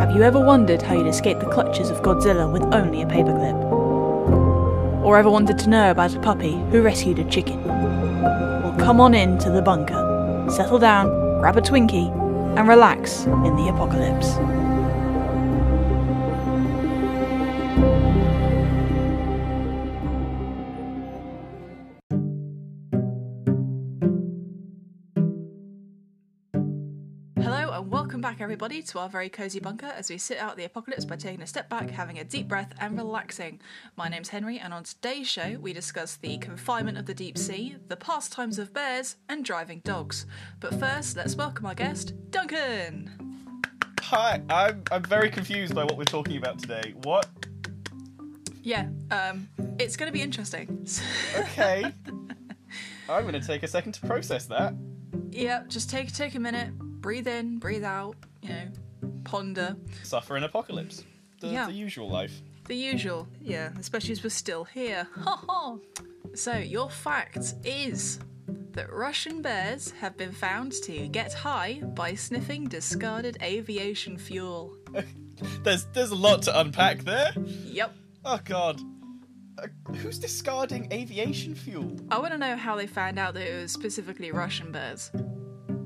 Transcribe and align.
Have 0.00 0.14
you 0.14 0.22
ever 0.22 0.38
wondered 0.38 0.82
how 0.82 0.94
you'd 0.94 1.06
escape 1.06 1.40
the 1.40 1.50
clutches 1.50 1.90
of 1.90 2.02
Godzilla 2.02 2.50
with 2.50 2.62
only 2.74 3.02
a 3.02 3.06
paperclip? 3.06 3.54
Or 5.04 5.16
ever 5.18 5.30
wanted 5.30 5.58
to 5.60 5.68
know 5.68 5.90
about 5.90 6.14
a 6.14 6.20
puppy 6.20 6.52
who 6.70 6.82
rescued 6.82 7.18
a 7.18 7.24
chicken? 7.24 7.62
Well, 7.64 8.74
come 8.78 9.00
on 9.00 9.14
in 9.14 9.38
to 9.38 9.50
the 9.50 9.62
bunker, 9.62 10.46
settle 10.50 10.78
down, 10.78 11.08
grab 11.40 11.56
a 11.56 11.60
Twinkie, 11.60 12.10
and 12.56 12.68
relax 12.68 13.24
in 13.24 13.56
the 13.56 13.68
apocalypse. 13.68 14.36
Everybody, 28.44 28.82
to 28.82 28.98
our 28.98 29.08
very 29.08 29.30
cozy 29.30 29.58
bunker 29.58 29.86
as 29.86 30.10
we 30.10 30.18
sit 30.18 30.36
out 30.36 30.54
the 30.54 30.64
apocalypse 30.64 31.06
by 31.06 31.16
taking 31.16 31.40
a 31.40 31.46
step 31.46 31.66
back, 31.70 31.88
having 31.88 32.18
a 32.18 32.24
deep 32.24 32.46
breath, 32.46 32.74
and 32.78 32.94
relaxing. 32.94 33.58
My 33.96 34.06
name's 34.06 34.28
Henry, 34.28 34.58
and 34.58 34.74
on 34.74 34.84
today's 34.84 35.26
show, 35.26 35.56
we 35.62 35.72
discuss 35.72 36.16
the 36.16 36.36
confinement 36.36 36.98
of 36.98 37.06
the 37.06 37.14
deep 37.14 37.38
sea, 37.38 37.76
the 37.88 37.96
pastimes 37.96 38.58
of 38.58 38.74
bears, 38.74 39.16
and 39.30 39.46
driving 39.46 39.80
dogs. 39.82 40.26
But 40.60 40.74
first, 40.78 41.16
let's 41.16 41.34
welcome 41.34 41.64
our 41.64 41.74
guest, 41.74 42.12
Duncan. 42.30 43.62
Hi, 44.02 44.42
I'm 44.50 44.82
I'm 44.92 45.04
very 45.04 45.30
confused 45.30 45.74
by 45.74 45.84
what 45.84 45.96
we're 45.96 46.04
talking 46.04 46.36
about 46.36 46.58
today. 46.58 46.92
What? 47.02 47.26
Yeah, 48.62 48.88
um, 49.10 49.48
it's 49.78 49.96
going 49.96 50.08
to 50.08 50.12
be 50.12 50.20
interesting. 50.20 50.86
Okay. 51.38 51.90
I'm 53.08 53.24
gonna 53.24 53.40
take 53.40 53.62
a 53.62 53.68
second 53.68 53.92
to 53.92 54.06
process 54.06 54.44
that. 54.46 54.74
yeah, 55.30 55.62
just 55.68 55.88
take 55.88 56.12
take 56.12 56.34
a 56.34 56.40
minute, 56.40 56.76
breathe 56.78 57.26
in, 57.26 57.58
breathe 57.58 57.84
out. 57.84 58.16
You 58.44 58.50
know, 58.50 59.12
ponder. 59.24 59.76
Suffer 60.02 60.36
an 60.36 60.44
apocalypse. 60.44 61.02
The, 61.40 61.48
Yeah. 61.48 61.66
the 61.66 61.72
usual 61.72 62.08
life. 62.10 62.40
The 62.66 62.76
usual, 62.76 63.26
yeah, 63.40 63.70
especially 63.78 64.12
as 64.12 64.22
we're 64.22 64.30
still 64.30 64.64
here. 64.64 65.06
Ha 65.22 65.36
ha! 65.46 65.76
So, 66.34 66.56
your 66.56 66.88
fact 66.90 67.54
is 67.64 68.18
that 68.72 68.92
Russian 68.92 69.42
bears 69.42 69.90
have 70.00 70.16
been 70.16 70.32
found 70.32 70.72
to 70.84 71.08
get 71.08 71.32
high 71.32 71.80
by 71.94 72.14
sniffing 72.14 72.64
discarded 72.68 73.36
aviation 73.42 74.16
fuel. 74.18 74.76
There's 75.64 75.84
there's 75.92 76.10
a 76.12 76.14
lot 76.16 76.42
to 76.42 76.60
unpack 76.60 77.00
there. 77.04 77.32
Yep. 77.36 77.92
Oh 78.24 78.38
god. 78.44 78.80
Uh, 79.58 79.66
who's 79.96 80.18
discarding 80.18 80.92
aviation 80.92 81.54
fuel? 81.54 81.96
I 82.10 82.18
want 82.18 82.32
to 82.32 82.38
know 82.38 82.56
how 82.56 82.76
they 82.76 82.86
found 82.86 83.18
out 83.18 83.34
that 83.34 83.46
it 83.46 83.60
was 83.60 83.72
specifically 83.72 84.30
Russian 84.32 84.70
bears. 84.72 85.10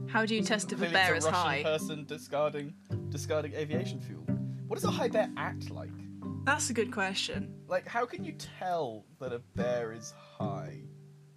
How 0.08 0.24
do 0.24 0.34
you 0.34 0.42
test 0.42 0.72
if 0.72 0.80
a 0.82 0.88
bear 0.90 1.14
it's 1.14 1.24
is 1.26 1.30
Russian 1.32 1.50
high? 1.50 1.62
person 1.62 2.04
discarding 2.06 2.74
discarding 3.10 3.54
aviation 3.54 4.00
fuel. 4.00 4.22
What 4.66 4.76
does 4.76 4.84
a 4.84 4.90
high 4.90 5.08
bear 5.08 5.30
act 5.36 5.70
like? 5.70 5.90
That's 6.44 6.70
a 6.70 6.72
good 6.74 6.92
question. 6.92 7.54
Like, 7.68 7.86
how 7.86 8.06
can 8.06 8.24
you 8.24 8.32
tell 8.58 9.04
that 9.20 9.32
a 9.32 9.40
bear 9.54 9.92
is 9.92 10.14
high? 10.38 10.80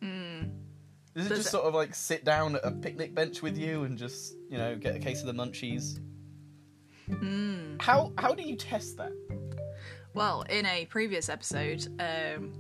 Does 0.01 1.25
it 1.25 1.29
Does 1.29 1.37
just 1.39 1.47
it- 1.49 1.51
sort 1.51 1.65
of 1.65 1.73
like 1.73 1.93
sit 1.93 2.23
down 2.23 2.55
at 2.55 2.61
a 2.63 2.71
picnic 2.71 3.13
bench 3.13 3.41
with 3.41 3.57
you 3.57 3.83
and 3.83 3.97
just, 3.97 4.33
you 4.49 4.57
know, 4.57 4.77
get 4.77 4.95
a 4.95 4.99
case 4.99 5.19
of 5.21 5.27
the 5.27 5.33
munchies? 5.33 5.99
How 7.81 8.13
how 8.17 8.33
do 8.33 8.43
you 8.43 8.55
test 8.55 8.95
that? 8.97 9.11
Well, 10.13 10.43
in 10.43 10.65
a 10.65 10.85
previous 10.85 11.27
episode, 11.29 11.87
um, 11.99 12.53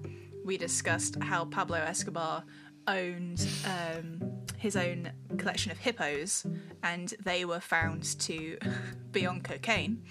we 0.43 0.57
discussed 0.57 1.21
how 1.21 1.45
Pablo 1.45 1.77
Escobar 1.77 2.43
owned 2.87 3.47
um, 3.65 4.30
his 4.61 4.75
own 4.75 5.11
collection 5.37 5.71
of 5.71 5.79
hippos, 5.79 6.45
and 6.83 7.13
they 7.23 7.43
were 7.45 7.59
found 7.59 8.03
to 8.21 8.57
be 9.11 9.25
on 9.25 9.41
cocaine. 9.41 10.03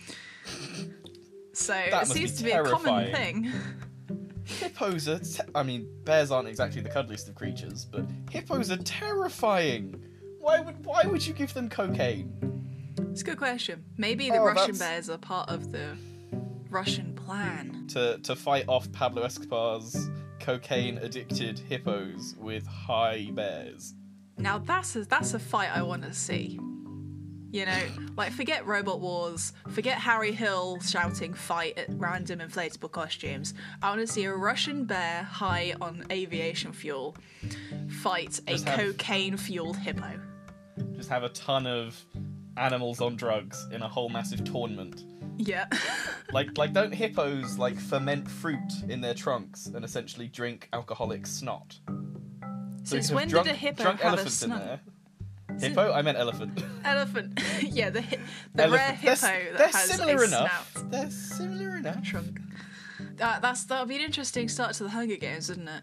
So 1.53 1.75
it 1.75 2.07
seems 2.07 2.35
to 2.37 2.45
be 2.45 2.51
a 2.53 2.63
common 2.65 3.13
thing. 3.13 3.51
Hippos 4.45 5.09
are. 5.09 5.19
Te- 5.21 5.43
I 5.55 5.63
mean, 5.63 5.89
bears 6.05 6.31
aren't 6.31 6.49
exactly 6.49 6.81
the 6.81 6.89
cuddliest 6.89 7.29
of 7.29 7.35
creatures, 7.37 7.85
but 7.85 8.05
hippos 8.31 8.71
are 8.71 8.77
terrifying. 8.79 10.03
Why 10.41 10.61
would 10.61 10.85
why 10.85 11.03
would 11.05 11.25
you 11.27 11.33
give 11.35 11.55
them 11.55 11.69
cocaine? 11.69 12.33
It's 13.13 13.21
a 13.21 13.25
good 13.25 13.39
question. 13.39 13.85
Maybe 13.97 14.31
the 14.31 14.39
Oh, 14.39 14.45
Russian 14.47 14.73
that's- 14.75 14.79
bears 14.79 15.11
are 15.11 15.19
part 15.19 15.49
of 15.51 15.71
the 15.71 15.97
Russian 16.71 17.15
plan. 17.15 17.87
to 17.93 18.19
to 18.19 18.35
fight 18.35 18.65
off 18.67 18.91
Pablo 18.93 19.23
Escobar's 19.23 20.11
cocaine 20.41 20.99
addicted 20.99 21.59
hippos 21.59 22.35
with 22.39 22.67
high 22.67 23.29
bears. 23.33 23.95
Now 24.41 24.59
that's 24.59 24.97
a, 24.97 25.05
that's 25.05 25.35
a 25.35 25.39
fight 25.39 25.71
I 25.75 25.83
want 25.83 26.03
to 26.03 26.13
see. 26.15 26.59
You 27.53 27.67
know, 27.67 27.83
like 28.17 28.31
forget 28.33 28.65
Robot 28.65 29.01
Wars, 29.01 29.53
forget 29.71 29.99
Harry 29.99 30.31
Hill 30.33 30.79
shouting 30.81 31.35
fight 31.35 31.77
at 31.79 31.87
random 31.91 32.39
inflatable 32.39 32.93
costumes. 32.93 33.55
I 33.83 33.89
want 33.91 34.01
to 34.01 34.07
see 34.07 34.25
a 34.25 34.33
Russian 34.35 34.85
bear 34.85 35.25
high 35.25 35.75
on 35.81 36.05
aviation 36.13 36.73
fuel 36.73 37.17
fight 37.89 38.41
a 38.47 38.53
Just 38.53 38.69
have- 38.69 38.79
cocaine 38.79 39.37
fueled 39.37 39.77
hippo. 39.77 40.21
Just 40.97 41.09
have 41.11 41.25
a 41.25 41.29
ton 41.31 41.67
of 41.67 42.01
animals 42.57 43.01
on 43.01 43.17
drugs 43.17 43.67
in 43.73 43.83
a 43.83 43.89
whole 43.89 44.09
massive 44.09 44.45
tournament. 44.45 45.05
Yeah. 45.37 45.67
Like 46.33 46.57
like 46.57 46.73
don't 46.73 46.95
hippos 46.95 47.59
like 47.59 47.77
ferment 47.81 48.31
fruit 48.31 48.73
in 48.89 49.01
their 49.01 49.15
trunks 49.15 49.67
and 49.67 49.85
essentially 49.85 50.29
drink 50.29 50.69
alcoholic 50.73 51.27
snot? 51.27 51.77
So 52.83 52.97
Since 52.97 53.13
when 53.13 53.29
drunk, 53.29 53.47
did 53.47 53.55
a 53.55 53.59
hippo 53.59 53.83
drunk 53.83 54.01
have 54.01 54.07
a 54.15 54.17
elephants 54.17 54.43
in 54.43 54.51
there? 54.51 54.81
Hippo? 55.61 55.93
I 55.93 56.03
meant 56.03 56.17
elephant. 56.17 56.63
Elephant. 56.85 57.41
yeah, 57.63 57.91
the 57.91 58.03
hi- 58.03 58.19
the 58.55 58.63
Elephant. 58.65 58.73
rare 58.89 58.93
hippo 58.95 59.21
they're, 59.21 59.53
that 59.53 59.59
they're 59.59 59.69
has 59.69 59.91
similar 59.91 60.23
a 60.23 60.27
enough. 60.27 60.71
snout 60.73 60.91
They're 60.91 61.11
similar 61.11 61.77
enough. 61.79 62.03
trunk. 62.03 62.41
That, 63.17 63.43
that's 63.43 63.65
that'll 63.65 63.87
be 63.87 63.97
an 63.97 64.03
interesting 64.03 64.49
start 64.49 64.75
to 64.75 64.85
the 64.85 64.91
Hunger 64.91 65.17
Games, 65.17 65.51
isn't 65.51 65.69
it? 65.69 65.83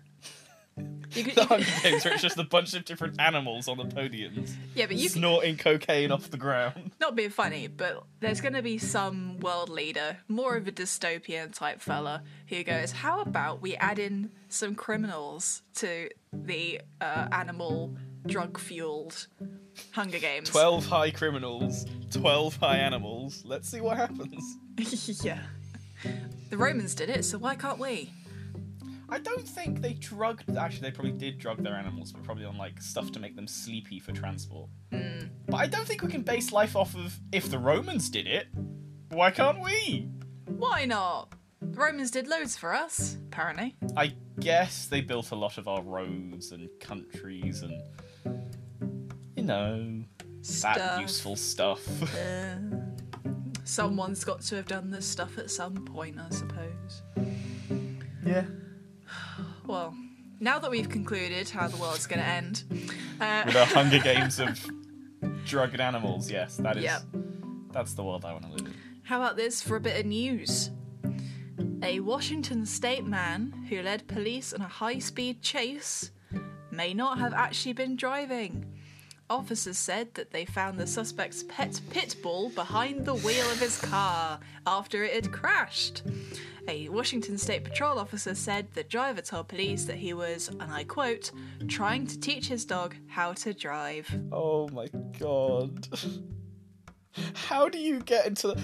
You 1.13 1.23
could, 1.23 1.35
The 1.35 1.41
could- 1.45 1.63
Hunger 1.63 1.81
Games 1.83 2.05
where 2.05 2.13
it's 2.13 2.21
just 2.21 2.37
a 2.37 2.43
bunch 2.43 2.73
of 2.73 2.85
different 2.85 3.19
animals 3.19 3.67
on 3.67 3.77
the 3.77 3.85
podiums 3.85 4.55
yeah, 4.75 4.85
but 4.85 4.95
you 4.95 5.09
could, 5.09 5.17
snorting 5.17 5.57
cocaine 5.57 6.11
off 6.11 6.29
the 6.29 6.37
ground. 6.37 6.91
not 6.99 7.15
being 7.15 7.29
funny, 7.29 7.67
but 7.67 8.03
there's 8.19 8.41
going 8.41 8.53
to 8.53 8.61
be 8.61 8.77
some 8.77 9.39
world 9.39 9.69
leader, 9.69 10.17
more 10.27 10.55
of 10.55 10.67
a 10.67 10.71
dystopian 10.71 11.53
type 11.53 11.81
fella, 11.81 12.23
who 12.47 12.63
goes, 12.63 12.91
"How 12.91 13.21
about 13.21 13.61
we 13.61 13.75
add 13.75 13.99
in 13.99 14.31
some 14.49 14.75
criminals 14.75 15.61
to 15.75 16.09
the 16.33 16.81
uh, 17.01 17.27
animal 17.31 17.95
drug 18.25 18.57
fueled 18.59 19.27
Hunger 19.91 20.19
Games?" 20.19 20.49
Twelve 20.49 20.85
high 20.85 21.11
criminals, 21.11 21.85
twelve 22.11 22.57
high 22.57 22.77
animals. 22.77 23.43
Let's 23.45 23.69
see 23.69 23.81
what 23.81 23.97
happens. 23.97 24.57
yeah. 25.23 25.39
The 26.49 26.57
Romans 26.57 26.93
did 26.95 27.09
it, 27.09 27.25
so 27.25 27.37
why 27.37 27.55
can't 27.55 27.79
we? 27.79 28.11
I 29.09 29.19
don't 29.19 29.47
think 29.47 29.81
they 29.81 29.93
drugged. 29.93 30.55
Actually, 30.57 30.89
they 30.89 30.91
probably 30.91 31.11
did 31.13 31.37
drug 31.37 31.63
their 31.63 31.75
animals, 31.75 32.11
but 32.11 32.23
probably 32.23 32.45
on 32.45 32.57
like 32.57 32.81
stuff 32.81 33.11
to 33.13 33.19
make 33.19 33.35
them 33.35 33.47
sleepy 33.47 33.99
for 33.99 34.11
transport. 34.11 34.69
But 34.91 35.55
I 35.57 35.67
don't 35.67 35.87
think 35.87 36.01
we 36.01 36.09
can 36.09 36.23
base 36.23 36.51
life 36.51 36.75
off 36.75 36.95
of 36.95 37.17
if 37.31 37.49
the 37.49 37.57
Romans 37.57 38.09
did 38.09 38.27
it. 38.27 38.47
Why 39.09 39.31
can't 39.31 39.63
we? 39.63 40.09
Why 40.45 40.85
not? 40.85 41.31
The 41.61 41.79
Romans 41.79 42.11
did 42.11 42.27
loads 42.27 42.57
for 42.57 42.73
us, 42.73 43.17
apparently. 43.27 43.75
I 43.95 44.13
guess 44.39 44.87
they 44.87 45.01
built 45.01 45.31
a 45.31 45.35
lot 45.35 45.57
of 45.57 45.67
our 45.67 45.81
roads 45.81 46.51
and 46.51 46.69
countries 46.79 47.61
and 47.63 47.81
you 49.35 49.43
know 49.43 50.03
that 50.61 50.99
useful 50.99 51.35
stuff. 51.35 51.81
Uh, 52.17 52.57
someone's 53.63 54.23
got 54.23 54.41
to 54.41 54.55
have 54.55 54.65
done 54.65 54.89
this 54.89 55.05
stuff 55.05 55.37
at 55.37 55.51
some 55.51 55.75
point, 55.85 56.17
I 56.17 56.29
suppose. 56.29 57.01
yeah. 58.25 58.45
Well, 59.65 59.95
now 60.39 60.59
that 60.59 60.71
we've 60.71 60.89
concluded 60.89 61.49
how 61.49 61.67
the 61.67 61.77
world's 61.77 62.07
going 62.07 62.19
to 62.19 62.25
end, 62.27 62.63
uh, 63.19 63.43
With 63.45 63.55
our 63.55 63.65
Hunger 63.77 63.99
Games 63.99 64.39
of 64.39 64.59
drugged 65.45 65.79
animals, 65.79 66.29
yes, 66.31 66.57
that 66.57 66.77
is. 66.77 66.83
Yep. 66.83 67.01
That's 67.71 67.93
the 67.93 68.03
world 68.03 68.23
I 68.25 68.31
want 68.33 68.45
to 68.45 68.51
live 68.51 68.61
in. 68.67 68.73
how 69.03 69.17
about 69.21 69.35
this 69.35 69.61
for 69.61 69.75
a 69.75 69.79
bit 69.79 69.99
of 69.99 70.05
news? 70.05 70.71
A 71.83 71.99
Washington 71.99 72.65
state 72.65 73.05
man 73.05 73.65
who 73.69 73.81
led 73.81 74.07
police 74.07 74.51
in 74.53 74.61
a 74.61 74.67
high 74.67 74.99
speed 74.99 75.41
chase 75.41 76.11
may 76.71 76.93
not 76.93 77.19
have 77.19 77.33
actually 77.33 77.73
been 77.73 77.95
driving. 77.95 78.65
Officers 79.29 79.77
said 79.77 80.13
that 80.13 80.31
they 80.31 80.45
found 80.45 80.77
the 80.77 80.87
suspect's 80.87 81.43
pet 81.43 81.81
pit 81.89 82.15
bull 82.23 82.49
behind 82.49 83.05
the 83.05 83.15
wheel 83.15 83.49
of 83.51 83.59
his 83.59 83.79
car 83.81 84.39
after 84.65 85.03
it 85.03 85.13
had 85.13 85.33
crashed. 85.33 86.03
A 86.69 86.87
Washington 86.89 87.37
State 87.37 87.65
Patrol 87.65 87.99
officer 87.99 88.35
said 88.35 88.67
the 88.73 88.83
driver 88.83 89.21
told 89.21 89.49
police 89.49 89.85
that 89.85 89.97
he 89.97 90.13
was, 90.13 90.47
and 90.47 90.71
I 90.71 90.85
quote, 90.85 91.31
trying 91.67 92.07
to 92.07 92.19
teach 92.19 92.47
his 92.47 92.63
dog 92.63 92.95
how 93.07 93.33
to 93.33 93.53
drive. 93.53 94.09
Oh 94.31 94.69
my 94.69 94.87
god. 95.19 95.87
How 97.33 97.67
do 97.67 97.79
you 97.79 97.99
get 97.99 98.27
into 98.27 98.47
the. 98.49 98.61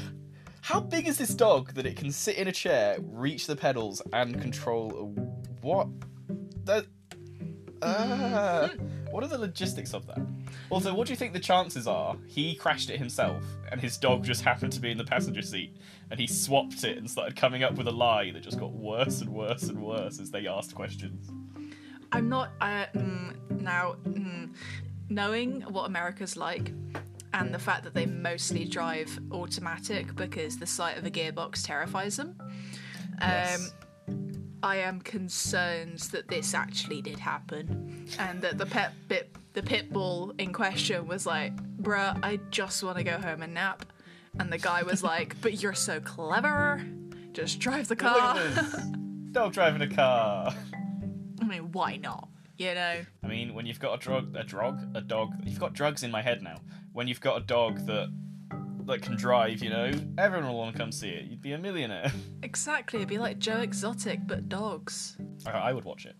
How 0.62 0.80
big 0.80 1.08
is 1.08 1.18
this 1.18 1.34
dog 1.34 1.74
that 1.74 1.86
it 1.86 1.98
can 1.98 2.12
sit 2.12 2.38
in 2.38 2.48
a 2.48 2.52
chair, 2.52 2.98
reach 3.02 3.48
the 3.48 3.56
pedals, 3.56 4.02
and 4.14 4.40
control 4.42 4.92
a. 4.92 5.66
What? 5.66 5.88
That. 6.66 6.86
Ah. 7.82 8.70
What 9.14 9.24
are 9.24 9.28
the 9.28 9.38
logistics 9.38 9.94
of 9.94 10.08
that? 10.08 10.26
Also, 10.72 10.92
what 10.92 11.06
do 11.06 11.14
you 11.14 11.18
think 11.18 11.34
the 11.34 11.40
chances 11.40 11.86
are 11.86 12.18
he 12.26 12.56
crashed 12.56 12.90
it 12.90 12.98
himself 12.98 13.44
and 13.72 13.80
his 13.80 13.96
dog 13.96 14.24
just 14.24 14.42
happened 14.42 14.74
to 14.74 14.80
be 14.80 14.90
in 14.90 14.98
the 14.98 15.04
passenger 15.04 15.44
seat 15.44 15.78
and 16.10 16.20
he 16.20 16.26
swapped 16.26 16.84
it 16.84 16.98
and 16.98 17.08
started 17.08 17.36
coming 17.36 17.62
up 17.62 17.76
with 17.76 17.88
a 17.88 17.92
lie 17.92 18.32
that 18.32 18.42
just 18.42 18.60
got 18.60 18.72
worse 18.72 19.22
and 19.22 19.30
worse 19.30 19.64
and 19.66 19.80
worse 19.80 20.20
as 20.20 20.32
they 20.32 20.48
asked 20.48 20.74
questions? 20.74 21.30
I'm 22.12 22.28
not. 22.28 22.54
Uh, 22.60 22.86
mm, 22.96 23.62
now, 23.62 23.98
mm, 24.04 24.52
knowing 25.10 25.62
what 25.62 25.86
America's 25.86 26.36
like, 26.36 26.74
and 27.36 27.54
the 27.54 27.60
fact 27.60 27.84
that 27.84 27.94
they 27.94 28.08
mostly 28.08 28.66
drive 28.66 29.20
automatic 29.32 30.16
because 30.16 30.58
the 30.58 30.66
sight 30.66 30.98
of 30.98 31.06
a 31.06 31.12
gearbox 31.12 31.64
terrifies 31.64 32.18
them. 32.18 32.36
Yes. 33.22 33.74
I 34.64 34.78
am 34.78 35.02
concerned 35.02 36.00
that 36.14 36.30
this 36.30 36.54
actually 36.54 37.02
did 37.02 37.20
happen, 37.20 38.08
and 38.18 38.42
that 38.42 38.58
the 38.58 38.66
pet 38.66 38.94
bit, 39.10 39.36
the 39.52 39.62
pit 39.62 39.92
bull 39.92 40.34
in 40.38 40.54
question 40.54 41.06
was 41.06 41.26
like, 41.26 41.54
"Bruh, 41.82 42.18
I 42.24 42.40
just 42.50 42.82
want 42.82 42.98
to 42.98 43.04
go 43.04 43.18
home 43.18 43.42
and 43.44 43.54
nap," 43.54 43.86
and 44.40 44.52
the 44.52 44.58
guy 44.58 44.84
was 44.84 45.04
like, 45.04 45.36
"But 45.42 45.62
you're 45.62 45.74
so 45.74 46.00
clever, 46.00 46.82
just 47.34 47.60
drive 47.60 47.90
the 47.90 47.98
car." 47.98 48.40
Dog 49.34 49.52
driving 49.58 49.82
a 49.82 49.94
car. 49.94 50.56
I 51.42 51.46
mean, 51.46 51.74
why 51.74 51.98
not? 51.98 52.30
You 52.58 52.74
know? 52.74 53.06
I 53.22 53.28
mean, 53.28 53.54
when 53.54 53.66
you've 53.66 53.82
got 53.82 53.96
a 53.96 53.98
drug, 53.98 54.34
a 54.36 54.46
drug, 54.46 54.96
a 54.96 55.02
dog, 55.02 55.34
you've 55.44 55.60
got 55.60 55.74
drugs 55.74 56.04
in 56.04 56.12
my 56.12 56.22
head 56.22 56.42
now. 56.42 56.62
When 56.94 57.10
you've 57.10 57.20
got 57.20 57.36
a 57.36 57.46
dog 57.46 57.86
that 57.88 58.10
that 58.86 59.02
can 59.02 59.16
drive, 59.16 59.64
you 59.64 59.70
know, 59.70 59.92
everyone 60.18 60.48
will 60.50 60.58
want 60.58 60.74
to 60.76 60.80
come 60.80 60.92
see 60.92 61.10
it. 61.10 61.26
You'd 61.26 61.42
be 61.42 61.54
a 61.54 61.58
millionaire. 61.58 62.12
Exactly, 62.44 63.00
it'd 63.00 63.10
be 63.10 63.18
like 63.18 63.40
Joe 63.40 63.62
Exotic, 63.62 64.20
but 64.28 64.50
dogs. 64.50 65.18
I, 65.46 65.52
I 65.52 65.74
would 65.74 65.86
watch 65.86 66.06
it. 66.06 66.16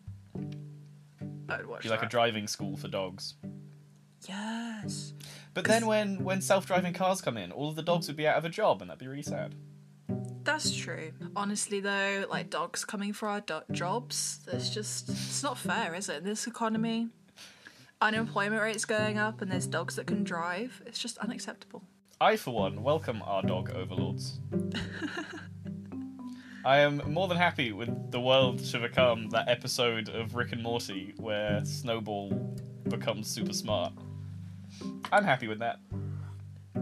I'd 1.50 1.66
watch 1.66 1.82
it. 1.82 1.84
Be 1.84 1.90
like 1.90 2.02
a 2.02 2.08
driving 2.08 2.48
school 2.48 2.78
for 2.78 2.88
dogs. 2.88 3.36
yes. 4.28 5.14
But 5.54 5.66
then 5.66 5.86
when 5.86 6.24
when 6.24 6.42
self-driving 6.42 6.94
cars 6.94 7.22
come 7.22 7.38
in, 7.38 7.52
all 7.52 7.70
of 7.70 7.76
the 7.76 7.84
dogs 7.84 8.08
would 8.08 8.16
be 8.16 8.26
out 8.28 8.38
of 8.38 8.46
a 8.46 8.50
job, 8.50 8.82
and 8.82 8.90
that'd 8.90 9.00
be 9.00 9.08
really 9.08 9.22
sad. 9.22 9.54
That's 10.44 10.74
true. 10.76 11.12
Honestly, 11.36 11.80
though, 11.82 12.26
like 12.30 12.50
dogs 12.50 12.84
coming 12.86 13.14
for 13.14 13.28
our 13.28 13.42
do- 13.42 13.62
jobs, 13.72 14.40
that's 14.46 14.70
just 14.70 15.10
it's 15.10 15.44
not 15.44 15.58
fair, 15.58 15.94
is 15.94 16.08
it? 16.10 16.18
In 16.20 16.24
this 16.24 16.48
economy, 16.48 17.10
unemployment 18.02 18.62
rate's 18.62 18.86
going 18.86 19.18
up, 19.18 19.42
and 19.42 19.52
there's 19.52 19.68
dogs 19.68 19.98
that 19.98 20.08
can 20.08 20.24
drive. 20.24 20.82
It's 20.86 21.00
just 21.00 21.18
unacceptable. 21.20 21.84
I, 22.22 22.38
for 22.38 22.54
one, 22.54 22.84
welcome 22.84 23.22
our 23.26 23.42
dog 23.42 23.72
overlords. 23.72 24.40
I 26.66 26.78
am 26.78 27.02
more 27.12 27.28
than 27.28 27.38
happy 27.38 27.74
with 27.74 28.12
the 28.12 28.22
world 28.22 28.60
to 28.66 28.80
become 28.80 29.30
that 29.32 29.50
episode 29.50 30.08
of 30.10 30.36
Rick 30.36 30.54
and 30.54 30.64
Morty 30.64 31.14
where 31.18 31.66
Snowball 31.66 32.30
becomes 32.88 33.28
super 33.28 33.52
smart. 33.52 33.92
I'm 35.12 35.26
happy 35.26 35.48
with 35.48 35.60
that. 35.60 35.80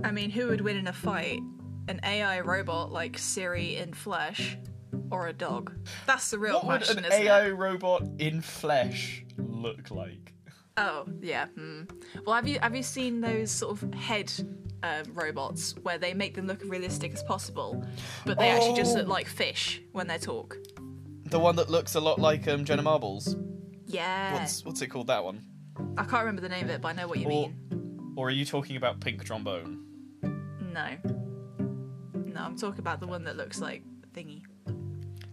I 0.03 0.11
mean, 0.11 0.29
who 0.29 0.47
would 0.47 0.61
win 0.61 0.77
in 0.77 0.87
a 0.87 0.93
fight? 0.93 1.39
An 1.87 1.99
AI 2.03 2.41
robot 2.41 2.91
like 2.91 3.17
Siri 3.17 3.77
in 3.77 3.93
flesh, 3.93 4.57
or 5.09 5.27
a 5.27 5.33
dog? 5.33 5.73
That's 6.05 6.29
the 6.29 6.37
real 6.37 6.59
question. 6.59 6.97
What 6.97 7.05
would 7.05 7.13
an 7.13 7.25
AI 7.27 7.47
it? 7.47 7.51
robot 7.51 8.03
in 8.19 8.41
flesh 8.41 9.25
look 9.37 9.89
like? 9.89 10.33
Oh, 10.77 11.05
yeah. 11.21 11.47
Hmm. 11.47 11.83
Well, 12.25 12.35
have 12.35 12.47
you 12.47 12.59
have 12.59 12.75
you 12.75 12.83
seen 12.83 13.19
those 13.19 13.49
sort 13.49 13.81
of 13.81 13.93
head 13.95 14.31
um, 14.83 15.03
robots 15.13 15.75
where 15.83 15.97
they 15.97 16.13
make 16.13 16.33
them 16.35 16.47
look 16.47 16.61
realistic 16.65 17.13
as 17.13 17.23
possible, 17.23 17.83
but 18.25 18.37
they 18.39 18.49
actually 18.49 18.75
just 18.75 18.95
look 18.95 19.07
Oh. 19.07 19.11
like 19.11 19.27
fish 19.27 19.81
when 19.91 20.07
they 20.07 20.17
talk? 20.17 20.57
The 21.25 21.39
one 21.39 21.55
that 21.57 21.69
looks 21.69 21.95
a 21.95 21.99
lot 22.01 22.19
like 22.19 22.47
um, 22.47 22.65
Jenna 22.65 22.81
Marbles. 22.81 23.35
Yeah. 23.85 24.33
What's 24.33 24.65
what's 24.65 24.81
it 24.81 24.87
called? 24.87 25.07
That 25.07 25.23
one. 25.23 25.41
I 25.97 26.03
can't 26.03 26.23
remember 26.25 26.41
the 26.41 26.49
name 26.49 26.65
of 26.65 26.69
it, 26.71 26.81
but 26.81 26.89
I 26.89 26.93
know 26.93 27.07
what 27.07 27.19
you 27.19 27.25
Or, 27.27 27.29
mean. 27.29 28.13
or 28.15 28.27
are 28.27 28.31
you 28.31 28.45
talking 28.45 28.75
about 28.75 28.99
Pink 28.99 29.23
Trombone? 29.23 29.85
No. 30.73 30.87
No, 32.13 32.41
I'm 32.41 32.57
talking 32.57 32.79
about 32.79 32.99
the 32.99 33.07
one 33.07 33.23
that 33.25 33.35
looks 33.37 33.59
like 33.61 33.83
thingy. 34.13 34.41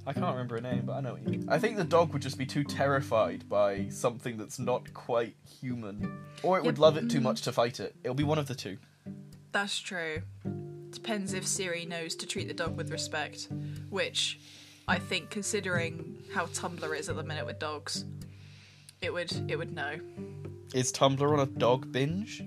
I 0.06 0.12
can't 0.12 0.26
remember 0.26 0.56
a 0.56 0.60
name, 0.60 0.84
but 0.86 0.94
I 0.94 1.00
know 1.00 1.12
what 1.12 1.22
you 1.22 1.28
mean. 1.28 1.48
I 1.48 1.58
think 1.58 1.76
the 1.76 1.84
dog 1.84 2.12
would 2.12 2.22
just 2.22 2.38
be 2.38 2.46
too 2.46 2.64
terrified 2.64 3.46
by 3.48 3.88
something 3.90 4.36
that's 4.38 4.58
not 4.58 4.92
quite 4.94 5.36
human. 5.60 6.18
Or 6.42 6.56
it 6.56 6.64
would 6.64 6.76
Yep. 6.76 6.78
love 6.78 6.96
it 6.96 7.10
too 7.10 7.20
much 7.20 7.42
to 7.42 7.52
fight 7.52 7.78
it. 7.78 7.94
It'll 8.02 8.14
be 8.14 8.24
one 8.24 8.38
of 8.38 8.46
the 8.48 8.54
two. 8.54 8.78
That's 9.52 9.78
true. 9.78 10.22
Depends 10.90 11.32
if 11.32 11.46
Siri 11.46 11.84
knows 11.86 12.14
to 12.16 12.26
treat 12.26 12.48
the 12.48 12.54
dog 12.54 12.76
with 12.76 12.90
respect, 12.90 13.48
which 13.90 14.38
I 14.86 14.98
think, 14.98 15.30
considering 15.30 16.22
how 16.34 16.46
Tumblr 16.46 16.98
is 16.98 17.08
at 17.08 17.16
the 17.16 17.22
minute 17.22 17.46
with 17.46 17.58
dogs, 17.58 18.04
it 19.00 19.12
would 19.12 19.32
it 19.50 19.56
would 19.56 19.74
know. 19.74 19.96
Is 20.74 20.92
Tumblr 20.92 21.20
on 21.32 21.40
a 21.40 21.46
dog 21.46 21.92
binge? 21.92 22.42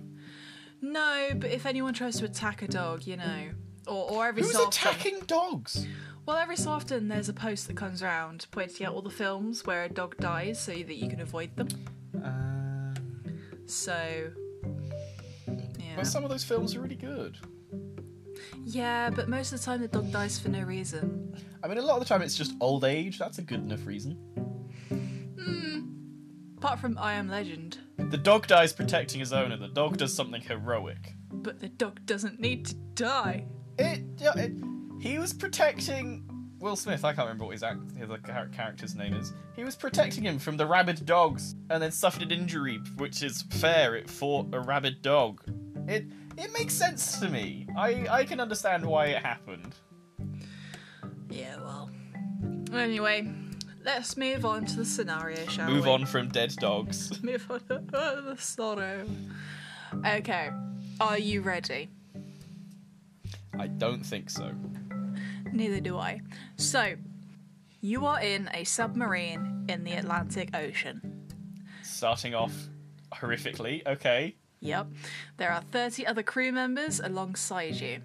No, 0.81 1.29
but 1.35 1.51
if 1.51 1.65
anyone 1.65 1.93
tries 1.93 2.17
to 2.17 2.25
attack 2.25 2.61
a 2.61 2.67
dog, 2.67 3.05
you 3.05 3.17
know, 3.17 3.49
or 3.87 4.11
or 4.11 4.27
every 4.27 4.41
Who's 4.43 4.53
so 4.53 4.65
often, 4.65 4.89
attacking 4.89 5.19
dogs? 5.27 5.85
well, 6.25 6.37
every 6.37 6.55
so 6.57 6.71
often 6.71 7.07
there's 7.07 7.29
a 7.29 7.33
post 7.33 7.67
that 7.67 7.77
comes 7.77 8.01
around 8.03 8.47
pointing 8.51 8.85
out 8.85 8.93
all 8.93 9.01
the 9.03 9.09
films 9.11 9.65
where 9.65 9.83
a 9.83 9.89
dog 9.89 10.17
dies 10.17 10.59
so 10.59 10.71
that 10.71 10.95
you 10.95 11.09
can 11.09 11.21
avoid 11.21 11.55
them. 11.55 11.67
Um, 12.23 12.93
So, 13.67 14.31
well, 16.01 16.11
some 16.11 16.23
of 16.23 16.29
those 16.29 16.43
films 16.43 16.75
are 16.75 16.81
really 16.81 16.95
good. 16.95 17.37
yeah, 18.65 19.09
but 19.09 19.29
most 19.29 19.53
of 19.53 19.59
the 19.59 19.65
time 19.65 19.81
the 19.81 19.87
dog 19.87 20.11
dies 20.11 20.39
for 20.39 20.49
no 20.49 20.61
reason. 20.61 21.35
I 21.63 21.67
mean, 21.67 21.77
a 21.77 21.81
lot 21.81 21.95
of 21.95 21.99
the 21.99 22.05
time 22.05 22.21
it's 22.21 22.35
just 22.35 22.53
old 22.59 22.83
age. 22.83 23.19
That's 23.19 23.37
a 23.37 23.41
good 23.43 23.59
enough 23.59 23.85
reason. 23.85 24.15
Hmm. 24.89 25.81
Apart 26.57 26.79
from 26.79 26.97
I 26.97 27.13
Am 27.13 27.27
Legend, 27.29 27.77
The 27.97 28.17
dog 28.17 28.47
dies 28.47 28.73
protecting 28.73 29.19
his 29.19 29.31
owner. 29.33 29.57
The 29.57 29.67
dog 29.67 29.97
does 29.97 30.13
something 30.13 30.41
heroic. 30.41 31.13
but 31.31 31.59
the 31.59 31.69
dog 31.69 32.05
doesn't 32.05 32.39
need 32.39 32.65
to 32.67 32.75
die. 32.95 33.45
It, 33.77 34.01
yeah, 34.17 34.33
it 34.35 34.53
he 34.99 35.17
was 35.17 35.33
protecting 35.33 36.27
Will 36.59 36.75
Smith. 36.75 37.03
I 37.03 37.13
can't 37.13 37.25
remember 37.25 37.45
what 37.45 37.53
his, 37.53 37.63
act, 37.63 37.79
his 37.97 38.09
character's 38.55 38.95
name 38.95 39.15
is. 39.15 39.33
He 39.55 39.63
was 39.63 39.75
protecting 39.75 40.23
him 40.23 40.37
from 40.37 40.57
the 40.57 40.65
rabid 40.67 41.03
dogs, 41.05 41.55
and 41.71 41.81
then 41.81 41.91
suffered 41.91 42.21
an 42.21 42.31
injury, 42.31 42.77
which 42.97 43.23
is 43.23 43.41
fair. 43.43 43.95
It 43.95 44.07
fought 44.09 44.53
a 44.53 44.59
rabid 44.59 45.01
dog. 45.01 45.41
It 45.87 46.05
it 46.37 46.53
makes 46.53 46.73
sense 46.73 47.19
to 47.19 47.29
me. 47.29 47.67
I 47.77 48.07
I 48.09 48.25
can 48.25 48.39
understand 48.39 48.85
why 48.85 49.07
it 49.07 49.21
happened. 49.23 49.75
Yeah, 51.29 51.57
well. 51.57 51.89
Anyway, 52.73 53.31
let's 53.83 54.15
move 54.17 54.45
on 54.45 54.65
to 54.65 54.77
the 54.77 54.85
scenario, 54.85 55.45
shall 55.47 55.67
we? 55.67 55.73
Move 55.73 55.87
on 55.87 56.05
from 56.05 56.29
dead 56.29 56.55
dogs. 56.57 57.21
Move 57.23 57.49
on 57.49 57.59
to 57.61 57.81
the 57.91 58.35
sorrow. 58.39 59.05
Okay, 60.05 60.49
are 60.99 61.17
you 61.17 61.41
ready? 61.41 61.89
I 63.59 63.67
don't 63.67 64.03
think 64.03 64.29
so. 64.29 64.51
Neither 65.51 65.81
do 65.81 65.97
I. 65.97 66.21
So, 66.55 66.95
you 67.81 68.05
are 68.05 68.21
in 68.21 68.49
a 68.53 68.63
submarine 68.63 69.65
in 69.67 69.83
the 69.83 69.93
Atlantic 69.93 70.55
Ocean. 70.55 71.27
Starting 71.83 72.33
off 72.33 72.53
horrifically. 73.13 73.85
Okay. 73.85 74.35
Yep. 74.61 74.87
There 75.37 75.51
are 75.51 75.61
30 75.61 76.05
other 76.05 76.23
crew 76.23 76.51
members 76.51 76.99
alongside 76.99 77.75
you. 77.75 78.01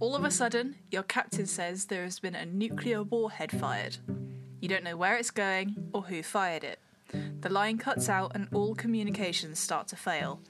All 0.00 0.16
of 0.16 0.24
a 0.24 0.30
sudden, 0.30 0.76
your 0.90 1.02
captain 1.02 1.46
says 1.46 1.84
there 1.84 2.04
has 2.04 2.18
been 2.18 2.34
a 2.34 2.46
nuclear 2.46 3.02
warhead 3.02 3.52
fired. 3.52 3.98
You 4.60 4.68
don't 4.68 4.84
know 4.84 4.96
where 4.96 5.16
it's 5.16 5.30
going 5.30 5.90
or 5.92 6.02
who 6.02 6.22
fired 6.22 6.64
it. 6.64 6.78
The 7.40 7.50
line 7.50 7.76
cuts 7.76 8.08
out 8.08 8.32
and 8.34 8.48
all 8.52 8.74
communications 8.74 9.58
start 9.58 9.88
to 9.88 9.96
fail. 9.96 10.40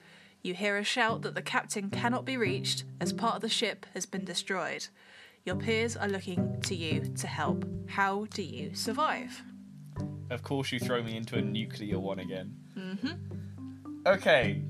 You 0.43 0.55
hear 0.55 0.77
a 0.79 0.85
shout 0.85 1.23
that 1.23 1.35
the 1.35 1.43
captain 1.43 1.91
cannot 1.91 2.25
be 2.25 2.37
reached 2.37 2.85
as 3.01 3.13
part 3.13 3.37
of 3.37 3.43
the 3.43 3.49
ship 3.49 3.87
has 3.93 4.07
been 4.07 4.25
destroyed. 4.25 4.87
Your 5.45 5.57
peers 5.57 5.97
are 5.97 6.09
looking 6.09 6.61
to 6.63 6.75
you 6.75 7.13
to 7.17 7.27
help. 7.27 7.65
How 7.89 8.27
do 8.31 8.43
you 8.43 8.75
survive? 8.75 9.43
Of 10.31 10.43
course, 10.43 10.71
you 10.71 10.79
throw 10.79 11.03
me 11.03 11.17
into 11.17 11.37
a 11.37 11.43
nuclear 11.43 11.99
one 11.99 12.21
again. 12.21 12.55
Mm-hmm. 12.77 14.07
Okay. 14.07 14.63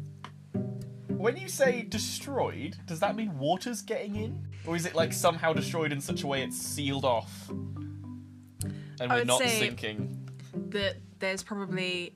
When 1.21 1.37
you 1.37 1.49
say 1.49 1.83
destroyed, 1.83 2.79
does 2.87 3.01
that 3.01 3.15
mean 3.15 3.39
water's 3.39 3.83
getting 3.83 4.17
in? 4.17 4.49
Or 4.67 4.75
is 4.75 4.87
it 4.87 4.95
like 4.95 5.13
somehow 5.13 5.53
destroyed 5.53 5.93
in 5.93 6.01
such 6.01 6.23
a 6.23 6.27
way 6.27 6.43
it's 6.43 6.57
sealed 6.57 7.05
off? 7.05 7.51
And 7.51 8.73
I 9.01 9.07
we're 9.07 9.15
would 9.19 9.27
not 9.27 9.41
say- 9.41 9.59
sinking. 9.59 10.31
that 10.71 10.97
there's 11.19 11.43
probably 11.43 12.15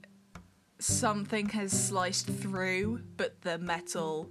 something 0.79 1.51
has 1.51 1.71
sliced 1.71 2.29
through, 2.29 3.03
but 3.19 3.39
the 3.43 3.59
metal 3.59 4.31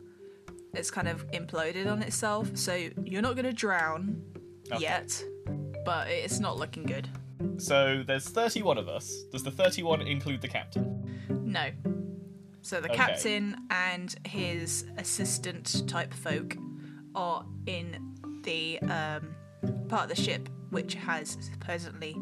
it's 0.73 0.89
kind 0.89 1.07
of 1.07 1.29
imploded 1.29 1.85
on 1.89 2.01
itself. 2.01 2.57
So 2.57 2.89
you're 3.03 3.21
not 3.21 3.35
going 3.35 3.45
to 3.45 3.53
drown 3.53 4.23
Okay. 4.71 4.81
yet, 4.81 5.23
but 5.85 6.07
it's 6.07 6.39
not 6.39 6.57
looking 6.57 6.81
good. 6.81 7.07
So 7.57 8.01
there's 8.07 8.27
31 8.27 8.79
of 8.79 8.87
us. 8.89 9.21
Does 9.31 9.43
the 9.43 9.51
31 9.51 10.01
include 10.01 10.41
the 10.41 10.47
captain? 10.47 11.19
No. 11.29 11.69
So 12.63 12.79
the 12.81 12.87
Okay. 12.89 12.97
captain 12.97 13.57
and 13.69 14.15
his 14.25 14.85
assistant 14.97 15.87
type 15.87 16.13
folk 16.13 16.55
are 17.13 17.45
in 17.67 18.41
the 18.43 18.79
um, 18.79 19.35
part 19.89 20.09
of 20.09 20.15
the 20.15 20.21
ship 20.21 20.49
which 20.71 20.95
has 20.95 21.37
supposedly 21.51 22.17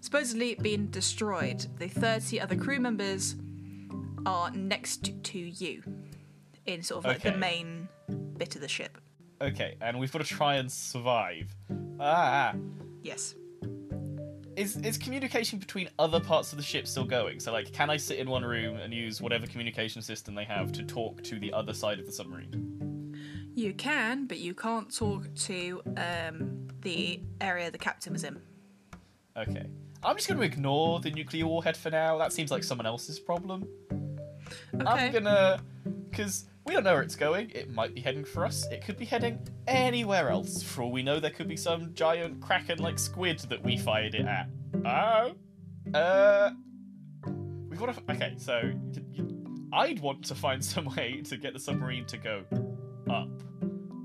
supposedly 0.00 0.54
been 0.56 0.90
destroyed. 0.90 1.66
The 1.78 1.88
30 1.88 2.40
other 2.40 2.54
crew 2.56 2.78
members 2.78 3.34
are 4.26 4.50
next 4.50 5.10
to 5.24 5.38
you, 5.38 5.82
in 6.66 6.82
sort 6.82 6.98
of 6.98 7.04
like 7.06 7.16
Okay. 7.20 7.30
the 7.30 7.38
main 7.38 7.88
bit 8.36 8.54
of 8.54 8.60
the 8.60 8.68
ship. 8.68 8.98
Okay, 9.40 9.76
and 9.80 9.98
we've 9.98 10.12
got 10.12 10.20
to 10.20 10.24
try 10.28 10.56
and 10.56 10.70
survive. 10.70 11.54
Ah, 11.98 12.54
Yes. 13.02 13.34
Is 14.56 14.76
is 14.78 14.96
communication 14.98 15.58
between 15.58 15.88
other 15.98 16.18
parts 16.18 16.52
of 16.52 16.58
the 16.58 16.64
ship 16.64 16.86
still 16.86 17.04
going? 17.04 17.38
So 17.40 17.52
like, 17.52 17.72
can 17.72 17.90
I 17.90 17.96
sit 17.96 18.18
in 18.18 18.28
one 18.28 18.44
room 18.44 18.76
and 18.76 18.92
use 18.92 19.20
whatever 19.20 19.46
communication 19.46 20.02
system 20.02 20.34
they 20.34 20.44
have 20.44 20.72
to 20.72 20.82
talk 20.82 21.22
to 21.24 21.38
the 21.38 21.52
other 21.52 21.74
side 21.74 21.98
of 21.98 22.06
the 22.06 22.12
submarine? 22.12 23.12
You 23.54 23.72
can, 23.74 24.26
but 24.26 24.38
you 24.38 24.54
can't 24.54 24.94
talk 24.94 25.32
to 25.34 25.82
um, 25.96 26.68
the 26.82 27.20
area 27.40 27.70
the 27.70 27.78
captain 27.78 28.12
was 28.12 28.24
in. 28.24 28.40
Okay, 29.36 29.66
I'm 30.02 30.16
just 30.16 30.28
going 30.28 30.38
to 30.38 30.44
ignore 30.44 31.00
the 31.00 31.10
nuclear 31.10 31.46
warhead 31.46 31.76
for 31.76 31.90
now. 31.90 32.18
That 32.18 32.32
seems 32.32 32.50
like 32.50 32.64
someone 32.64 32.86
else's 32.86 33.18
problem. 33.18 33.66
Okay. 34.74 34.84
I'm 34.86 35.12
gonna, 35.12 35.60
because 36.10 36.46
we 36.66 36.72
don't 36.74 36.84
know 36.84 36.94
where 36.94 37.02
it's 37.02 37.16
going. 37.16 37.50
It 37.50 37.72
might 37.72 37.94
be 37.94 38.00
heading 38.00 38.24
for 38.24 38.44
us. 38.44 38.66
It 38.70 38.84
could 38.84 38.96
be 38.96 39.04
heading 39.04 39.38
anywhere 39.66 40.30
else. 40.30 40.62
For 40.62 40.82
all 40.82 40.90
we 40.92 41.02
know, 41.02 41.20
there 41.20 41.30
could 41.30 41.48
be 41.48 41.56
some 41.56 41.94
giant 41.94 42.40
kraken-like 42.40 42.98
squid 42.98 43.38
that 43.48 43.62
we 43.62 43.76
fired 43.76 44.14
it 44.14 44.26
at. 44.26 44.48
Oh, 44.84 45.34
uh, 45.94 46.50
we've 47.68 47.78
got 47.78 47.94
to. 47.94 48.12
Okay, 48.12 48.34
so 48.36 48.72
I'd 49.72 50.00
want 50.00 50.24
to 50.24 50.34
find 50.34 50.64
some 50.74 50.86
way 50.96 51.22
to 51.26 51.36
get 51.36 51.52
the 51.52 51.60
submarine 51.60 52.04
to 52.06 52.16
go 52.18 52.44
up. 53.10 53.28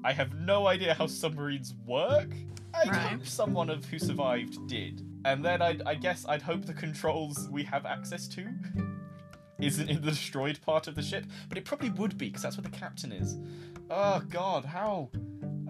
I 0.03 0.13
have 0.13 0.33
no 0.33 0.67
idea 0.67 0.93
how 0.93 1.07
submarines 1.07 1.73
work. 1.85 2.29
I 2.73 2.87
Right. 2.89 2.95
hope 2.95 3.25
someone 3.27 3.69
of 3.69 3.83
who 3.85 3.99
survived 3.99 4.65
did, 4.67 5.05
and 5.25 5.43
then 5.43 5.61
I'd, 5.61 5.81
I 5.81 5.93
guess 5.95 6.25
I'd 6.27 6.41
hope 6.41 6.65
the 6.65 6.73
controls 6.73 7.49
we 7.51 7.63
have 7.63 7.85
access 7.85 8.27
to 8.29 8.47
isn't 9.61 9.89
in 9.89 10.01
the 10.01 10.11
destroyed 10.11 10.59
part 10.65 10.87
of 10.87 10.95
the 10.95 11.01
ship, 11.01 11.25
but 11.49 11.57
it 11.57 11.65
probably 11.65 11.89
would 11.91 12.17
be 12.17 12.27
because 12.27 12.41
that's 12.43 12.57
where 12.57 12.63
the 12.63 12.69
captain 12.77 13.11
is. 13.11 13.37
Oh 13.89 14.21
God, 14.29 14.65
how? 14.65 15.09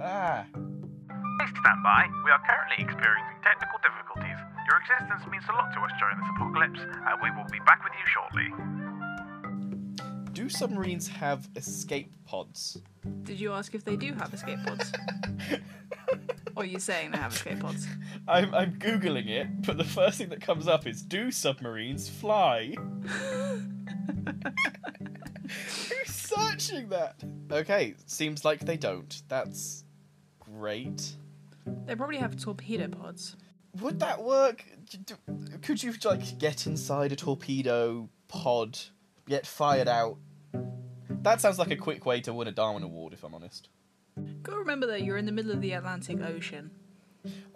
Ah, 0.01 0.45
Please 0.53 1.49
stand 1.59 1.83
by. 1.83 2.07
We 2.23 2.31
are 2.31 2.39
currently 2.47 2.77
experiencing 2.83 3.37
technical 3.43 3.79
difficulties. 3.81 4.37
Your 4.69 4.77
existence 4.79 5.25
means 5.31 5.43
a 5.49 5.53
lot 5.53 5.73
to 5.73 5.79
us 5.81 5.91
during 5.99 6.17
this 6.19 6.27
apocalypse, 6.35 6.79
and 6.81 7.21
we 7.21 7.31
will 7.31 7.49
be 7.51 7.59
back 7.65 7.83
with 7.83 7.93
you 7.97 8.05
shortly. 8.13 8.47
do 10.33 10.47
submarines 10.49 11.07
have 11.07 11.49
escape 11.55 12.13
pods? 12.25 12.77
Did 13.23 13.39
you 13.39 13.53
ask 13.53 13.73
if 13.75 13.83
they 13.83 13.95
do 13.95 14.13
have 14.13 14.33
escape 14.33 14.59
pods? 14.65 14.91
or 16.55 16.63
are 16.63 16.65
you 16.65 16.79
saying 16.79 17.11
they 17.11 17.17
have 17.17 17.33
escape 17.33 17.59
pods? 17.59 17.87
I'm 18.27 18.53
I'm 18.53 18.77
googling 18.77 19.27
it, 19.27 19.61
but 19.63 19.77
the 19.77 19.83
first 19.83 20.17
thing 20.17 20.29
that 20.29 20.41
comes 20.41 20.67
up 20.67 20.87
is 20.87 21.01
do 21.01 21.31
submarines 21.31 22.09
fly? 22.09 22.75
Who's 25.47 26.07
searching 26.07 26.89
that? 26.89 27.23
Okay, 27.51 27.95
seems 28.05 28.45
like 28.45 28.61
they 28.61 28.77
don't. 28.77 29.21
That's 29.27 29.83
great. 30.39 31.15
They 31.85 31.95
probably 31.95 32.17
have 32.17 32.35
torpedo 32.37 32.87
pods. 32.87 33.35
Would 33.79 33.99
that 33.99 34.21
work? 34.21 34.65
Could 35.61 35.81
you 35.81 35.93
like 36.03 36.37
get 36.37 36.67
inside 36.67 37.11
a 37.11 37.15
torpedo 37.15 38.09
pod, 38.27 38.77
get 39.27 39.45
fired 39.45 39.87
out? 39.87 40.17
That 41.09 41.39
sounds 41.39 41.59
like 41.59 41.71
a 41.71 41.75
quick 41.75 42.05
way 42.05 42.19
to 42.21 42.33
win 42.33 42.47
a 42.47 42.51
Darwin 42.51 42.83
Award, 42.83 43.13
if 43.13 43.23
I'm 43.23 43.35
honest. 43.35 43.69
Gotta 44.43 44.57
remember 44.57 44.87
that 44.87 45.03
you're 45.03 45.17
in 45.17 45.25
the 45.25 45.31
middle 45.31 45.51
of 45.51 45.61
the 45.61 45.73
Atlantic 45.73 46.21
Ocean. 46.21 46.71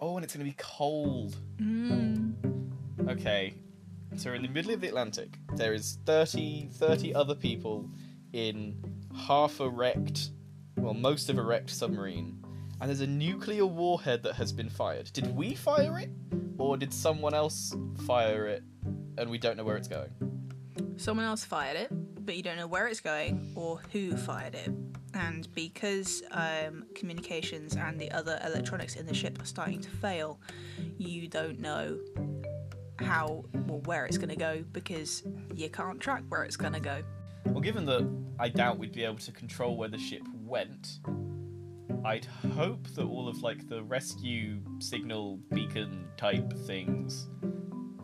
Oh, 0.00 0.16
and 0.16 0.24
it's 0.24 0.34
gonna 0.34 0.44
be 0.44 0.54
cold. 0.58 1.36
Mm. 1.58 2.34
Okay, 3.08 3.54
so 4.16 4.30
we're 4.30 4.36
in 4.36 4.42
the 4.42 4.48
middle 4.48 4.72
of 4.72 4.80
the 4.80 4.88
Atlantic. 4.88 5.38
There 5.54 5.74
is 5.74 5.98
30, 6.06 6.70
30 6.72 7.14
other 7.14 7.34
people 7.34 7.88
in 8.32 8.76
half 9.14 9.60
a 9.60 9.68
wrecked, 9.68 10.30
well, 10.76 10.94
most 10.94 11.28
of 11.28 11.38
a 11.38 11.42
wrecked 11.42 11.70
submarine. 11.70 12.42
And 12.80 12.90
there's 12.90 13.00
a 13.00 13.06
nuclear 13.06 13.64
warhead 13.64 14.22
that 14.24 14.34
has 14.34 14.52
been 14.52 14.68
fired. 14.68 15.10
Did 15.12 15.34
we 15.34 15.54
fire 15.54 15.98
it? 15.98 16.10
Or 16.58 16.76
did 16.76 16.92
someone 16.92 17.34
else 17.34 17.74
fire 18.06 18.46
it 18.46 18.62
and 19.18 19.30
we 19.30 19.38
don't 19.38 19.56
know 19.56 19.64
where 19.64 19.76
it's 19.76 19.88
going? 19.88 20.10
Someone 20.96 21.26
else 21.26 21.44
fired 21.44 21.76
it, 21.76 21.88
but 22.24 22.36
you 22.36 22.42
don't 22.42 22.56
know 22.56 22.66
where 22.66 22.86
it's 22.86 23.00
going 23.00 23.52
or 23.54 23.80
who 23.92 24.16
fired 24.16 24.54
it. 24.54 24.70
And 25.16 25.48
because 25.54 26.22
um, 26.30 26.84
communications 26.94 27.74
and 27.74 27.98
the 27.98 28.10
other 28.10 28.38
electronics 28.44 28.96
in 28.96 29.06
the 29.06 29.14
ship 29.14 29.40
are 29.40 29.46
starting 29.46 29.80
to 29.80 29.88
fail, 29.88 30.38
you 30.98 31.26
don't 31.26 31.58
know 31.58 31.98
how 32.98 33.44
or 33.68 33.80
where 33.80 34.04
it's 34.04 34.18
going 34.18 34.28
to 34.28 34.36
go 34.36 34.62
because 34.72 35.22
you 35.54 35.70
can't 35.70 36.00
track 36.00 36.22
where 36.28 36.44
it's 36.44 36.56
going 36.56 36.74
to 36.74 36.80
go. 36.80 37.02
Well, 37.46 37.60
given 37.60 37.86
that 37.86 38.06
I 38.38 38.50
doubt 38.50 38.78
we'd 38.78 38.92
be 38.92 39.04
able 39.04 39.18
to 39.18 39.32
control 39.32 39.76
where 39.76 39.88
the 39.88 39.98
ship 39.98 40.22
went, 40.44 40.98
I'd 42.04 42.26
hope 42.54 42.86
that 42.88 43.04
all 43.04 43.26
of 43.26 43.42
like 43.42 43.68
the 43.68 43.82
rescue 43.84 44.60
signal 44.80 45.38
beacon 45.52 46.08
type 46.18 46.52
things 46.66 47.26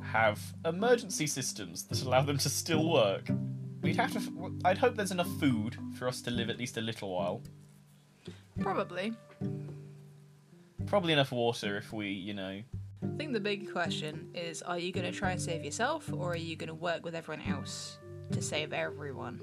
have 0.00 0.40
emergency 0.64 1.26
systems 1.26 1.84
that 1.84 2.02
allow 2.02 2.22
them 2.22 2.38
to 2.38 2.48
still 2.48 2.90
work. 2.90 3.28
We'd 3.82 3.96
have 3.96 4.12
to. 4.12 4.18
f- 4.18 4.52
I'd 4.64 4.78
hope 4.78 4.96
there's 4.96 5.10
enough 5.10 5.30
food 5.40 5.76
for 5.98 6.06
us 6.08 6.22
to 6.22 6.30
live 6.30 6.48
at 6.50 6.58
least 6.58 6.76
a 6.76 6.80
little 6.80 7.14
while. 7.14 7.42
Probably. 8.60 9.12
Probably 10.86 11.12
enough 11.12 11.32
water 11.32 11.76
if 11.76 11.92
we, 11.92 12.08
you 12.10 12.34
know. 12.34 12.62
I 13.02 13.16
think 13.16 13.32
the 13.32 13.40
big 13.40 13.72
question 13.72 14.30
is 14.34 14.62
are 14.62 14.78
you 14.78 14.92
going 14.92 15.10
to 15.10 15.16
try 15.16 15.32
and 15.32 15.40
save 15.40 15.64
yourself 15.64 16.12
or 16.12 16.32
are 16.32 16.36
you 16.36 16.54
going 16.54 16.68
to 16.68 16.74
work 16.74 17.04
with 17.04 17.14
everyone 17.14 17.44
else 17.46 17.98
to 18.30 18.40
save 18.40 18.72
everyone? 18.72 19.40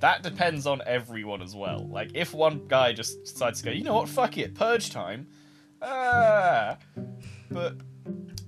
That 0.00 0.22
depends 0.22 0.66
on 0.66 0.80
everyone 0.86 1.42
as 1.42 1.54
well. 1.54 1.86
Like, 1.88 2.10
if 2.14 2.32
one 2.32 2.66
guy 2.66 2.92
just 2.92 3.24
decides 3.24 3.60
to 3.60 3.66
go, 3.66 3.70
you 3.70 3.84
know 3.84 3.94
what, 3.94 4.08
fuck 4.08 4.38
it, 4.38 4.54
purge 4.54 4.90
time. 4.90 5.28
Ah. 5.82 6.78
But 7.50 7.76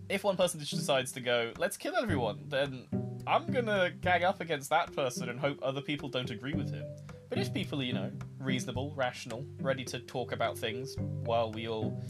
if 0.09 0.25
one 0.25 0.37
person 0.37 0.61
just 0.61 0.75
decides 0.75 1.13
to 1.13 1.21
go, 1.21 1.53
let's 1.59 1.77
kill 1.77 1.97
everyone, 1.97 2.45
then 2.49 2.87
I'm 3.27 3.47
gonna 3.47 3.91
gang 4.01 4.25
up 4.25 4.41
against 4.41 4.71
that 4.71 4.95
person 4.95 5.29
and 5.29 5.39
hope 5.39 5.59
other 5.63 5.81
people 5.81 6.09
don't 6.09 6.31
agree 6.31 6.55
with 6.55 6.73
him. 6.73 6.85
But 7.29 7.39
if 7.39 7.55
people 7.55 7.81
are, 7.81 7.85
you 7.85 7.95
know, 7.95 8.11
reasonable, 8.39 8.93
rational, 8.95 9.47
ready 9.61 9.85
to 9.85 10.01
talk 10.01 10.33
about 10.33 10.59
things 10.59 10.97
while 11.25 11.51
we 11.51 11.69
all 11.69 12.03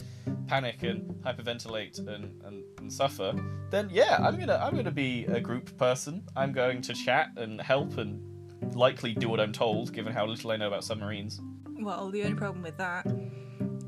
panic 0.47 0.83
and 0.83 1.09
hyperventilate 1.23 1.99
and, 1.99 2.41
and, 2.43 2.63
and 2.77 2.91
suffer, 2.91 3.33
then 3.69 3.89
yeah, 3.91 4.17
I'm 4.21 4.37
gonna 4.37 4.57
I'm 4.61 4.75
gonna 4.75 4.91
be 4.91 5.25
a 5.25 5.39
group 5.39 5.77
person. 5.77 6.23
I'm 6.35 6.51
going 6.51 6.81
to 6.81 6.93
chat 6.93 7.29
and 7.37 7.61
help 7.61 7.97
and 7.97 8.21
likely 8.75 9.13
do 9.13 9.29
what 9.29 9.39
I'm 9.39 9.53
told, 9.53 9.93
given 9.93 10.13
how 10.13 10.25
little 10.25 10.51
I 10.51 10.57
know 10.57 10.67
about 10.67 10.83
submarines. 10.83 11.39
Well, 11.79 12.09
the 12.09 12.23
only 12.23 12.35
problem 12.35 12.63
with 12.63 12.77
that 12.77 13.05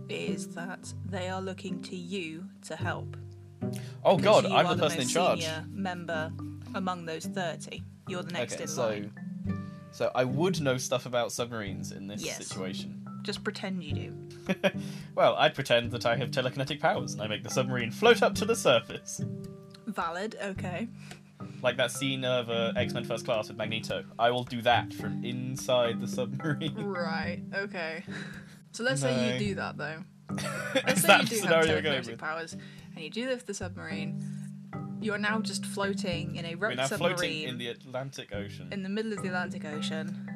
is 0.10 0.48
that 0.50 0.94
they 1.05 1.29
are 1.29 1.41
looking 1.41 1.82
to 1.84 1.96
you 1.96 2.46
to 2.67 2.75
help. 2.75 3.17
Oh 4.03 4.17
god, 4.17 4.46
I'm 4.46 4.67
are 4.67 4.75
the 4.75 4.84
person 4.84 5.01
in 5.01 5.08
charge. 5.08 5.46
member 5.70 6.32
among 6.75 7.05
those 7.05 7.25
30. 7.25 7.84
You're 8.08 8.24
the 8.24 8.32
next 8.34 8.53
Okay, 8.55 8.63
in 8.63 8.67
so 8.70 8.88
line. 8.88 9.13
so 9.91 10.12
I 10.13 10.24
would 10.24 10.62
know 10.62 10.77
stuff 10.77 11.05
about 11.08 11.32
submarines 11.32 11.91
in 11.91 12.08
this 12.08 12.24
Yes. 12.24 12.46
situation. 12.46 13.01
Just 13.24 13.44
pretend 13.44 13.84
you 13.84 13.94
do. 13.94 14.27
well, 15.15 15.36
I'd 15.36 15.55
pretend 15.55 15.89
that 15.91 16.05
I 16.05 16.15
have 16.15 16.29
telekinetic 16.29 16.79
powers 16.79 17.13
and 17.13 17.22
I 17.24 17.27
make 17.27 17.41
the 17.44 17.50
submarine 17.50 17.89
float 17.89 18.22
up 18.22 18.36
to 18.36 18.46
the 18.46 18.55
surface. 18.55 19.20
Valid, 19.88 20.36
okay. 20.44 20.88
Like 21.63 21.77
that 21.77 21.89
scene 21.91 22.24
of 22.24 22.50
uh, 22.51 22.74
X 22.75 22.94
Men 22.94 23.03
First 23.03 23.25
Class 23.25 23.48
with 23.48 23.58
Magneto. 23.58 24.03
I 24.20 24.29
will 24.29 24.44
do 24.44 24.62
that 24.62 24.94
from 24.94 25.24
inside 25.25 26.00
the 26.00 26.08
submarine. 26.08 26.75
Right, 26.86 27.41
okay. 27.55 28.03
So 28.72 28.84
let's 28.84 29.01
No. 29.01 29.08
say 29.10 29.34
you 29.34 29.39
do 29.39 29.55
that 29.55 29.77
though. 29.77 30.03
Let's 30.86 31.01
say 31.01 31.17
you 31.20 31.24
do 31.25 31.36
have 31.36 31.44
scenario 31.44 31.72
you're 31.74 31.82
going 31.82 32.01
telekinetic 32.01 32.17
powers 32.17 32.53
and 32.96 33.03
you 33.03 33.10
do 33.10 33.27
lift 33.27 33.48
the 33.48 33.53
submarine. 33.53 34.22
You're 35.02 35.18
now 35.18 35.40
just 35.40 35.66
floating 35.66 36.36
in 36.36 36.46
a 36.46 36.56
We're 36.56 36.74
now 36.74 36.88
submarine 36.88 37.16
floating 37.18 37.44
in 37.44 37.58
the 37.58 37.68
Atlantic 37.68 38.34
Ocean. 38.34 38.70
in 38.72 38.82
the 38.84 38.90
middle 38.90 39.14
of 39.14 39.22
the 39.22 39.28
Atlantic 39.28 39.66
Ocean. 39.66 40.30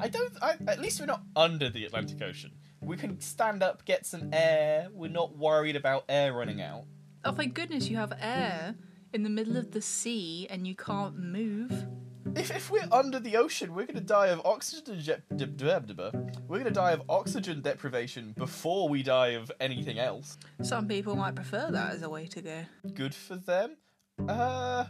I 0.00 0.08
don't. 0.08 0.32
I, 0.42 0.56
at 0.66 0.80
least 0.80 1.00
we're 1.00 1.06
not 1.06 1.22
under 1.36 1.68
the 1.68 1.84
Atlantic 1.84 2.22
Ocean. 2.22 2.52
We 2.80 2.96
can 2.96 3.20
stand 3.20 3.62
up, 3.62 3.84
get 3.84 4.06
some 4.06 4.30
air. 4.32 4.88
We're 4.92 5.10
not 5.10 5.36
worried 5.36 5.76
about 5.76 6.04
air 6.08 6.32
running 6.32 6.60
out. 6.60 6.84
Oh, 7.24 7.32
my 7.32 7.46
goodness 7.46 7.88
you 7.88 7.96
have 7.96 8.12
air 8.20 8.74
in 9.12 9.22
the 9.22 9.30
middle 9.30 9.56
of 9.56 9.70
the 9.72 9.80
sea 9.80 10.46
and 10.50 10.66
you 10.66 10.74
can't 10.74 11.16
move. 11.18 11.86
If, 12.36 12.50
if 12.50 12.70
we're 12.70 12.88
under 12.90 13.20
the 13.20 13.36
ocean, 13.36 13.74
we're 13.74 13.86
going 13.86 13.94
to 13.94 14.00
die 14.00 14.26
of 14.28 14.40
oxygen. 14.44 14.98
Je- 14.98 15.16
de- 15.36 15.46
de- 15.46 15.80
de- 15.80 15.94
de- 15.94 16.32
we're 16.48 16.58
going 16.58 16.64
to 16.64 16.70
die 16.70 16.90
of 16.92 17.02
oxygen 17.08 17.60
deprivation 17.60 18.34
before 18.36 18.88
we 18.88 19.02
die 19.02 19.28
of 19.28 19.52
anything 19.60 19.98
else. 19.98 20.36
Some 20.62 20.88
people 20.88 21.14
might 21.16 21.34
prefer 21.36 21.70
that 21.70 21.92
as 21.92 22.02
a 22.02 22.08
way 22.10 22.26
to 22.26 22.42
go. 22.42 22.64
Good 22.94 23.14
for 23.14 23.36
them. 23.36 23.76
Uh, 24.28 24.84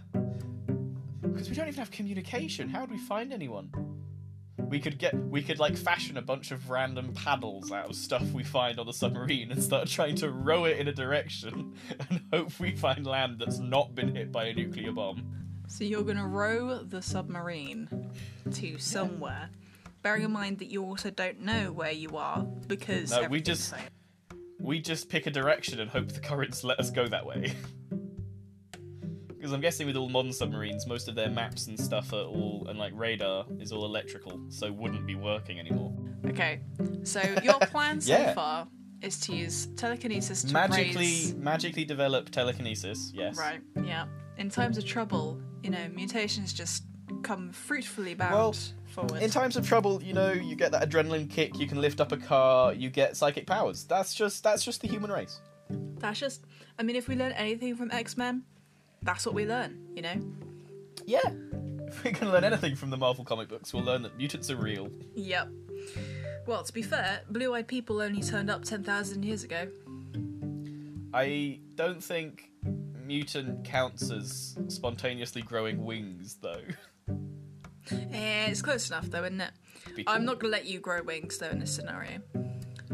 because 1.23 1.49
we 1.51 1.57
don't 1.57 1.67
even 1.69 1.79
have 1.79 1.91
communication. 1.91 2.69
How 2.69 2.87
do 2.87 2.93
we 2.93 2.99
find 2.99 3.33
anyone? 3.33 3.71
We 4.59 4.79
could 4.81 4.99
get, 4.99 5.15
we 5.15 5.43
could 5.43 5.59
like 5.59 5.77
fashion 5.77 6.17
a 6.17 6.23
bunch 6.23 6.51
of 6.51 6.71
random 6.71 7.13
paddles 7.15 7.73
out 7.73 7.91
of 7.91 7.97
stuff 7.97 8.23
we 8.33 8.45
find 8.45 8.79
on 8.79 8.87
the 8.87 8.93
submarine 8.93 9.51
and 9.51 9.63
start 9.63 9.89
trying 9.89 10.15
to 10.17 10.31
row 10.31 10.65
it 10.65 10.79
in 10.79 10.89
a 10.89 10.93
direction 10.93 11.75
and 12.11 12.21
hope 12.33 12.59
we 12.61 12.75
find 12.77 13.07
land 13.07 13.39
that's 13.39 13.59
not 13.59 13.95
been 13.95 14.15
hit 14.15 14.31
by 14.33 14.45
a 14.47 14.55
nuclear 14.55 14.93
bomb. 14.93 15.25
So 15.67 15.85
you're 15.85 16.03
gonna 16.05 16.27
row 16.27 16.79
the 16.79 17.03
submarine 17.03 18.11
to 18.53 18.79
somewhere. 18.79 19.49
Bearing 20.03 20.23
in 20.23 20.33
mind 20.33 20.59
that 20.59 20.67
you 20.67 20.85
also 20.85 21.11
don't 21.11 21.41
know 21.41 21.73
where 21.73 21.93
you 21.93 22.17
are 22.17 22.43
because 22.69 23.11
No, 23.11 23.21
we 23.21 23.25
everything's 23.25 23.47
just- 23.59 23.71
safe. 23.71 23.91
We 24.61 24.81
just 24.81 25.09
pick 25.11 25.27
a 25.27 25.31
direction 25.31 25.81
and 25.81 25.91
hope 25.91 26.09
the 26.13 26.21
currents 26.21 26.65
let 26.65 26.79
us 26.81 26.91
go 26.91 27.07
that 27.09 27.27
way. 27.27 27.53
Because 29.45 29.53
I'm 29.53 29.61
guessing 29.61 29.87
with 29.87 29.97
all 29.97 30.09
modern 30.09 30.33
submarines, 30.33 30.87
most 30.87 31.07
of 31.07 31.15
their 31.15 31.29
maps 31.29 31.67
and 31.67 31.79
stuff 31.79 32.15
are 32.15 32.23
all, 32.23 32.65
and 32.67 32.79
like 32.79 32.95
radar 32.95 33.45
is 33.61 33.73
all 33.73 33.85
electrical, 33.85 34.41
so 34.49 34.73
wouldn't 34.73 35.07
be 35.07 35.17
working 35.17 35.61
anymore. 35.61 35.93
Okay, 36.25 36.61
so 37.03 37.21
your 37.43 37.59
plan 37.71 38.01
so 38.01 38.11
Yeah. 38.13 38.33
far 38.33 38.67
is 39.03 39.21
to 39.21 39.37
use 39.37 39.67
telekinesis 39.77 40.45
to 40.45 40.53
magically, 40.55 40.97
raise... 40.97 41.35
magically 41.35 41.85
develop 41.85 42.31
telekinesis. 42.31 43.13
Yes. 43.15 43.37
Right, 43.37 43.61
yeah. 43.85 44.07
In 44.39 44.49
times 44.49 44.79
of 44.79 44.87
trouble, 44.87 45.39
you 45.63 45.69
know, 45.69 45.89
mutations 45.95 46.55
just 46.55 46.85
come 47.23 47.53
fruitfully 47.53 48.15
bound 48.15 48.33
Well, 48.33 48.55
forward. 48.95 49.21
In 49.21 49.29
times 49.29 49.59
of 49.59 49.69
trouble, 49.69 50.03
you 50.03 50.15
know, 50.15 50.33
you 50.33 50.57
get 50.57 50.73
that 50.73 50.89
adrenaline 50.89 51.29
kick. 51.29 51.59
You 51.59 51.67
can 51.67 51.83
lift 51.83 52.01
up 52.01 52.13
a 52.13 52.17
car. 52.17 52.73
You 52.73 52.89
get 52.89 53.15
psychic 53.15 53.47
powers. 53.47 53.85
That's 53.85 54.15
just 54.15 54.43
that's 54.43 54.65
just 54.65 54.81
the 54.81 54.89
human 54.89 55.13
race. 55.13 55.43
That's 55.99 56.19
just, 56.19 56.47
I 56.79 56.83
mean, 56.83 56.97
if 56.97 57.09
we 57.09 57.15
learn 57.15 57.33
anything 57.33 57.77
from 57.77 57.91
X 57.91 58.17
Men, 58.17 58.43
that's 59.05 59.25
what 59.27 59.35
we 59.35 59.47
learn, 59.47 59.79
you 59.95 60.03
know? 60.03 60.21
Yeah. 61.07 61.21
If 61.87 62.03
we 62.03 62.13
can 62.13 62.33
learn 62.33 62.45
anything 62.45 62.75
from 62.75 62.91
the 62.91 62.97
Marvel 62.97 63.25
comic 63.25 63.49
books, 63.49 63.73
we'll 63.73 63.85
learn 63.85 64.03
that 64.03 64.17
mutants 64.17 64.51
are 64.51 64.57
real. 64.57 64.91
Yep. 65.15 65.49
Well, 66.47 66.63
to 66.63 66.73
be 66.73 66.83
fair, 66.83 67.21
blue 67.31 67.55
eyed 67.55 67.69
people 67.69 68.01
only 68.01 68.23
turned 68.23 68.51
up 68.51 68.65
10,000 68.65 69.23
years 69.23 69.45
ago. 69.45 69.69
I 71.13 71.61
don't 71.75 72.03
think 72.03 72.51
mutant 73.05 73.65
counts 73.65 74.11
as 74.11 74.57
spontaneously 74.69 75.43
growing 75.43 75.85
wings, 75.85 76.39
though. 76.41 76.63
Eh, 77.93 78.47
it's 78.47 78.63
close 78.63 78.89
enough, 78.89 79.07
though, 79.11 79.25
isn't 79.25 79.41
it? 79.41 79.51
Be 79.95 80.05
I'm 80.07 80.25
not 80.25 80.41
going 80.41 80.51
to 80.53 80.57
let 80.57 80.67
you 80.67 80.81
grow 80.81 81.03
wings, 81.03 81.39
though, 81.39 81.51
in 81.51 81.61
this 81.61 81.75
scenario. 81.75 82.21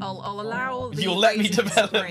I'll, 0.01 0.21
I'll 0.21 0.41
allow 0.41 0.91
the 0.91 1.03
You'll 1.03 1.17
let 1.17 1.39
me 1.39 1.49
develop. 1.49 1.95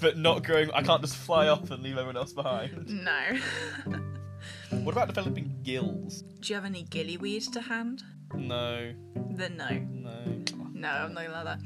But 0.00 0.16
not 0.16 0.44
growing. 0.44 0.70
I 0.72 0.82
can't 0.82 1.02
just 1.02 1.16
fly 1.16 1.48
off 1.48 1.70
and 1.70 1.82
leave 1.82 1.92
everyone 1.98 2.16
else 2.16 2.32
behind. 2.32 2.88
No. 3.04 3.38
What 4.70 4.92
about 4.92 5.08
developing 5.08 5.58
gills? 5.62 6.22
Do 6.22 6.48
you 6.48 6.54
have 6.54 6.64
any 6.64 6.84
gillyweed 6.84 7.52
to 7.52 7.60
hand? 7.60 8.02
No, 8.34 8.92
Then 9.14 9.56
no. 9.56 9.68
no. 9.68 10.44
No, 10.72 10.88
I'm 10.88 11.12
not 11.12 11.26
allow 11.26 11.44
that. 11.44 11.60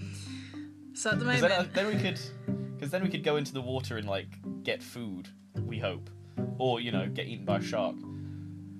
So 0.94 1.10
at 1.10 1.18
the 1.18 1.24
moment, 1.24 1.42
then, 1.42 1.70
then 1.74 1.86
we 1.86 2.00
could, 2.02 2.18
because 2.74 2.90
then 2.90 3.02
we 3.02 3.08
could 3.08 3.22
go 3.22 3.36
into 3.36 3.52
the 3.52 3.60
water 3.60 3.96
and 3.98 4.08
like 4.08 4.26
get 4.64 4.82
food. 4.82 5.28
We 5.60 5.78
hope, 5.78 6.10
or 6.58 6.80
you 6.80 6.90
know, 6.90 7.08
get 7.08 7.26
eaten 7.26 7.44
by 7.44 7.58
a 7.58 7.62
shark. 7.62 7.96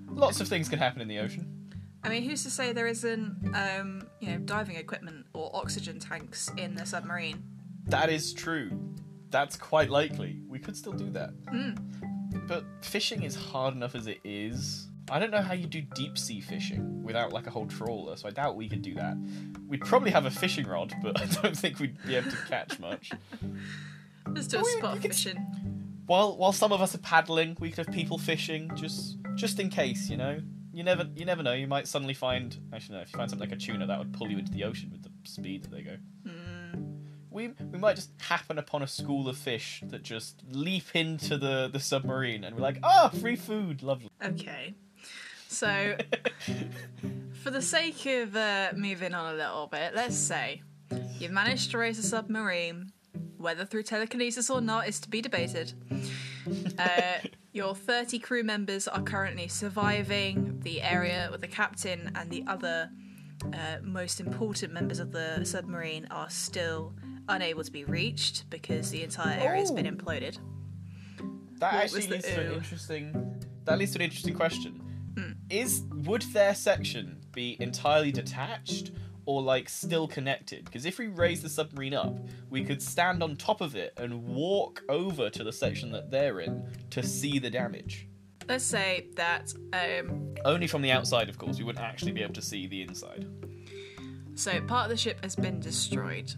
Lots 0.09 0.41
of 0.41 0.47
things 0.47 0.67
can 0.67 0.79
happen 0.79 1.01
in 1.01 1.07
the 1.07 1.19
ocean. 1.19 1.71
I 2.03 2.09
mean, 2.09 2.23
who's 2.23 2.43
to 2.43 2.49
say 2.51 2.73
there 2.73 2.87
isn't, 2.87 3.53
um, 3.55 4.07
you 4.19 4.29
know, 4.29 4.37
diving 4.39 4.75
equipment 4.75 5.25
or 5.33 5.49
oxygen 5.55 5.99
tanks 5.99 6.51
in 6.57 6.75
the 6.75 6.85
submarine? 6.85 7.43
That 7.87 8.09
is 8.09 8.33
true. 8.33 8.71
That's 9.31 9.57
quite 9.57 9.89
likely. 9.89 10.39
We 10.47 10.59
could 10.59 10.75
still 10.77 10.93
do 10.93 11.09
that. 11.11 11.31
Hmm. 11.49 11.71
But 12.47 12.65
fishing 12.81 13.23
is 13.23 13.35
hard 13.35 13.73
enough 13.75 13.95
as 13.95 14.07
it 14.07 14.19
is. 14.23 14.87
I 15.09 15.19
don't 15.19 15.31
know 15.31 15.41
how 15.41 15.53
you 15.53 15.67
do 15.67 15.81
deep 15.81 16.17
sea 16.17 16.41
fishing 16.41 17.03
without 17.03 17.31
like 17.31 17.45
a 17.47 17.51
whole 17.51 17.67
trawler, 17.67 18.15
so 18.17 18.27
I 18.27 18.31
doubt 18.31 18.55
we 18.55 18.67
could 18.67 18.81
do 18.81 18.95
that. 18.95 19.15
We'd 19.67 19.81
probably 19.81 20.11
have 20.11 20.25
a 20.25 20.31
fishing 20.31 20.67
rod, 20.67 20.93
but 21.03 21.19
I 21.21 21.25
don't 21.25 21.55
think 21.55 21.79
we'd 21.79 21.97
be 22.05 22.15
able 22.15 22.31
to 22.31 22.37
catch 22.49 22.79
much. 22.79 23.11
Let's 24.27 24.47
do 24.47 24.57
a 24.57 24.63
we- 24.63 24.69
spot 24.71 24.95
we 24.95 24.99
could 25.01 25.11
fishing. 25.11 25.37
While 26.07 26.37
while 26.37 26.51
some 26.51 26.71
of 26.71 26.81
us 26.81 26.93
are 26.93 26.99
paddling, 26.99 27.57
we 27.59 27.69
could 27.69 27.85
have 27.85 27.93
people 27.93 28.17
fishing, 28.17 28.71
just 28.75 29.17
just 29.35 29.59
in 29.59 29.69
case, 29.69 30.09
you 30.09 30.17
know. 30.17 30.39
You 30.73 30.83
never 30.83 31.07
you 31.15 31.25
never 31.25 31.41
know. 31.41 31.53
You 31.53 31.67
might 31.67 31.87
suddenly 31.87 32.13
find 32.13 32.55
actually 32.73 32.97
no, 32.97 33.01
if 33.01 33.11
you 33.13 33.17
find 33.17 33.29
something 33.29 33.47
like 33.49 33.57
a 33.57 33.59
tuna, 33.59 33.87
that 33.87 33.97
would 33.97 34.13
pull 34.13 34.29
you 34.29 34.37
into 34.37 34.51
the 34.51 34.63
ocean 34.65 34.89
with 34.91 35.03
the 35.03 35.09
speed 35.23 35.63
that 35.63 35.71
they 35.71 35.81
go. 35.81 35.95
We 37.35 37.49
we 37.69 37.77
might 37.77 37.97
just 37.97 38.11
happen 38.17 38.57
upon 38.57 38.81
a 38.81 38.87
school 38.87 39.27
of 39.27 39.35
fish 39.35 39.83
that 39.87 40.03
just 40.03 40.41
leap 40.49 40.95
into 40.95 41.37
the 41.37 41.69
the 41.71 41.81
submarine, 41.81 42.45
and 42.45 42.55
we're 42.55 42.61
like, 42.61 42.79
ah, 42.81 43.09
free 43.09 43.35
food, 43.35 43.83
lovely. 43.83 44.07
Okay. 44.23 44.73
So, 45.49 45.97
for 47.43 47.51
the 47.51 47.61
sake 47.61 48.05
of 48.05 48.37
uh, 48.37 48.71
moving 48.73 49.13
on 49.13 49.33
a 49.33 49.37
little 49.37 49.67
bit, 49.67 49.93
let's 49.93 50.15
say 50.15 50.61
you've 51.19 51.33
managed 51.33 51.71
to 51.71 51.77
raise 51.77 51.99
a 51.99 52.03
submarine, 52.03 52.93
whether 53.37 53.65
through 53.65 53.83
telekinesis 53.83 54.49
or 54.49 54.61
not 54.61 54.87
is 54.87 55.01
to 55.01 55.09
be 55.09 55.21
debated. 55.21 55.73
Uh, 56.77 57.17
your 57.53 57.73
30 57.73 58.19
crew 58.19 58.43
members 58.43 58.87
are 58.87 59.01
currently 59.01 59.47
surviving 59.47 60.59
the 60.61 60.79
area 60.79 61.27
with 61.31 61.41
the 61.41 61.47
captain 61.47 62.11
and 62.13 62.29
the 62.29 62.43
other 62.45 62.91
uh, 63.53 63.77
most 63.83 64.19
important 64.19 64.73
members 64.73 64.99
of 64.99 65.11
the 65.11 65.43
submarine 65.45 66.07
are 66.11 66.29
still 66.29 66.93
unable 67.27 67.63
to 67.63 67.71
be 67.71 67.83
reached 67.85 68.49
because 68.49 68.89
the 68.91 69.03
entire 69.03 69.39
area 69.39 69.59
has 69.61 69.71
been 69.71 69.87
Oh. 69.87 69.91
imploded. 69.91 70.37
That 71.59 71.73
What 71.73 71.83
actually 71.83 72.01
the 72.01 72.09
leads 72.15 72.25
to 72.27 72.41
an 72.41 72.51
ooh? 72.51 72.55
interesting. 72.55 73.41
That 73.65 73.77
leads 73.79 73.91
to 73.93 73.99
an 73.99 74.03
interesting 74.03 74.33
question. 74.33 74.73
Hmm. 75.17 75.31
Is 75.49 75.83
would 76.03 76.21
their 76.33 76.53
section 76.53 77.21
be 77.31 77.57
entirely 77.61 78.11
detached 78.11 78.91
or 79.25 79.41
like 79.41 79.69
still 79.69 80.07
connected? 80.07 80.65
Because 80.65 80.85
if 80.85 80.99
we 80.99 81.07
raise 81.07 81.41
the 81.41 81.49
submarine 81.49 81.93
up, 81.93 82.17
we 82.49 82.63
could 82.63 82.81
stand 82.81 83.23
on 83.23 83.35
top 83.37 83.61
of 83.61 83.75
it 83.75 83.93
and 83.97 84.23
walk 84.25 84.83
over 84.89 85.29
to 85.29 85.43
the 85.43 85.53
section 85.53 85.91
that 85.93 86.11
they're 86.11 86.41
in 86.41 86.67
to 86.91 87.01
see 87.01 87.39
the 87.39 87.49
damage. 87.49 88.07
Let's 88.47 88.63
say 88.63 89.07
that 89.15 89.53
um, 89.73 90.35
Only 90.45 90.67
from 90.67 90.81
the 90.81 90.91
outside, 90.91 91.29
of 91.29 91.37
course. 91.37 91.57
We 91.57 91.63
wouldn't 91.63 91.83
actually 91.83 92.11
be 92.11 92.21
able 92.21 92.33
to 92.33 92.41
see 92.41 92.67
the 92.67 92.81
inside. 92.81 93.27
So 94.35 94.61
part 94.61 94.85
of 94.85 94.89
the 94.89 94.97
ship 94.97 95.19
has 95.23 95.35
been 95.35 95.59
destroyed, 95.59 96.31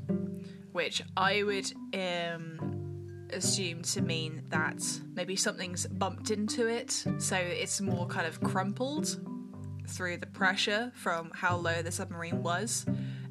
which 0.72 1.02
I 1.18 1.44
would 1.44 1.72
um, 1.94 3.28
assume 3.34 3.82
to 3.82 4.02
mean 4.02 4.44
that 4.50 4.84
maybe 5.16 5.36
something's 5.36 5.88
bumped 5.88 6.32
into 6.32 6.68
it, 6.68 6.92
so 7.18 7.36
it's 7.36 7.82
more 7.82 8.06
kind 8.06 8.28
of 8.28 8.40
crumpled 8.42 9.20
through 9.88 10.18
the 10.18 10.28
pressure 10.28 10.92
from 10.96 11.32
how 11.34 11.58
low 11.58 11.82
the 11.82 11.92
submarine 11.92 12.44
was. 12.44 12.86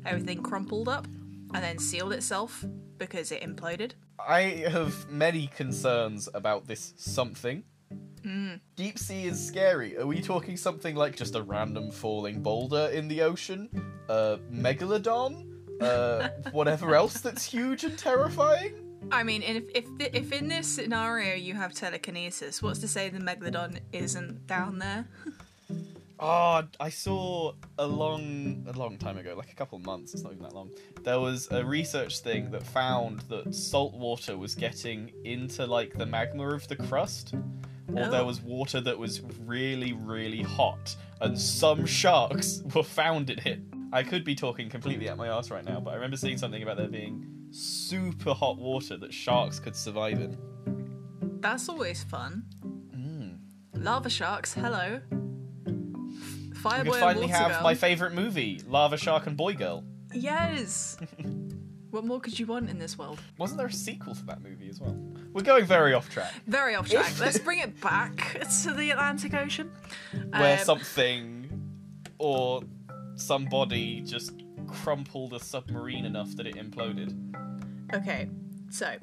Everything 0.05 0.43
crumpled 0.43 0.89
up 0.89 1.07
and 1.55 1.63
then 1.63 1.79
sealed 1.79 2.13
itself 2.13 2.65
because 2.99 3.31
it 3.31 3.43
imploded. 3.43 3.93
I 4.19 4.65
have 4.69 5.09
many 5.11 5.47
concerns 5.49 6.29
about 6.35 6.67
this 6.67 6.95
something. 6.97 7.65
Hmm. 8.27 8.55
Deep 8.75 8.99
sea 8.99 9.27
is 9.27 9.47
scary. 9.47 9.97
Are 9.97 10.07
we 10.07 10.21
talking 10.21 10.57
something 10.57 10.97
like 10.97 11.15
just 11.15 11.37
a 11.37 11.43
random 11.43 11.93
falling 11.93 12.43
boulder 12.43 12.91
in 12.93 13.07
the 13.07 13.23
ocean? 13.23 13.71
Uh, 14.09 14.39
megalodon? 14.53 15.47
Uh, 15.81 16.31
whatever 16.51 16.97
else 16.97 17.21
that's 17.21 17.45
huge 17.45 17.85
and 17.85 17.97
terrifying? 17.97 18.75
I 19.13 19.23
mean, 19.23 19.45
if 19.45 19.63
if 19.73 19.87
if 20.01 20.33
in 20.33 20.49
this 20.49 20.67
scenario 20.67 21.37
you 21.37 21.55
have 21.55 21.73
telekinesis, 21.73 22.61
what's 22.61 22.81
to 22.81 22.89
say 22.89 23.11
the 23.11 23.21
megalodon 23.21 23.79
isn't 23.93 24.49
down 24.49 24.81
there? 24.81 25.07
Oh, 26.19 26.65
I 26.81 26.89
saw 26.89 27.53
a 27.79 27.87
long, 27.87 28.67
a 28.67 28.73
long 28.73 28.99
time 28.99 29.19
ago, 29.19 29.37
like 29.37 29.53
a 29.53 29.55
couple 29.55 29.79
months. 29.79 30.15
It's 30.15 30.25
not 30.25 30.33
even 30.33 30.43
that 30.43 30.53
long. 30.53 30.71
There 31.05 31.21
was 31.21 31.47
a 31.53 31.65
research 31.65 32.19
thing 32.23 32.51
that 32.51 32.67
found 32.67 33.21
that 33.29 33.55
salt 33.55 33.95
water 33.95 34.37
was 34.37 34.57
getting 34.57 35.13
into 35.25 35.65
like 35.65 35.93
the 35.93 36.07
magma 36.07 36.49
of 36.49 36.67
the 36.67 36.75
crust, 36.75 37.37
or 37.93 38.09
there 38.09 38.25
was 38.25 38.41
water 38.41 38.81
that 38.81 38.99
was 38.99 39.23
really, 39.45 39.93
really 39.93 40.43
hot, 40.43 40.97
and 41.21 41.39
some 41.39 41.87
sharks 41.87 42.63
were 42.75 42.83
found 42.83 43.31
in 43.31 43.39
it. 43.41 43.61
I 43.93 44.03
could 44.03 44.25
be 44.25 44.35
talking 44.35 44.69
completely 44.69 45.09
out 45.09 45.17
my 45.17 45.29
ass 45.29 45.51
right 45.51 45.65
now, 45.65 45.81
but 45.81 45.91
I 45.91 45.95
remember 45.95 46.17
seeing 46.17 46.39
something 46.39 46.63
about 46.63 46.77
there 46.77 46.89
being 46.89 47.25
super 47.51 48.35
hot 48.35 48.59
water 48.59 48.97
that 48.97 49.15
sharks 49.15 49.61
could 49.61 49.77
survive 49.77 50.21
in. 50.21 50.37
That's 51.41 51.69
always 51.69 52.03
fun. 52.03 52.45
Mm. 52.95 53.39
Lava 53.75 54.11
sharks, 54.11 54.53
hello. 54.53 55.01
Fireboy 56.67 56.85
We 56.85 56.91
could 56.91 56.95
and 56.95 57.01
finally 57.01 57.27
Water 57.27 57.37
have 57.39 57.51
Girl. 57.53 57.63
my 57.63 57.75
favourite 57.75 58.15
movie, 58.15 58.61
Lava 58.67 58.97
Shark 58.97 59.27
and 59.27 59.37
Boy 59.37 59.55
Girl. 59.55 59.85
Yes. 60.13 60.97
what 61.91 62.05
more 62.05 62.19
could 62.21 62.39
you 62.39 62.47
want 62.47 62.69
in 62.69 62.79
this 62.79 62.99
world? 62.99 63.21
Wasn't 63.39 63.59
there 63.59 63.69
a 63.69 63.73
sequel 63.73 64.15
to 64.15 64.27
that 64.27 64.43
movie 64.43 64.69
as 64.69 64.81
well? 64.81 64.97
We're 65.37 65.43
going 65.43 65.67
very 65.67 65.93
off 65.93 66.09
track. 66.09 66.33
Very 66.47 66.75
off 66.75 66.89
track. 66.89 67.13
Let's 67.21 67.39
bring 67.39 67.59
it 67.59 67.79
back 67.83 68.41
to 68.63 68.73
the 68.73 68.91
Atlantic 68.91 69.35
Ocean. 69.35 69.71
Where 70.31 70.59
Um, 70.59 70.65
something 70.65 71.71
or 72.17 72.63
somebody 73.17 74.01
just 74.01 74.33
crumpled 74.67 75.35
a 75.35 75.39
submarine 75.39 76.07
enough 76.07 76.35
that 76.37 76.47
it 76.47 76.55
imploded. 76.55 77.15
Okay, 77.93 78.31
so 78.71 78.97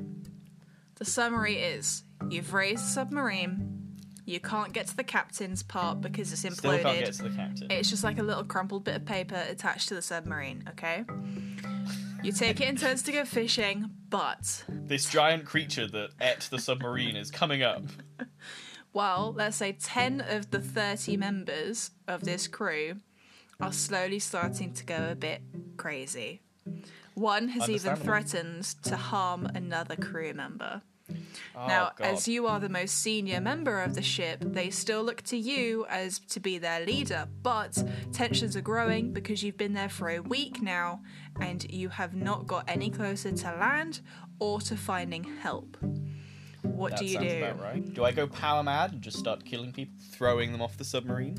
the 0.96 1.06
summary 1.06 1.58
is: 1.58 2.04
you've 2.32 2.52
raised 2.52 2.84
a 2.84 2.88
submarine. 2.88 4.00
You 4.26 4.39
can't 4.39 4.74
get 4.74 4.88
to 4.88 4.96
the 4.98 5.04
captain's 5.04 5.62
part 5.62 6.02
because 6.02 6.34
it's 6.34 6.41
imploded. 6.41 6.80
Still 6.80 6.80
can't 6.80 7.06
get 7.06 7.13
to 7.13 7.24
the 7.24 7.30
captain. 7.30 7.67
It's 7.69 7.91
just 7.91 8.04
like 8.04 8.17
a 8.17 8.24
little 8.24 8.43
crumpled 8.43 8.86
bit 8.86 8.96
of 8.96 9.06
paper 9.06 9.39
attached 9.50 9.89
to 9.89 9.93
the 9.93 10.02
submarine, 10.02 10.63
okay? 10.69 11.06
You 12.24 12.32
take 12.32 12.60
it 12.60 12.69
in 12.69 12.78
turns 12.78 13.04
to 13.04 13.12
go 13.12 13.24
fishing, 13.24 13.91
but 14.13 14.63
This 14.69 15.10
giant 15.10 15.43
creature 15.43 15.88
that 15.88 16.12
ate 16.21 16.47
the 16.52 16.60
submarine 16.60 17.15
is 17.15 17.32
coming 17.32 17.63
up. 17.63 17.84
Well, 18.95 19.34
let's 19.36 19.58
say 19.58 19.71
10 19.71 20.21
of 20.21 20.52
the 20.52 20.60
30 20.60 21.17
members 21.17 21.89
of 22.08 22.23
this 22.23 22.47
crew 22.47 22.97
are 23.60 23.73
slowly 23.73 24.19
starting 24.19 24.71
to 24.71 24.86
go 24.86 25.10
a 25.10 25.15
bit 25.15 25.41
crazy. 25.78 26.41
One 27.15 27.47
has 27.47 27.71
even 27.71 27.95
threatened 27.95 28.65
to 28.84 28.95
harm 28.95 29.47
another 29.47 29.95
crew 29.95 30.36
member. 30.36 30.84
Oh, 31.56 31.67
now, 31.67 31.91
God. 31.97 32.06
as 32.06 32.28
you 32.28 32.45
are 32.45 32.60
the 32.60 32.69
most 32.69 32.99
senior 32.99 33.41
member 33.41 33.82
of 33.82 33.95
the 33.95 34.04
ship, 34.04 34.39
they 34.41 34.69
still 34.69 35.04
look 35.04 35.23
to 35.23 35.38
you 35.38 35.88
as 35.89 36.19
to 36.30 36.39
be 36.39 36.60
their 36.60 36.86
leader, 36.86 37.28
but 37.41 37.84
tensions 38.12 38.56
are 38.56 38.62
growing 38.62 39.12
because 39.12 39.41
you've 39.41 39.58
been 39.58 39.73
there 39.73 39.89
for 39.89 40.10
a 40.10 40.19
week 40.19 40.62
now 40.62 41.02
and 41.39 41.63
you 41.72 41.89
have 41.89 42.13
not 42.15 42.48
got 42.48 42.63
any 42.67 42.89
closer 42.89 43.32
to 43.32 43.48
land 43.60 44.02
or 44.39 44.62
to 44.62 44.76
finding 44.78 45.24
help. 45.24 45.78
What 46.62 46.91
that 46.91 47.00
do 47.00 47.06
you 47.06 47.19
do? 47.19 47.38
about 47.43 47.62
right. 47.62 47.93
Do 47.93 48.04
I 48.06 48.12
go 48.12 48.26
power 48.28 48.63
mad 48.63 48.93
and 48.93 49.02
just 49.02 49.17
start 49.17 49.43
killing 49.46 49.72
people, 49.74 49.96
throwing 50.12 50.52
them 50.52 50.62
off 50.62 50.78
the 50.78 50.84
submarine? 50.86 51.38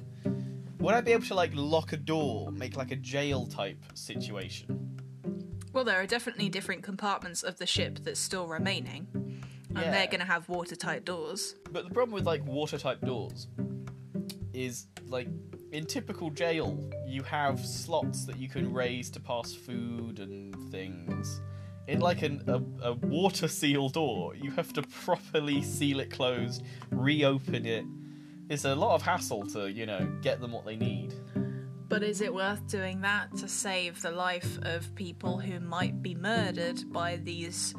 Would 0.78 0.94
I 0.94 1.00
be 1.00 1.12
able 1.12 1.24
to 1.26 1.34
like 1.34 1.52
lock 1.54 1.92
a 1.92 1.96
door, 1.96 2.50
make 2.52 2.76
like 2.76 2.90
a 2.90 2.96
jail 2.96 3.46
type 3.46 3.78
situation? 3.94 4.80
Well, 5.72 5.84
there 5.84 6.00
are 6.00 6.06
definitely 6.06 6.48
different 6.50 6.82
compartments 6.82 7.42
of 7.42 7.58
the 7.58 7.66
ship 7.66 8.00
that's 8.04 8.20
still 8.20 8.46
remaining, 8.46 9.08
and 9.14 9.78
Yeah. 9.78 9.90
they're 9.90 10.06
going 10.06 10.20
to 10.20 10.26
have 10.26 10.48
watertight 10.48 11.04
doors. 11.04 11.54
But 11.72 11.84
the 11.88 11.90
problem 11.94 12.12
with 12.14 12.26
like 12.26 12.44
watertight 12.46 13.00
doors 13.00 13.48
is 14.52 14.86
like 15.06 15.28
in 15.74 15.84
typical 15.84 16.30
jail, 16.30 16.78
you 17.04 17.24
have 17.24 17.58
slots 17.58 18.24
that 18.26 18.38
you 18.38 18.48
can 18.48 18.72
raise 18.72 19.10
to 19.10 19.18
pass 19.18 19.52
food 19.52 20.20
and 20.20 20.54
things. 20.70 21.40
In 21.88 21.98
like 21.98 22.22
an, 22.22 22.44
a, 22.46 22.90
a 22.90 22.92
water 22.92 23.48
seal 23.48 23.88
door, 23.88 24.36
you 24.36 24.52
have 24.52 24.72
to 24.74 24.82
properly 24.82 25.62
seal 25.62 25.98
it 25.98 26.12
closed, 26.12 26.62
reopen 26.90 27.66
it. 27.66 27.84
It's 28.48 28.64
a 28.64 28.74
lot 28.76 28.94
of 28.94 29.02
hassle 29.02 29.46
to, 29.48 29.68
you 29.68 29.84
know, 29.84 30.06
get 30.22 30.40
them 30.40 30.52
what 30.52 30.64
they 30.64 30.76
need. 30.76 31.12
But 31.88 32.04
is 32.04 32.20
it 32.20 32.32
worth 32.32 32.64
doing 32.68 33.00
that 33.00 33.36
to 33.38 33.48
save 33.48 34.00
the 34.00 34.12
life 34.12 34.58
of 34.62 34.94
people 34.94 35.40
who 35.40 35.58
might 35.58 36.00
be 36.00 36.14
murdered 36.14 36.92
by 36.92 37.16
these 37.16 37.74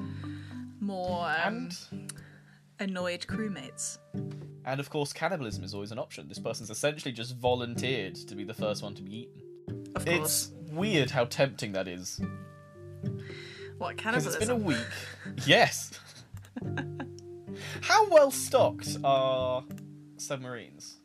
more 0.82 1.34
um, 1.46 1.70
annoyed 2.78 3.26
crewmates? 3.26 4.00
And 4.66 4.80
of 4.80 4.90
course 4.90 5.14
cannibalism 5.14 5.64
is 5.64 5.74
always 5.74 5.92
an 5.92 6.00
option. 6.00 6.28
This 6.28 6.40
person's 6.40 6.70
essentially 6.70 7.12
just 7.12 7.36
volunteered 7.38 8.16
to 8.16 8.36
be 8.36 8.44
the 8.44 8.54
first 8.54 8.84
one 8.84 8.96
to 8.96 9.04
be 9.04 9.20
eaten. 9.20 9.42
Of 9.96 10.06
course. 10.06 10.52
It's 10.52 10.52
weird 10.72 11.12
how 11.12 11.26
tempting 11.26 11.72
that 11.74 11.88
is. 11.88 12.20
What 13.78 13.98
Because 13.98 14.26
it's 14.26 14.38
been 14.38 14.50
a 14.50 14.56
week. 14.56 14.78
yes. 15.46 16.00
How 17.82 18.10
well 18.10 18.32
stocked 18.32 18.98
are 19.04 19.64
submarines? 20.18 21.00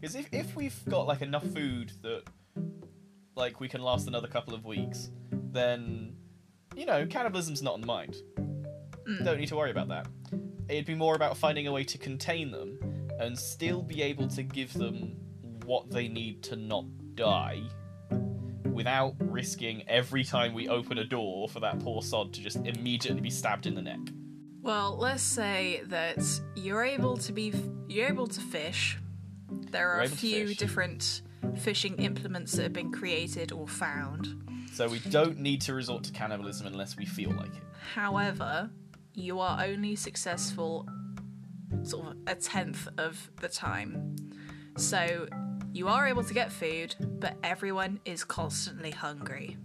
Because 0.00 0.14
if, 0.14 0.28
if 0.32 0.56
we've 0.56 0.78
got 0.88 1.06
like 1.06 1.22
enough 1.22 1.44
food 1.44 1.92
that 2.02 2.22
like 3.34 3.60
we 3.60 3.68
can 3.68 3.82
last 3.82 4.08
another 4.08 4.28
couple 4.28 4.54
of 4.54 4.64
weeks, 4.64 5.10
then 5.30 6.16
you 6.74 6.86
know 6.86 7.06
cannibalism's 7.06 7.62
not 7.62 7.74
on 7.74 7.80
the 7.80 7.86
mind. 7.86 8.16
Hmm. 9.06 9.24
Don't 9.24 9.38
need 9.38 9.48
to 9.48 9.56
worry 9.56 9.70
about 9.70 9.88
that. 9.88 10.08
It'd 10.68 10.86
be 10.86 10.94
more 10.94 11.14
about 11.14 11.36
finding 11.36 11.66
a 11.68 11.72
way 11.72 11.84
to 11.84 11.98
contain 11.98 12.50
them 12.50 12.78
and 13.18 13.38
still 13.38 13.82
be 13.82 14.02
able 14.02 14.28
to 14.28 14.42
give 14.42 14.72
them 14.74 15.16
what 15.64 15.90
they 15.90 16.08
need 16.08 16.42
to 16.44 16.56
not 16.56 16.84
die 17.14 17.62
without 18.76 19.14
risking 19.18 19.82
every 19.88 20.22
time 20.22 20.52
we 20.52 20.68
open 20.68 20.98
a 20.98 21.04
door 21.04 21.48
for 21.48 21.60
that 21.60 21.78
poor 21.80 22.02
sod 22.02 22.32
to 22.34 22.42
just 22.42 22.58
immediately 22.58 23.22
be 23.22 23.30
stabbed 23.30 23.66
in 23.66 23.74
the 23.74 23.82
neck. 23.82 23.98
Well, 24.60 24.96
let's 24.98 25.22
say 25.22 25.82
that 25.86 26.18
you're 26.54 26.84
able 26.84 27.16
to 27.18 27.32
be 27.32 27.54
you're 27.88 28.08
able 28.08 28.26
to 28.26 28.40
fish. 28.40 28.98
There 29.70 29.90
are 29.90 30.02
a 30.02 30.08
few 30.08 30.54
different 30.54 31.22
fishing 31.56 31.96
implements 31.96 32.52
that 32.52 32.64
have 32.64 32.72
been 32.72 32.92
created 32.92 33.52
or 33.52 33.66
found. 33.66 34.42
So 34.72 34.88
we 34.88 34.98
don't 34.98 35.38
need 35.38 35.62
to 35.62 35.74
resort 35.74 36.04
to 36.04 36.12
cannibalism 36.12 36.66
unless 36.66 36.96
we 36.96 37.06
feel 37.06 37.30
like 37.30 37.48
it. 37.48 37.62
However, 37.94 38.68
you 39.14 39.40
are 39.40 39.64
only 39.64 39.96
successful 39.96 40.86
sort 41.82 42.06
of 42.08 42.16
a 42.26 42.34
tenth 42.34 42.88
of 42.98 43.30
the 43.40 43.48
time. 43.48 44.16
So 44.76 45.26
you 45.72 45.88
are 45.88 46.06
able 46.06 46.24
to 46.24 46.34
get 46.34 46.52
food, 46.52 46.94
but 47.00 47.36
everyone 47.42 48.00
is 48.04 48.24
constantly 48.24 48.90
hungry. 48.90 49.56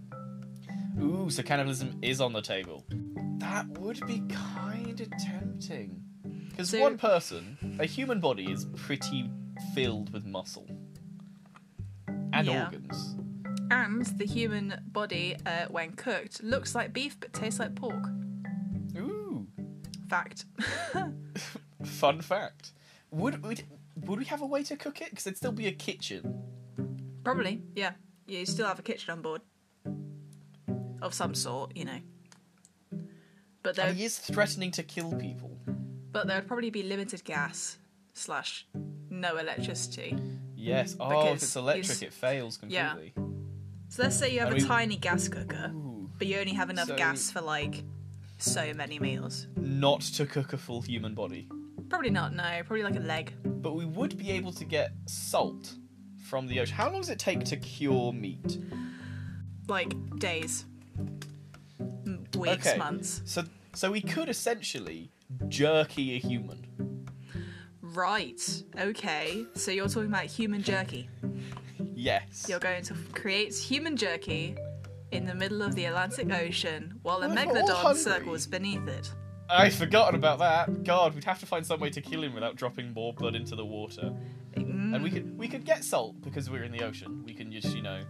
Ooh, 1.00 1.30
so 1.30 1.42
cannibalism 1.42 1.98
is 2.02 2.20
on 2.20 2.32
the 2.32 2.42
table. 2.42 2.84
That 3.38 3.66
would 3.78 4.06
be 4.06 4.22
kind 4.28 5.00
of 5.00 5.10
tempting. 5.18 6.02
Because 6.50 6.70
So- 6.70 6.80
one 6.80 6.98
person, 6.98 7.76
a 7.80 7.86
human 7.86 8.20
body 8.20 8.50
is 8.50 8.66
pretty 8.76 9.30
filled 9.74 10.12
with 10.12 10.24
muscle 10.24 10.68
and 12.32 12.46
Yeah. 12.46 12.64
organs. 12.66 13.16
And 13.70 14.04
the 14.18 14.26
human 14.26 14.80
body, 14.86 15.36
uh, 15.46 15.66
when 15.70 15.92
cooked, 15.92 16.42
looks 16.42 16.74
like 16.74 16.92
beef 16.92 17.18
but 17.18 17.32
tastes 17.32 17.58
like 17.58 17.74
pork. 17.74 18.06
Ooh, 18.98 19.46
Fact. 20.08 20.44
fun 21.84 22.14
mm-hmm. 22.14 22.20
fact. 22.22 22.72
Would 23.10 23.44
we 23.44 23.56
would 24.06 24.18
we 24.18 24.24
have 24.26 24.42
a 24.42 24.46
way 24.46 24.62
to 24.64 24.76
cook 24.76 25.00
it? 25.00 25.10
Because 25.10 25.26
it'd 25.26 25.36
still 25.36 25.52
be 25.52 25.66
a 25.66 25.72
kitchen. 25.72 26.42
Probably, 27.24 27.62
yeah. 27.74 27.92
You 28.26 28.46
still 28.46 28.66
have 28.66 28.78
a 28.78 28.82
kitchen 28.82 29.12
on 29.12 29.22
board. 29.22 29.42
Of 31.02 31.14
some 31.14 31.34
sort, 31.34 31.76
you 31.76 31.84
know. 31.84 31.98
But 33.62 33.76
there, 33.76 33.88
And 33.88 33.96
he 33.96 34.04
is 34.04 34.18
threatening 34.18 34.70
to 34.72 34.82
kill 34.82 35.12
people. 35.14 35.58
but 36.12 36.26
there 36.26 36.36
would 36.38 36.46
probably 36.48 36.70
be 36.70 36.82
limited 36.82 37.24
gas 37.24 37.78
slash 38.12 38.66
no 39.10 39.36
electricity. 39.36 40.16
Yes. 40.56 40.96
Oh, 41.00 41.08
Because 41.08 41.26
if 41.28 41.42
it's 41.42 41.56
electric, 41.56 42.02
it 42.02 42.12
fails 42.12 42.56
completely. 42.56 43.12
yeah. 43.16 43.22
So 43.88 44.02
let's 44.04 44.16
say 44.18 44.32
you 44.32 44.40
have 44.40 44.48
I 44.48 44.52
a 44.52 44.54
mean- 44.56 44.66
tiny 44.66 44.96
gas 44.96 45.28
cooker, 45.28 45.70
Ooh. 45.74 46.08
but 46.18 46.26
you 46.26 46.38
only 46.38 46.52
have 46.54 46.70
enough 46.70 46.88
So- 46.88 46.96
gas 46.96 47.30
for 47.30 47.40
like 47.40 47.82
so 48.38 48.72
many 48.74 48.98
meals. 48.98 49.46
Not 49.56 50.00
to 50.02 50.26
cook 50.26 50.52
a 50.52 50.58
full 50.58 50.82
human 50.82 51.14
body. 51.14 51.48
Probably 51.92 52.10
not, 52.10 52.34
no. 52.34 52.42
Probably 52.66 52.82
like 52.82 52.96
a 52.96 53.00
leg. 53.00 53.34
But 53.44 53.74
we 53.74 53.84
would 53.84 54.16
be 54.16 54.30
able 54.30 54.50
to 54.52 54.64
get 54.64 54.92
salt 55.06 55.74
from 56.24 56.46
the 56.46 56.58
ocean. 56.60 56.74
How 56.74 56.90
long 56.90 57.02
does 57.02 57.10
it 57.10 57.18
take 57.18 57.44
to 57.44 57.56
cure 57.58 58.12
meat? 58.14 58.56
Like 59.68 59.92
days. 60.18 60.64
M- 61.78 62.24
Weeks, 62.38 62.66
Okay. 62.66 62.78
months. 62.78 63.20
So 63.26 63.44
so 63.74 63.90
we 63.92 64.00
could 64.00 64.28
essentially 64.30 65.12
jerky 65.48 66.16
a 66.16 66.18
human. 66.18 66.66
Right. 67.82 68.40
Okay. 68.78 69.44
So 69.54 69.70
you're 69.70 69.88
talking 69.88 70.08
about 70.08 70.24
human 70.24 70.62
jerky. 70.62 71.08
Yes. 71.94 72.46
You're 72.48 72.58
going 72.58 72.82
to 72.84 72.94
create 73.12 73.54
human 73.54 73.96
jerky 73.96 74.56
in 75.12 75.24
the 75.24 75.34
middle 75.34 75.62
of 75.62 75.74
the 75.76 75.84
Atlantic 75.84 76.32
Ocean 76.32 76.98
while 77.02 77.18
a 77.22 77.28
Well, 77.28 77.36
we're 77.36 77.42
all 77.42 77.54
megalodon 77.68 77.74
hungry- 77.82 78.00
circles 78.00 78.46
beneath 78.46 78.88
it. 78.88 79.12
I'd 79.50 79.74
forgotten 79.74 80.14
about 80.14 80.38
that. 80.38 80.84
God, 80.84 81.14
we'd 81.14 81.24
have 81.24 81.40
to 81.40 81.46
find 81.46 81.66
some 81.66 81.80
way 81.80 81.90
to 81.90 82.00
kill 82.00 82.22
him 82.22 82.32
without 82.34 82.56
dropping 82.56 82.92
more 82.92 83.12
blood 83.12 83.34
into 83.34 83.54
the 83.54 83.64
water. 83.64 84.12
Mm, 84.56 84.94
And 84.94 85.02
we 85.02 85.10
could 85.10 85.36
we 85.36 85.48
could 85.48 85.64
get 85.64 85.84
salt 85.84 86.20
because 86.22 86.48
we're 86.50 86.64
in 86.64 86.72
the 86.72 86.82
ocean. 86.84 87.22
We 87.24 87.34
can 87.34 87.52
just, 87.52 87.74
you 87.76 87.82
know, 87.82 88.02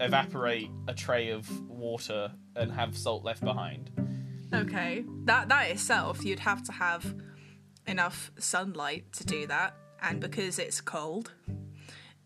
evaporate 0.00 0.70
a 0.88 0.94
tray 0.94 1.30
of 1.30 1.48
water 1.68 2.32
and 2.56 2.70
have 2.72 2.96
salt 2.96 3.24
left 3.24 3.42
behind. 3.42 3.90
Okay. 4.52 5.04
That 5.24 5.48
that 5.48 5.70
itself, 5.70 6.24
you'd 6.24 6.40
have 6.40 6.62
to 6.64 6.72
have 6.72 7.14
enough 7.86 8.30
sunlight 8.38 9.12
to 9.12 9.24
do 9.24 9.46
that, 9.46 9.74
and 10.02 10.20
because 10.20 10.58
it's 10.58 10.80
cold 10.80 11.32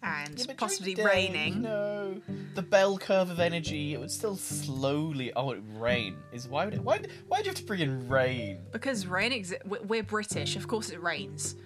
and 0.02 0.38
Yeah, 0.38 0.54
possibly 0.56 0.94
day, 0.94 1.04
raining. 1.04 1.62
No, 1.62 2.20
the 2.54 2.62
bell 2.62 2.98
curve 2.98 3.30
of 3.30 3.40
energy. 3.40 3.94
It 3.94 4.00
would 4.00 4.10
still 4.10 4.36
slowly. 4.36 5.32
Oh, 5.34 5.50
it 5.52 5.62
would 5.62 5.80
rain. 5.80 6.16
Is 6.32 6.46
why 6.48 6.64
would 6.64 6.74
it? 6.74 6.82
Why? 6.82 7.00
Why 7.26 7.38
do 7.38 7.44
you 7.44 7.50
have 7.50 7.56
to 7.58 7.64
bring 7.64 7.80
in 7.80 8.08
rain? 8.08 8.60
Because 8.72 9.06
rain 9.06 9.32
exi- 9.32 9.64
we- 9.66 9.80
we're 9.80 10.02
British, 10.02 10.56
of 10.56 10.68
course 10.68 10.90
it 10.90 11.02
rains. 11.02 11.56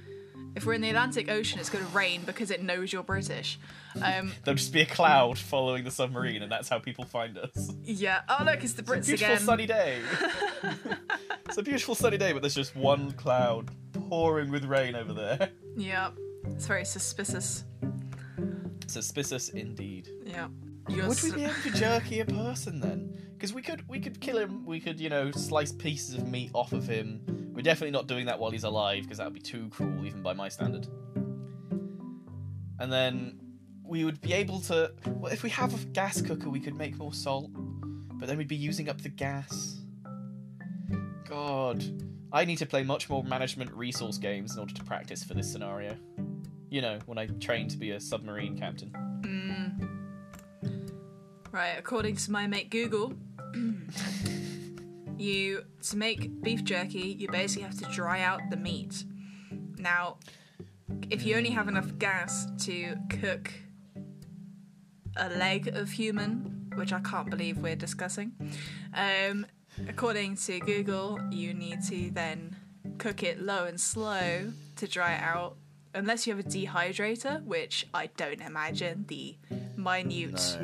If 0.55 0.67
we're 0.67 0.75
in 0.75 0.83
the 0.83 0.91
Atlantic 0.91 1.31
Ocean, 1.31 1.61
it's 1.61 1.71
going 1.71 1.83
to 1.83 1.91
rain 1.93 2.25
because 2.27 2.51
it 2.51 2.63
knows 2.63 2.93
you're 2.93 3.03
British. 3.03 3.59
Um, 4.03 4.33
There'll 4.45 4.59
just 4.59 4.71
be 4.73 4.83
a 4.83 4.87
cloud 4.87 5.39
following 5.39 5.83
the 5.83 5.91
submarine, 5.91 6.43
and 6.43 6.53
that's 6.53 6.69
how 6.69 6.79
people 6.79 7.07
find 7.07 7.39
us. 7.39 7.73
yeah. 7.83 8.21
Oh 8.29 8.45
look, 8.45 8.63
it's 8.63 8.75
the 8.75 8.83
Brits 8.83 9.07
Beautiful 9.07 9.35
again. 9.35 9.41
sunny 9.41 9.65
day. 9.67 10.01
it's 11.47 11.57
a 11.57 11.63
beautiful 11.63 11.95
sunny 11.95 12.19
day, 12.19 12.33
but 12.35 12.43
there's 12.43 12.55
just 12.55 12.77
one 12.77 13.13
cloud 13.13 13.71
pouring 14.09 14.51
with 14.51 14.65
rain 14.65 14.95
over 14.95 15.13
there. 15.15 15.51
Yeah. 15.77 16.11
It's 16.49 16.67
very 16.67 16.85
suspicious. 16.85 17.65
Suspicious 18.87 19.49
indeed. 19.51 20.09
Yeah. 20.25 20.49
You're 20.89 21.09
Would 21.09 21.23
we 21.23 21.29
s- 21.31 21.35
be 21.35 21.45
able 21.45 21.55
to 21.63 21.71
jerky 21.71 22.21
a 22.21 22.25
person 22.25 22.81
then? 22.81 23.17
Because 23.35 23.53
we 23.55 23.63
could, 23.63 23.87
we 23.89 24.01
could 24.01 24.21
kill 24.21 24.39
him. 24.39 24.65
We 24.67 24.81
could, 24.81 25.01
you 25.01 25.09
know, 25.09 25.31
slice 25.33 25.73
pieces 25.73 26.15
of 26.17 26.27
meat 26.29 26.51
off 26.55 26.73
of 26.73 26.87
him. 26.87 27.21
We're 27.55 27.63
definitely 27.63 27.93
not 27.93 28.07
doing 28.07 28.27
that 28.27 28.39
while 28.39 28.51
he's 28.51 28.65
alive, 28.65 29.03
because 29.03 29.19
that 29.19 29.25
would 29.25 29.35
be 29.35 29.41
too 29.41 29.69
cruel, 29.71 30.05
even 30.07 30.23
by 30.23 30.33
my 30.33 30.49
standard. 30.49 30.87
And 32.79 32.93
then 32.93 33.39
we 33.85 34.05
would 34.05 34.21
be 34.21 34.33
able 34.33 34.61
to. 34.63 34.93
Well, 35.07 35.33
if 35.33 35.43
we 35.43 35.51
have 35.51 35.75
a 35.75 35.87
gas 35.89 36.21
cooker, 36.21 36.49
we 36.51 36.61
could 36.61 36.75
make 36.75 36.97
more 36.97 37.13
salt, 37.15 37.51
but 38.19 38.27
then 38.29 38.39
we'd 38.39 38.49
be 38.49 38.57
using 38.57 38.89
up 38.89 39.01
the 39.03 39.09
gas. 39.09 39.81
God, 41.29 41.85
I 42.33 42.45
need 42.45 42.57
to 42.59 42.67
play 42.67 42.83
much 42.83 43.09
more 43.09 43.23
management 43.23 43.71
resource 43.73 44.19
games 44.19 44.55
in 44.55 44.61
order 44.61 44.75
to 44.75 44.85
practice 44.85 45.23
for 45.25 45.35
this 45.35 45.51
scenario. 45.51 45.97
You 46.73 46.81
know, 46.81 46.99
when 47.05 47.19
I 47.19 47.27
train 47.27 47.69
to 47.69 47.77
be 47.77 47.91
a 47.91 48.01
submarine 48.01 48.59
captain. 48.59 48.91
Right, 51.51 51.75
according 51.79 52.17
to 52.17 52.33
my 52.33 52.47
mate 52.47 52.71
Google, 52.71 53.13
you 55.19 55.65
to 55.83 55.97
make 55.99 56.43
beef 56.43 56.65
jerky, 56.65 57.15
you 57.19 57.29
basically 57.29 57.65
have 57.65 57.79
to 57.79 57.85
dry 57.95 58.23
out 58.23 58.41
the 58.49 58.57
meat. 58.57 59.05
Now, 59.77 60.17
if 61.11 61.27
you 61.27 61.37
only 61.37 61.51
have 61.51 61.69
enough 61.69 61.99
gas 61.99 62.47
to 62.65 62.97
cook 63.21 63.53
a 65.19 65.29
leg 65.29 65.77
of 65.77 65.91
human, 65.91 66.71
which 66.77 66.95
I 66.95 67.01
can't 67.01 67.29
believe 67.29 67.59
we're 67.59 67.77
discussing, 67.77 68.33
um, 68.95 69.45
according 69.87 70.37
to 70.37 70.59
Google, 70.61 71.21
you 71.31 71.53
need 71.53 71.83
to 71.91 72.11
then 72.13 72.57
cook 72.97 73.23
it 73.23 73.43
low 73.43 73.67
and 73.67 73.79
slow 73.79 74.51
to 74.77 74.89
dry 74.89 75.13
it 75.13 75.23
out. 75.23 75.59
Unless 75.95 76.27
you 76.27 76.35
have 76.35 76.45
a 76.45 76.49
dehydrator, 76.49 77.45
which 77.45 77.87
I 77.93 78.07
don't 78.07 78.41
imagine 78.41 79.05
the 79.09 79.37
minute 79.77 80.59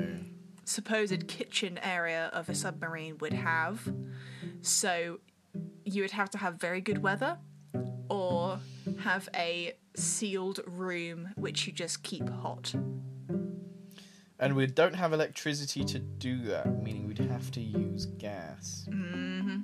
supposed 0.64 1.26
kitchen 1.28 1.78
area 1.78 2.30
of 2.32 2.48
a 2.48 2.54
submarine 2.54 3.18
would 3.18 3.32
have. 3.32 3.92
So 4.60 5.20
you 5.84 6.02
would 6.02 6.10
have 6.12 6.30
to 6.30 6.38
have 6.38 6.54
very 6.54 6.80
good 6.80 7.02
weather 7.02 7.38
or 8.08 8.60
have 9.00 9.28
a 9.34 9.74
sealed 9.94 10.60
room 10.66 11.30
which 11.36 11.66
you 11.66 11.72
just 11.72 12.02
keep 12.02 12.28
hot. 12.28 12.74
And 14.40 14.54
we 14.54 14.66
don't 14.66 14.94
have 14.94 15.12
electricity 15.12 15.84
to 15.84 15.98
do 15.98 16.42
that, 16.42 16.82
meaning 16.82 17.08
we'd 17.08 17.18
have 17.18 17.50
to 17.52 17.60
use 17.60 18.06
gas. 18.06 18.86
hmm 18.88 19.60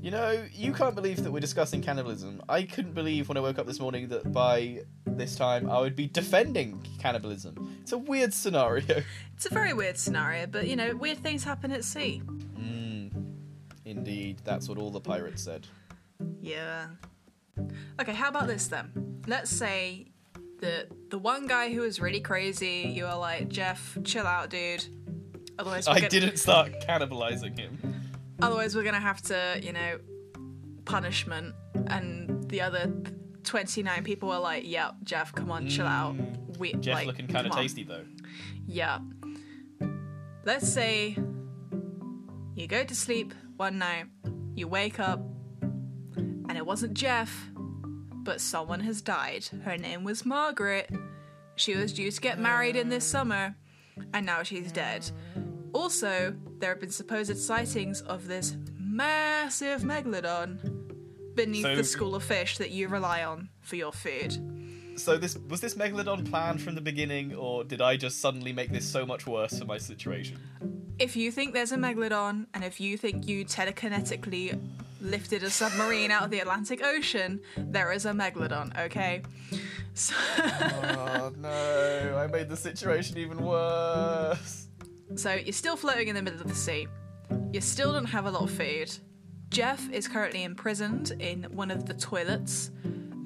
You 0.00 0.10
know, 0.10 0.44
you 0.52 0.72
can't 0.72 0.94
believe 0.94 1.22
that 1.22 1.30
we're 1.30 1.40
discussing 1.40 1.80
cannibalism. 1.80 2.42
I 2.48 2.64
couldn't 2.64 2.92
believe 2.92 3.28
when 3.28 3.36
I 3.36 3.40
woke 3.40 3.58
up 3.58 3.66
this 3.66 3.78
morning 3.78 4.08
that 4.08 4.32
by 4.32 4.80
this 5.06 5.36
time 5.36 5.70
I 5.70 5.78
would 5.80 5.94
be 5.94 6.06
defending 6.08 6.84
cannibalism. 6.98 7.76
It's 7.82 7.92
a 7.92 7.98
weird 7.98 8.34
scenario. 8.34 9.02
It's 9.34 9.46
a 9.46 9.54
very 9.54 9.72
weird 9.72 9.98
scenario, 9.98 10.46
but 10.46 10.66
you 10.68 10.76
know, 10.76 10.94
weird 10.96 11.18
things 11.18 11.44
happen 11.44 11.70
at 11.72 11.84
sea. 11.84 12.22
Mm, 12.58 13.12
indeed, 13.84 14.40
that's 14.44 14.68
what 14.68 14.78
all 14.78 14.90
the 14.90 15.00
pirates 15.00 15.42
said. 15.42 15.66
Yeah. 16.40 16.86
Okay, 18.00 18.12
how 18.12 18.28
about 18.28 18.46
this 18.48 18.66
then? 18.68 19.20
Let's 19.26 19.50
say 19.50 20.06
that 20.60 20.88
the 21.10 21.18
one 21.18 21.46
guy 21.46 21.72
who 21.72 21.80
was 21.80 22.00
really 22.00 22.20
crazy, 22.20 22.92
you 22.94 23.06
are 23.06 23.18
like, 23.18 23.48
Jeff, 23.48 23.98
chill 24.04 24.26
out, 24.26 24.50
dude. 24.50 24.84
Otherwise, 25.58 25.86
I 25.86 25.94
gonna- 25.96 26.08
didn't 26.08 26.38
start 26.38 26.72
cannibalizing 26.88 27.58
him. 27.58 28.01
Otherwise, 28.42 28.74
we're 28.74 28.84
gonna 28.84 29.00
have 29.00 29.22
to, 29.22 29.60
you 29.62 29.72
know, 29.72 29.98
punishment. 30.84 31.54
And 31.86 32.48
the 32.48 32.60
other 32.60 32.92
29 33.44 34.04
people 34.04 34.28
were 34.28 34.38
like, 34.38 34.64
"Yeah, 34.66 34.92
Jeff, 35.04 35.32
come 35.32 35.50
on, 35.50 35.68
chill 35.68 35.86
out." 35.86 36.16
Mm. 36.16 36.58
We 36.58 36.74
Jeff 36.74 36.94
like, 36.94 37.06
looking 37.06 37.26
kind 37.28 37.46
of 37.46 37.52
come 37.52 37.58
on." 37.58 37.64
tasty 37.64 37.84
though. 37.84 38.04
Yeah. 38.66 38.98
Let's 40.44 40.68
say 40.68 41.16
you 42.54 42.66
go 42.66 42.84
to 42.84 42.94
sleep 42.94 43.32
one 43.56 43.78
night, 43.78 44.06
you 44.54 44.68
wake 44.68 44.98
up, 44.98 45.20
and 46.16 46.56
it 46.56 46.66
wasn't 46.66 46.94
Jeff, 46.94 47.50
but 47.54 48.40
someone 48.40 48.80
has 48.80 49.00
died. 49.00 49.46
Her 49.64 49.76
name 49.76 50.04
was 50.04 50.26
Margaret. 50.26 50.90
She 51.56 51.76
was 51.76 51.92
due 51.92 52.10
to 52.10 52.20
get 52.20 52.38
married 52.38 52.76
in 52.76 52.88
this 52.88 53.04
summer, 53.04 53.56
and 54.12 54.26
now 54.26 54.42
she's 54.42 54.72
dead. 54.72 55.10
Also, 55.72 56.34
there 56.58 56.70
have 56.70 56.80
been 56.80 56.90
supposed 56.90 57.36
sightings 57.38 58.02
of 58.02 58.28
this 58.28 58.56
massive 58.78 59.82
megalodon 59.82 60.58
beneath 61.34 61.62
So- 61.62 61.76
the 61.76 61.84
school 61.84 62.14
of 62.14 62.22
fish 62.22 62.58
that 62.58 62.70
you 62.70 62.88
rely 62.88 63.24
on 63.24 63.48
for 63.60 63.76
your 63.76 63.92
food. 63.92 64.36
So 64.96 65.16
this 65.16 65.38
was 65.48 65.62
this 65.62 65.74
megalodon 65.74 66.28
planned 66.28 66.60
from 66.60 66.74
the 66.74 66.82
beginning, 66.82 67.34
or 67.34 67.64
did 67.64 67.80
I 67.80 67.96
just 67.96 68.20
suddenly 68.20 68.52
make 68.52 68.70
this 68.70 68.86
so 68.86 69.06
much 69.06 69.26
worse 69.26 69.58
for 69.58 69.64
my 69.64 69.78
situation? 69.78 70.38
if 70.98 71.16
you 71.16 71.32
think 71.32 71.52
there's 71.52 71.72
a 71.72 71.76
megalodon 71.76 72.46
and 72.54 72.62
if 72.62 72.80
you 72.80 72.96
think 72.96 73.26
you 73.26 73.44
telekinetically 73.44 74.56
lifted 75.00 75.42
a 75.42 75.50
submarine 75.50 76.10
out 76.12 76.22
of 76.22 76.30
the 76.30 76.38
Atlantic 76.38 76.84
Ocean, 76.84 77.40
there 77.56 77.90
is 77.92 78.06
a 78.06 78.12
megalodon, 78.12 78.78
okay? 78.78 79.22
So, 79.94 80.14
oh 80.16 81.32
no, 81.36 82.16
I 82.16 82.26
made 82.26 82.48
the 82.48 82.56
situation 82.56 83.18
even 83.18 83.44
worse. 83.44 84.61
So 85.16 85.34
you're 85.34 85.52
still 85.52 85.76
floating 85.76 86.08
in 86.08 86.14
the 86.14 86.22
middle 86.22 86.40
of 86.40 86.48
the 86.48 86.54
sea. 86.54 86.86
You 87.52 87.60
still 87.60 87.92
don't 87.92 88.06
have 88.06 88.26
a 88.26 88.30
lot 88.30 88.42
of 88.42 88.50
food. 88.50 88.90
Jeff 89.50 89.90
is 89.90 90.08
currently 90.08 90.44
imprisoned 90.44 91.12
in 91.20 91.44
one 91.44 91.70
of 91.70 91.84
the 91.86 91.94
toilets, 91.94 92.70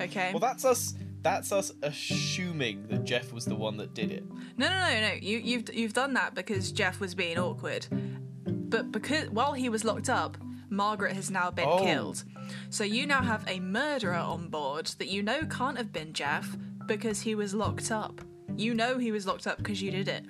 okay? 0.02 0.30
Well, 0.32 0.40
that's 0.40 0.64
us. 0.64 0.94
That's 1.22 1.50
us 1.52 1.72
assuming 1.82 2.86
that 2.88 3.04
Jeff 3.04 3.32
was 3.32 3.44
the 3.44 3.54
one 3.54 3.76
that 3.78 3.94
did 3.94 4.10
it. 4.12 4.24
No, 4.56 4.68
no, 4.68 4.74
no, 4.78 5.00
no. 5.08 5.14
You, 5.20 5.38
you've 5.38 5.74
you've 5.74 5.92
done 5.92 6.14
that 6.14 6.34
because 6.34 6.70
Jeff 6.72 7.00
was 7.00 7.14
being 7.14 7.38
awkward. 7.38 7.86
But 8.46 8.90
because 8.92 9.28
while 9.30 9.52
he 9.52 9.68
was 9.68 9.84
locked 9.84 10.08
up, 10.08 10.36
Margaret 10.68 11.12
has 11.14 11.30
now 11.30 11.50
been 11.50 11.66
Oh. 11.68 11.78
killed. 11.82 12.24
So 12.70 12.84
you 12.84 13.06
now 13.06 13.22
have 13.22 13.44
a 13.48 13.58
murderer 13.60 14.14
on 14.14 14.48
board 14.48 14.86
that 14.98 15.08
you 15.08 15.22
know 15.22 15.44
can't 15.46 15.76
have 15.76 15.92
been 15.92 16.12
Jeff 16.12 16.56
because 16.86 17.20
he 17.20 17.34
was 17.34 17.54
locked 17.54 17.90
up. 17.90 18.20
You 18.56 18.74
know 18.74 18.98
he 18.98 19.10
was 19.12 19.26
locked 19.26 19.46
up 19.46 19.58
because 19.58 19.82
you 19.82 19.90
did 19.90 20.08
it. 20.08 20.24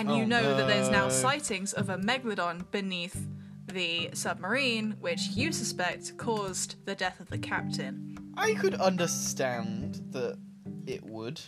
And 0.00 0.08
you 0.16 0.22
Oh, 0.22 0.26
know 0.26 0.56
that 0.56 0.66
there's 0.66 0.88
now 0.88 1.10
sightings 1.10 1.74
of 1.74 1.90
a 1.90 1.98
megalodon 1.98 2.70
beneath 2.70 3.28
the 3.70 4.08
submarine, 4.14 4.96
which 4.98 5.28
you 5.34 5.52
suspect 5.52 6.16
caused 6.16 6.76
the 6.86 6.94
death 6.94 7.20
of 7.20 7.28
the 7.28 7.36
captain. 7.36 8.16
I 8.34 8.54
could 8.54 8.76
understand 8.76 10.00
that 10.12 10.38
it 10.86 11.04
would. 11.04 11.38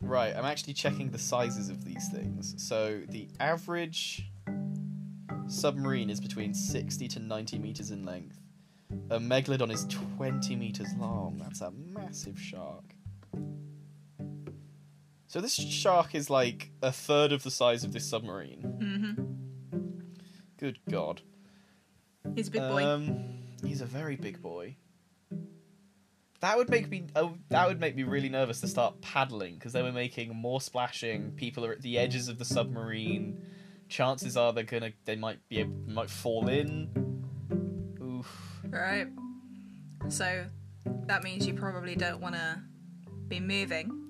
Right, 0.00 0.32
I'm 0.36 0.44
actually 0.44 0.74
checking 0.74 1.10
the 1.10 1.18
sizes 1.18 1.70
of 1.70 1.84
these 1.84 2.08
things. 2.12 2.54
So 2.56 3.00
the 3.08 3.28
average 3.40 4.30
submarine 5.48 6.08
is 6.08 6.20
between 6.20 6.54
60 6.54 7.08
to 7.08 7.18
90 7.18 7.58
meters 7.58 7.90
in 7.90 8.04
length. 8.04 8.38
A 9.10 9.18
megalodon 9.18 9.72
is 9.72 9.86
20 10.16 10.54
meters 10.54 10.94
long. 11.00 11.38
That's 11.42 11.62
a 11.62 11.72
massive 11.72 12.38
shark. 12.38 12.84
So 15.28 15.40
this 15.42 15.54
shark 15.54 16.14
is 16.14 16.30
like 16.30 16.70
a 16.82 16.90
third 16.90 17.32
of 17.32 17.42
the 17.42 17.50
size 17.50 17.84
of 17.84 17.92
this 17.92 18.08
submarine. 18.08 18.62
hmm 18.62 19.76
Good 20.58 20.78
god. 20.90 21.20
He's 22.34 22.48
a 22.48 22.50
big 22.50 22.62
boy. 22.62 22.84
Um, 22.84 23.38
he's 23.64 23.80
a 23.80 23.86
very 23.86 24.16
big 24.16 24.42
boy. 24.42 24.76
That 26.40 26.56
would 26.56 26.68
make 26.70 26.88
me. 26.88 27.04
Oh, 27.14 27.34
that 27.50 27.68
would 27.68 27.78
make 27.80 27.94
me 27.94 28.04
really 28.04 28.28
nervous 28.28 28.60
to 28.62 28.68
start 28.68 29.00
paddling 29.00 29.54
because 29.54 29.72
then 29.72 29.84
we're 29.84 29.92
making 29.92 30.34
more 30.34 30.60
splashing. 30.60 31.32
People 31.32 31.64
are 31.66 31.72
at 31.72 31.82
the 31.82 31.98
edges 31.98 32.28
of 32.28 32.38
the 32.38 32.44
submarine. 32.44 33.40
Chances 33.88 34.36
are 34.36 34.52
they're 34.52 34.64
gonna. 34.64 34.92
They 35.04 35.16
might 35.16 35.46
be. 35.48 35.60
able- 35.60 35.74
Might 35.88 36.10
fall 36.10 36.48
in. 36.48 36.90
Oof. 38.02 38.60
Right. 38.68 39.08
So 40.08 40.46
that 41.06 41.22
means 41.24 41.46
you 41.46 41.54
probably 41.54 41.96
don't 41.96 42.20
want 42.20 42.34
to 42.34 42.60
be 43.28 43.40
moving 43.40 44.07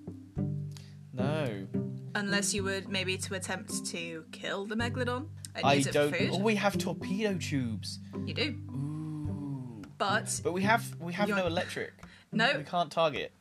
No. 1.18 1.66
unless 2.14 2.54
you 2.54 2.62
would 2.64 2.88
maybe 2.88 3.16
to 3.18 3.34
attempt 3.34 3.84
to 3.86 4.24
kill 4.32 4.64
the 4.66 4.74
megalodon 4.76 5.26
and 5.54 5.64
I 5.64 5.74
use 5.74 5.86
it 5.88 5.92
don't. 5.92 6.10
for 6.10 6.16
food. 6.16 6.30
Oh, 6.34 6.38
we 6.38 6.54
have 6.54 6.78
torpedo 6.78 7.34
tubes. 7.34 7.98
You 8.26 8.34
do, 8.34 8.42
Ooh. 8.70 9.82
but 9.98 10.40
But 10.44 10.52
we 10.52 10.62
have. 10.62 10.84
We 11.00 11.12
have 11.14 11.28
You're- 11.28 11.40
no 11.40 11.46
electric. 11.46 11.92
no. 12.32 12.56
We 12.58 12.64
can't 12.64 12.90
target. 12.90 13.32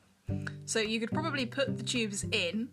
So 0.66 0.80
you 0.80 1.00
could 1.00 1.12
probably 1.12 1.46
put 1.46 1.78
the 1.78 1.84
tubes 1.84 2.24
in 2.32 2.70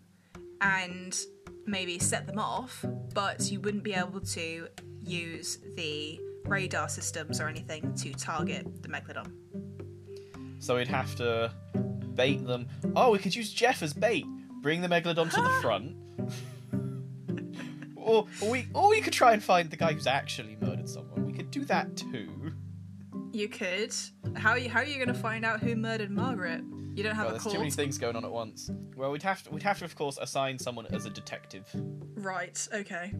and 0.61 1.17
maybe 1.65 1.99
set 1.99 2.27
them 2.27 2.39
off, 2.39 2.83
but 3.13 3.49
you 3.51 3.59
wouldn't 3.61 3.83
be 3.83 3.93
able 3.93 4.19
to 4.19 4.67
use 5.03 5.59
the 5.75 6.19
radar 6.45 6.89
systems 6.89 7.39
or 7.39 7.47
anything 7.47 7.93
to 7.95 8.13
target 8.13 8.81
the 8.83 8.89
megalodon. 8.89 9.31
So 10.59 10.75
we'd 10.75 10.87
have 10.87 11.15
to 11.15 11.51
bait 12.15 12.45
them. 12.45 12.67
Oh, 12.95 13.11
we 13.11 13.19
could 13.19 13.35
use 13.35 13.51
Jeff 13.53 13.81
as 13.83 13.93
bait. 13.93 14.25
Bring 14.65 14.81
the 14.81 14.87
megalodon 14.87 15.29
to 15.29 15.41
the 15.43 15.49
front. 15.61 15.95
or, 17.95 18.25
or 18.41 18.49
we 18.49 18.67
or 18.73 18.89
we 18.89 18.99
could 18.99 19.13
try 19.13 19.33
and 19.33 19.43
find 19.43 19.69
the 19.69 19.77
guy 19.77 19.93
who's 19.93 20.07
actually 20.07 20.57
murdered 20.59 20.89
someone. 20.89 21.23
We 21.23 21.33
could 21.33 21.51
do 21.51 21.65
that 21.65 21.95
too. 21.95 22.51
You 23.31 23.47
could. 23.47 23.93
How 24.33 24.49
are 24.53 24.57
you, 24.57 24.67
how 24.67 24.79
are 24.79 24.85
you 24.85 24.95
going 24.95 25.09
to 25.09 25.13
find 25.13 25.45
out 25.45 25.59
who 25.59 25.75
murdered 25.75 26.09
Margaret? 26.09 26.63
You 26.95 27.03
don't 27.03 27.13
have 27.13 27.25
Well, 27.27 27.35
a 27.35 27.37
there's 27.37 27.53
too 27.53 27.59
many 27.59 27.69
things 27.69 27.99
going 27.99 28.15
on 28.15 28.25
at 28.25 28.31
once. 28.31 28.71
Well, 28.97 29.11
we'd 29.11 29.21
have 29.21 29.43
to 29.43 29.51
we'd 29.51 29.61
have 29.61 29.77
to 29.77 29.85
of 29.85 29.95
course 29.95 30.17
assign 30.19 30.57
someone 30.57 30.87
as 30.87 31.05
a 31.05 31.11
detective. 31.11 31.69
Right, 32.15 32.67
okay. 32.73 33.13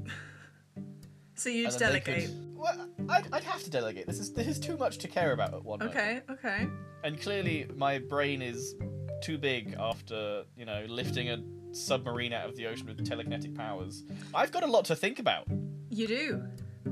so 1.35 1.49
you 1.49 1.65
just 1.65 1.77
delegate. 1.77 2.25
could- 2.25 2.55
Well, 2.57 2.89
I'd, 3.07 3.27
I'd 3.31 3.43
have 3.43 3.61
to 3.65 3.69
delegate. 3.69 4.07
This 4.07 4.17
is 4.17 4.33
this 4.33 4.47
is 4.47 4.59
too 4.59 4.77
much 4.77 4.97
to 4.97 5.07
care 5.07 5.31
about 5.33 5.53
at 5.53 5.63
one. 5.63 5.77
moment. 5.77 5.95
Okay, 5.95 6.21
okay. 6.27 6.67
And 7.03 7.21
clearly, 7.21 7.67
my 7.75 7.99
brain 7.99 8.41
is 8.41 8.73
too 9.21 9.37
big 9.37 9.75
after 9.79 10.43
you 10.55 10.65
know 10.65 10.85
lifting 10.87 11.29
a 11.29 11.37
submarine 11.71 12.33
out 12.33 12.49
of 12.49 12.55
the 12.55 12.67
ocean 12.67 12.87
with 12.87 12.97
telekinetic 13.07 13.55
powers. 13.55 14.03
I've 14.33 14.51
got 14.51 14.63
a 14.63 14.67
lot 14.67 14.85
to 14.85 14.95
think 14.95 15.19
about. 15.19 15.47
You 15.89 16.07
do. 16.07 16.43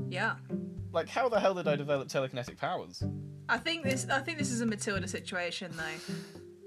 Yeah. 0.08 0.36
Like, 0.92 1.08
how 1.08 1.28
the 1.28 1.40
hell 1.40 1.54
did 1.54 1.66
I 1.66 1.74
develop 1.76 2.08
telekinetic 2.08 2.56
powers? 2.56 3.02
I 3.48 3.58
think 3.58 3.84
this. 3.84 4.06
I 4.08 4.20
think 4.20 4.38
this 4.38 4.50
is 4.50 4.60
a 4.60 4.66
Matilda 4.66 5.08
situation 5.08 5.72
though. 5.76 6.14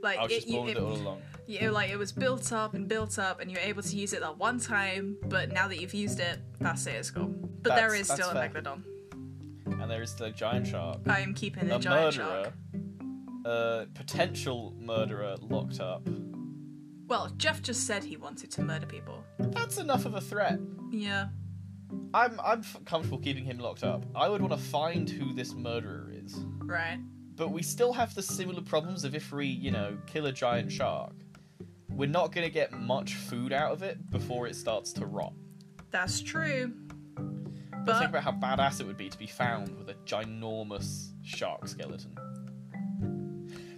Like 0.04 0.20
I 0.20 0.24
was 0.24 0.32
it, 0.32 0.36
just 0.36 0.48
you, 0.48 0.54
born 0.56 0.66
with 0.68 0.78
it, 0.78 0.80
it 0.80 0.84
all 0.84 0.94
along. 0.94 1.22
know, 1.48 1.72
like 1.72 1.90
it 1.90 1.98
was 1.98 2.12
built 2.12 2.52
up 2.52 2.74
and 2.74 2.88
built 2.88 3.18
up, 3.18 3.40
and 3.40 3.50
you're 3.52 3.62
able 3.62 3.82
to 3.82 3.96
use 3.96 4.14
it 4.14 4.20
that 4.22 4.38
one 4.38 4.60
time. 4.60 5.18
But 5.24 5.52
now 5.52 5.68
that 5.68 5.80
you've 5.82 5.94
used 5.94 6.20
it, 6.20 6.40
that's 6.60 6.86
it. 6.88 6.96
It's 6.96 7.10
gone. 7.10 7.50
But 7.62 7.76
there 7.76 7.90
That's- 7.90 8.02
is 8.02 8.08
that's 8.10 8.22
still 8.22 8.30
a 8.30 8.34
fair. 8.34 8.50
megalodon. 8.50 8.84
And 9.82 9.92
there 9.92 10.02
is 10.02 10.14
the 10.16 10.30
giant 10.30 10.68
shark. 10.68 11.00
I 11.08 11.20
am 11.22 11.34
keeping 11.34 11.68
the 11.68 11.76
a 11.76 11.80
giant 11.80 12.18
murderer. 12.18 12.44
shark. 12.46 12.54
A 13.46 13.88
potential 13.94 14.74
murderer 14.80 15.36
locked 15.42 15.80
up. 15.80 16.08
Well, 17.08 17.30
Jeff 17.38 17.62
just 17.62 17.88
said 17.88 18.04
he 18.04 18.18
wanted 18.18 18.52
to 18.52 18.62
murder 18.62 18.86
people. 18.86 19.24
That's 19.40 19.78
enough 19.78 20.06
of 20.06 20.16
a 20.16 20.22
threat. 20.22 20.60
Yeah. 20.92 21.28
I'm 22.14 22.40
I'm 22.44 22.60
f- 22.60 22.78
comfortable 22.86 23.18
keeping 23.20 23.46
him 23.46 23.60
locked 23.60 23.84
up. 23.84 24.06
I 24.14 24.28
would 24.28 24.42
want 24.42 24.54
to 24.54 24.60
find 24.60 25.10
who 25.10 25.34
this 25.34 25.54
murderer 25.54 26.12
is. 26.12 26.36
Right. 26.60 27.00
But 27.36 27.52
we 27.52 27.64
still 27.64 27.94
have 27.94 28.14
the 28.14 28.22
similar 28.22 28.62
problems 28.62 29.06
of 29.06 29.16
if 29.16 29.32
we, 29.32 29.46
you 29.46 29.72
know, 29.72 29.98
kill 30.06 30.26
a 30.26 30.32
giant 30.34 30.72
shark, 30.72 31.14
we're 31.90 32.10
not 32.10 32.34
going 32.34 32.46
to 32.46 32.52
get 32.54 32.74
much 32.74 33.16
food 33.16 33.54
out 33.54 33.72
of 33.72 33.84
it 33.84 34.10
before 34.12 34.48
it 34.48 34.56
starts 34.56 34.92
to 34.94 35.06
rot. 35.06 35.34
That's 35.92 36.20
true. 36.22 36.74
But 37.16 37.86
But 37.86 38.00
think 38.00 38.10
about 38.10 38.24
how 38.24 38.32
badass 38.34 38.82
it 38.82 38.88
would 38.88 38.98
be 38.98 39.08
to 39.08 39.18
be 39.18 39.28
found 39.28 39.78
with 39.78 39.90
a 39.90 39.94
ginormous 40.06 41.12
shark 41.24 41.68
skeleton. 41.68 42.18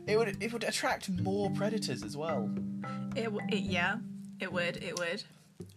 It 0.10 0.18
would 0.18 0.42
it 0.42 0.52
would 0.52 0.64
attract 0.64 1.10
more 1.10 1.52
predators 1.52 2.04
as 2.04 2.18
well. 2.18 2.50
it, 3.16 3.26
w- 3.26 3.46
it 3.50 3.60
yeah, 3.60 3.98
it 4.40 4.52
would. 4.52 4.78
It 4.78 4.98
would. 4.98 5.24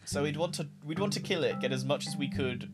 So 0.05 0.23
we'd 0.23 0.37
want 0.37 0.55
to 0.55 0.69
we'd 0.85 0.99
want 0.99 1.13
to 1.13 1.21
kill 1.21 1.45
it, 1.45 1.61
get 1.61 1.71
as 1.71 1.85
much 1.85 2.07
as 2.07 2.17
we 2.17 2.29
could 2.29 2.71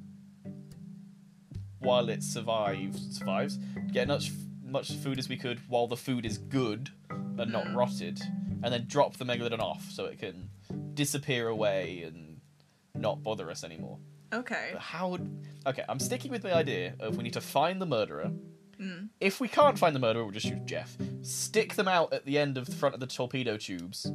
while 1.81 2.09
it 2.09 2.23
survives 2.23 3.17
survives. 3.19 3.59
Get 3.93 4.09
as 4.09 4.09
much 4.09 4.33
much 4.65 4.93
food 4.93 5.19
as 5.19 5.29
we 5.29 5.37
could 5.37 5.61
while 5.69 5.87
the 5.87 5.97
food 5.97 6.25
is 6.27 6.39
good 6.39 6.91
and 7.11 7.51
not 7.53 7.65
mm. 7.67 7.75
rotted, 7.75 8.21
and 8.63 8.73
then 8.73 8.85
drop 8.87 9.17
the 9.17 9.25
megalodon 9.25 9.61
off 9.61 9.91
so 9.91 10.05
it 10.05 10.19
can 10.19 10.51
disappear 10.95 11.49
away 11.49 12.03
and 12.03 12.41
not 12.95 13.23
bother 13.23 13.51
us 13.51 13.65
anymore. 13.65 13.99
Okay. 14.33 14.71
But 14.73 14.83
how 14.83 15.09
would 15.09 15.47
okay? 15.67 15.85
I'm 15.89 15.99
sticking 15.99 16.31
with 16.31 16.45
my 16.45 16.53
idea 16.53 16.95
of 17.01 17.17
we 17.17 17.23
need 17.23 17.33
to 17.33 17.41
find 17.41 17.81
the 17.81 17.87
murderer. 17.87 18.31
Mm. 18.81 19.09
If 19.21 19.41
we 19.41 19.49
can't 19.49 19.79
find 19.79 19.95
the 19.95 20.01
murderer, 20.01 20.25
we'll 20.25 20.33
just 20.33 20.47
use 20.47 20.61
Jeff. 20.65 20.97
Stick 21.23 21.75
them 21.75 21.89
out 21.89 22.13
at 22.13 22.25
the 22.25 22.39
end 22.39 22.57
of 22.57 22.67
the 22.67 22.75
front 22.75 22.95
of 22.95 23.01
the 23.01 23.07
torpedo 23.07 23.57
tubes. 23.57 24.11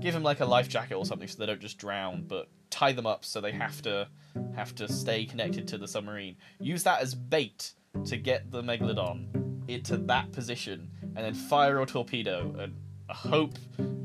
Give 0.00 0.14
them 0.14 0.22
like 0.22 0.40
a 0.40 0.44
life 0.44 0.68
jacket 0.68 0.94
or 0.94 1.04
something 1.04 1.28
so 1.28 1.38
they 1.38 1.46
don't 1.46 1.60
just 1.60 1.78
drown, 1.78 2.24
but 2.26 2.48
tie 2.70 2.92
them 2.92 3.06
up 3.06 3.24
so 3.24 3.40
they 3.40 3.52
have 3.52 3.82
to 3.82 4.08
have 4.54 4.74
to 4.76 4.90
stay 4.90 5.24
connected 5.24 5.66
to 5.68 5.78
the 5.78 5.88
submarine. 5.88 6.36
Use 6.60 6.82
that 6.84 7.00
as 7.00 7.14
bait 7.14 7.72
to 8.04 8.16
get 8.16 8.50
the 8.50 8.62
megalodon 8.62 9.68
into 9.68 9.96
that 9.96 10.32
position, 10.32 10.90
and 11.02 11.16
then 11.16 11.34
fire 11.34 11.80
a 11.80 11.86
torpedo 11.86 12.54
and 12.58 12.74
hope 13.08 13.54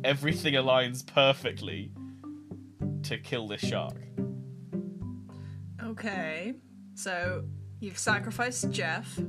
everything 0.03 0.53
aligns 0.55 1.05
perfectly 1.05 1.91
to 3.03 3.17
kill 3.17 3.47
this 3.47 3.61
shark. 3.61 3.97
Okay. 5.83 6.53
So 6.95 7.45
you've 7.79 7.97
sacrificed 7.97 8.71
Jeff, 8.71 9.19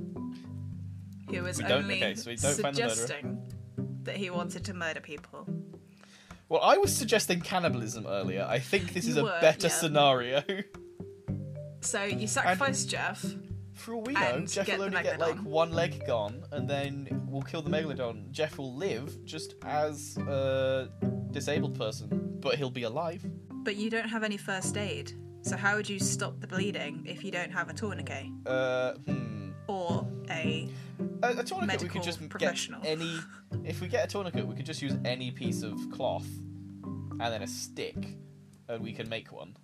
who 1.30 1.42
was 1.42 1.60
only 1.60 1.96
okay, 1.96 2.14
so 2.14 2.30
we 2.30 2.36
don't 2.36 2.58
find 2.60 2.76
the 2.76 2.82
murderer. 2.82 2.94
suggesting 2.94 3.52
that 4.04 4.16
he 4.16 4.30
wanted 4.30 4.64
to 4.64 4.74
murder 4.74 5.00
people. 5.00 5.46
Well, 6.48 6.60
I 6.62 6.76
was 6.76 6.94
suggesting 6.94 7.40
cannibalism 7.40 8.06
earlier. 8.06 8.46
I 8.48 8.60
think 8.60 8.92
this 8.92 9.06
is 9.06 9.16
You 9.16 9.22
a 9.22 9.24
were, 9.24 9.40
better 9.40 9.66
yeah. 9.66 9.72
scenario. 9.72 10.44
So 11.80 12.02
you 12.04 12.26
sacrifice 12.26 12.84
Jeff. 12.84 13.24
For 13.74 13.94
all 13.94 14.02
we 14.02 14.14
know, 14.14 14.20
And 14.20 14.50
Jeff 14.50 14.66
will 14.68 14.84
only 14.84 15.02
get 15.02 15.20
like 15.20 15.36
one 15.44 15.70
leg 15.70 16.06
gone, 16.06 16.44
and 16.50 16.68
then 16.68 17.24
we'll 17.28 17.42
kill 17.42 17.60
the 17.62 17.68
megalodon. 17.68 18.30
Jeff 18.30 18.56
will 18.56 18.74
live 18.74 19.24
just 19.24 19.54
as 19.64 20.16
a 20.16 20.88
disabled 21.30 21.78
person, 21.78 22.38
but 22.40 22.54
he'll 22.56 22.70
be 22.70 22.84
alive. 22.84 23.22
But 23.50 23.76
you 23.76 23.90
don't 23.90 24.08
have 24.08 24.22
any 24.22 24.38
first 24.38 24.78
aid. 24.78 25.12
So 25.46 25.56
how 25.56 25.76
would 25.76 25.88
you 25.88 26.00
stop 26.00 26.40
the 26.40 26.46
bleeding 26.48 27.04
if 27.06 27.22
you 27.22 27.30
don't 27.30 27.52
have 27.52 27.68
a 27.70 27.72
tourniquet 27.72 28.26
Uh, 28.46 28.94
hmm. 28.94 29.50
or 29.68 30.04
a 30.28 30.68
A, 31.22 31.28
a 31.28 31.34
tourniquet 31.44 31.60
we 31.60 31.66
Medical 31.66 31.88
could 31.88 32.02
just 32.02 32.28
professional. 32.28 32.80
get 32.82 32.90
any. 32.98 33.20
If 33.64 33.80
we 33.80 33.86
get 33.86 34.04
a 34.04 34.08
tourniquet, 34.08 34.44
we 34.44 34.56
could 34.56 34.66
just 34.66 34.82
use 34.82 34.94
any 35.04 35.30
piece 35.30 35.62
of 35.62 35.78
cloth, 35.92 36.26
and 36.84 37.20
then 37.20 37.42
a 37.42 37.46
stick, 37.46 38.16
and 38.68 38.82
we 38.82 38.92
can 38.92 39.08
make 39.08 39.30
one. 39.32 39.56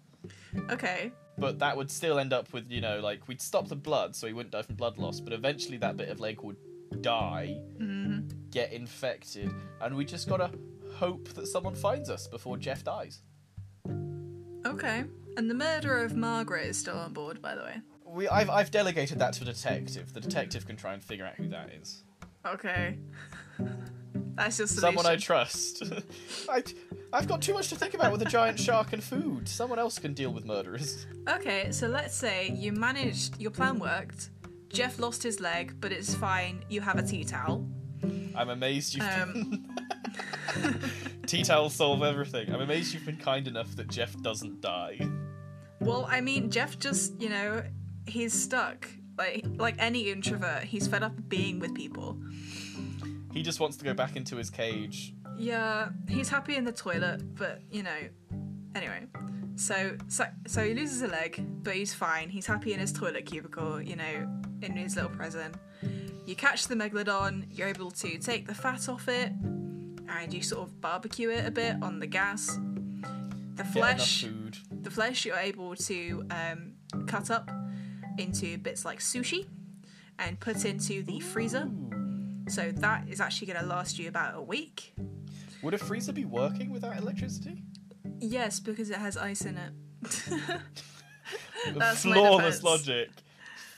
okay? 0.70 1.10
But 1.36 1.58
that 1.58 1.76
would 1.76 1.90
still 1.90 2.20
end 2.20 2.32
up 2.32 2.52
with, 2.52 2.70
you 2.70 2.80
know, 2.80 3.00
like 3.00 3.26
we'd 3.26 3.40
stop 3.40 3.66
the 3.68 3.74
blood 3.76 4.14
so 4.14 4.28
he 4.28 4.32
wouldn't 4.32 4.52
die 4.52 4.62
from 4.62 4.76
blood 4.76 4.98
loss, 4.98 5.18
but 5.18 5.32
eventually 5.32 5.78
that 5.78 5.96
bit 5.96 6.10
of 6.10 6.20
leg 6.20 6.40
would 6.42 6.56
die, 7.02 7.58
hmm 7.78 8.20
get 8.50 8.72
infected, 8.72 9.50
and 9.80 9.96
we 9.96 10.04
just 10.04 10.28
gotta 10.28 10.50
hope 10.94 11.28
that 11.34 11.46
someone 11.48 11.74
finds 11.74 12.08
us 12.08 12.28
before 12.28 12.56
Jeff 12.56 12.84
dies. 12.84 13.22
Okay. 14.64 15.04
And 15.36 15.48
the 15.50 15.54
murderer 15.54 16.04
of 16.04 16.16
Margaret 16.16 16.66
is 16.66 16.78
still 16.78 16.98
on 16.98 17.12
board, 17.12 17.40
by 17.40 17.54
the 17.54 17.62
way. 17.62 17.80
We, 18.04 18.28
I've, 18.28 18.50
I've 18.50 18.70
delegated 18.70 19.18
that 19.20 19.32
to 19.34 19.42
a 19.42 19.46
detective. 19.46 20.12
The 20.12 20.20
detective 20.20 20.66
can 20.66 20.76
try 20.76 20.92
and 20.92 21.02
figure 21.02 21.24
out 21.24 21.34
who 21.34 21.48
that 21.48 21.70
is. 21.70 22.04
Okay. 22.46 22.98
That's 24.34 24.58
your 24.58 24.66
solution. 24.66 24.80
Someone 24.80 25.06
I 25.06 25.16
trust. 25.16 25.82
I, 26.48 26.62
I've 27.12 27.28
got 27.28 27.42
too 27.42 27.54
much 27.54 27.68
to 27.68 27.76
think 27.76 27.94
about 27.94 28.12
with 28.12 28.22
a 28.22 28.26
giant 28.26 28.58
shark 28.58 28.92
and 28.92 29.02
food. 29.02 29.48
Someone 29.48 29.78
else 29.78 29.98
can 29.98 30.14
deal 30.14 30.30
with 30.32 30.44
murderers. 30.44 31.06
Okay, 31.28 31.70
so 31.70 31.86
let's 31.86 32.14
say 32.14 32.48
you 32.48 32.72
managed, 32.72 33.40
your 33.40 33.50
plan 33.50 33.78
worked. 33.78 34.30
Jeff 34.70 34.98
lost 34.98 35.22
his 35.22 35.38
leg, 35.40 35.74
but 35.80 35.92
it's 35.92 36.14
fine. 36.14 36.64
You 36.70 36.80
have 36.80 36.98
a 36.98 37.02
tea 37.02 37.24
towel. 37.24 37.66
I'm 38.34 38.48
amazed 38.48 38.94
you've 38.94 39.04
Um, 39.06 39.66
Tea 41.26 41.42
towels 41.42 41.74
solve 41.74 42.02
everything. 42.02 42.52
I'm 42.52 42.60
amazed 42.60 42.94
you've 42.94 43.06
been 43.06 43.16
kind 43.16 43.46
enough 43.46 43.74
that 43.76 43.88
Jeff 43.88 44.20
doesn't 44.22 44.60
die. 44.60 44.98
Well, 45.80 46.06
I 46.08 46.20
mean, 46.20 46.50
Jeff 46.50 46.78
just, 46.78 47.20
you 47.20 47.28
know, 47.28 47.62
he's 48.06 48.32
stuck. 48.32 48.88
Like, 49.18 49.44
like 49.56 49.76
any 49.78 50.10
introvert, 50.10 50.64
he's 50.64 50.86
fed 50.86 51.02
up 51.02 51.12
being 51.28 51.58
with 51.58 51.74
people. 51.74 52.18
He 53.32 53.42
just 53.42 53.60
wants 53.60 53.76
to 53.78 53.84
go 53.84 53.94
back 53.94 54.16
into 54.16 54.36
his 54.36 54.50
cage. 54.50 55.14
Yeah, 55.36 55.88
he's 56.08 56.28
happy 56.28 56.56
in 56.56 56.64
the 56.64 56.72
toilet, 56.72 57.34
but 57.34 57.62
you 57.70 57.82
know. 57.82 57.98
Anyway, 58.74 59.06
so 59.56 59.96
so 60.08 60.24
so 60.46 60.64
he 60.64 60.74
loses 60.74 61.02
a 61.02 61.08
leg, 61.08 61.44
but 61.62 61.74
he's 61.74 61.92
fine. 61.94 62.28
He's 62.28 62.46
happy 62.46 62.72
in 62.72 62.80
his 62.80 62.92
toilet 62.92 63.26
cubicle, 63.26 63.80
you 63.80 63.96
know, 63.96 64.42
in 64.62 64.76
his 64.76 64.96
little 64.96 65.10
prison. 65.10 65.52
You 66.26 66.36
catch 66.36 66.68
the 66.68 66.74
megalodon. 66.74 67.46
You're 67.50 67.68
able 67.68 67.90
to 67.90 68.18
take 68.18 68.46
the 68.46 68.54
fat 68.54 68.88
off 68.88 69.08
it, 69.08 69.32
and 70.20 70.32
you 70.32 70.42
sort 70.42 70.62
of 70.62 70.80
barbecue 70.80 71.30
it 71.30 71.46
a 71.46 71.50
bit 71.50 71.76
on 71.82 71.98
the 71.98 72.06
gas. 72.06 72.58
The 73.56 73.64
flesh, 73.64 74.24
food. 74.24 74.56
the 74.70 74.90
flesh, 74.90 75.24
you're 75.24 75.36
able 75.36 75.76
to 75.76 76.26
um, 76.30 76.72
cut 77.06 77.30
up 77.30 77.50
into 78.18 78.58
bits 78.58 78.84
like 78.84 79.00
sushi, 79.00 79.46
and 80.18 80.38
put 80.40 80.64
into 80.64 81.02
the 81.02 81.20
freezer. 81.20 81.68
So 82.48 82.72
that 82.72 83.08
is 83.08 83.20
actually 83.20 83.48
going 83.48 83.60
to 83.60 83.66
last 83.66 83.98
you 83.98 84.08
about 84.08 84.36
a 84.36 84.42
week. 84.42 84.94
Would 85.62 85.74
a 85.74 85.78
freezer 85.78 86.12
be 86.12 86.24
working 86.24 86.70
without 86.70 86.96
electricity? 86.96 87.62
Yes, 88.18 88.58
because 88.58 88.90
it 88.90 88.96
has 88.96 89.16
ice 89.16 89.42
in 89.42 89.58
it. 89.58 89.72
That's 91.74 92.02
Flawless 92.02 92.62
logic. 92.62 93.10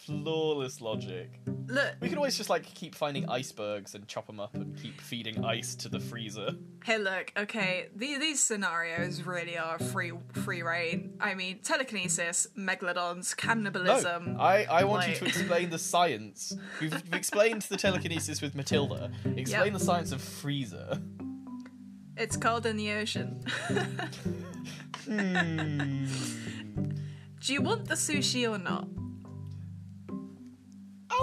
Flawless 0.07 0.81
logic. 0.81 1.41
Look, 1.69 1.95
We 2.01 2.09
could 2.09 2.19
always 2.19 2.37
just 2.37 2.51
like 2.51 2.63
keep 2.75 2.95
finding 2.95 3.29
icebergs 3.29 3.95
and 3.95 4.07
chop 4.07 4.27
them 4.27 4.39
up 4.39 4.55
and 4.55 4.77
keep 4.77 5.01
feeding 5.01 5.45
ice 5.45 5.75
to 5.77 5.89
the 5.89 5.99
freezer. 5.99 6.51
hey, 6.85 6.99
look. 6.99 7.33
Okay, 7.37 7.89
the, 7.97 8.19
these 8.19 8.43
scenarios 8.43 9.23
really 9.23 9.57
are 9.57 9.79
free, 9.79 10.13
free 10.33 10.63
reign. 10.63 11.15
I 11.21 11.35
mean, 11.35 11.61
telekinesis, 11.63 12.47
megalodons, 12.57 13.35
cannibalism. 13.37 14.35
No. 14.35 14.41
I, 14.41 14.67
I 14.71 14.85
want 14.85 15.09
you 15.09 15.15
to 15.17 15.25
explain 15.27 15.71
the 15.71 15.79
science. 15.79 16.55
We've, 16.81 16.93
we've 16.93 17.15
explained 17.15 17.63
the 17.63 17.77
telekinesis 17.79 18.43
with 18.43 18.55
Matilda. 18.55 19.11
Explain 19.37 19.65
Yep. 19.65 19.73
the 19.73 19.81
science 19.81 20.13
of 20.13 20.21
freezer. 20.21 21.01
It's 22.17 22.37
cold 22.37 22.67
in 22.67 22.77
the 22.77 22.93
ocean. 22.93 23.45
Hmm. 25.07 26.05
Do 27.41 27.53
you 27.53 27.61
want 27.63 27.89
the 27.89 27.95
sushi 27.95 28.49
or 28.51 28.59
not? 28.59 28.87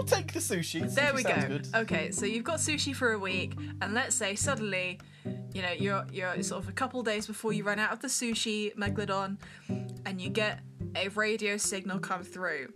I'll 0.01 0.07
take 0.07 0.33
the 0.33 0.39
sushi. 0.39 0.93
There 0.95 1.13
Sushi 1.13 1.15
we 1.15 1.23
go. 1.23 1.47
Good. 1.47 1.67
Okay, 1.75 2.09
so 2.11 2.25
you've 2.25 2.43
got 2.43 2.57
sushi 2.57 2.95
for 2.95 3.11
a 3.11 3.19
week, 3.19 3.53
and 3.81 3.93
let's 3.93 4.15
say 4.15 4.33
suddenly, 4.33 4.99
you 5.53 5.61
know, 5.61 5.71
you're 5.77 6.05
you're 6.11 6.41
sort 6.41 6.63
of 6.63 6.69
a 6.69 6.71
couple 6.71 7.03
days 7.03 7.27
before 7.27 7.53
you 7.53 7.63
run 7.63 7.77
out 7.77 7.91
of 7.91 7.99
the 8.01 8.07
sushi 8.07 8.73
megalodon, 8.75 9.37
and 10.07 10.19
you 10.19 10.29
get 10.31 10.61
a 10.95 11.09
radio 11.09 11.55
signal 11.55 11.99
come 11.99 12.23
through. 12.23 12.73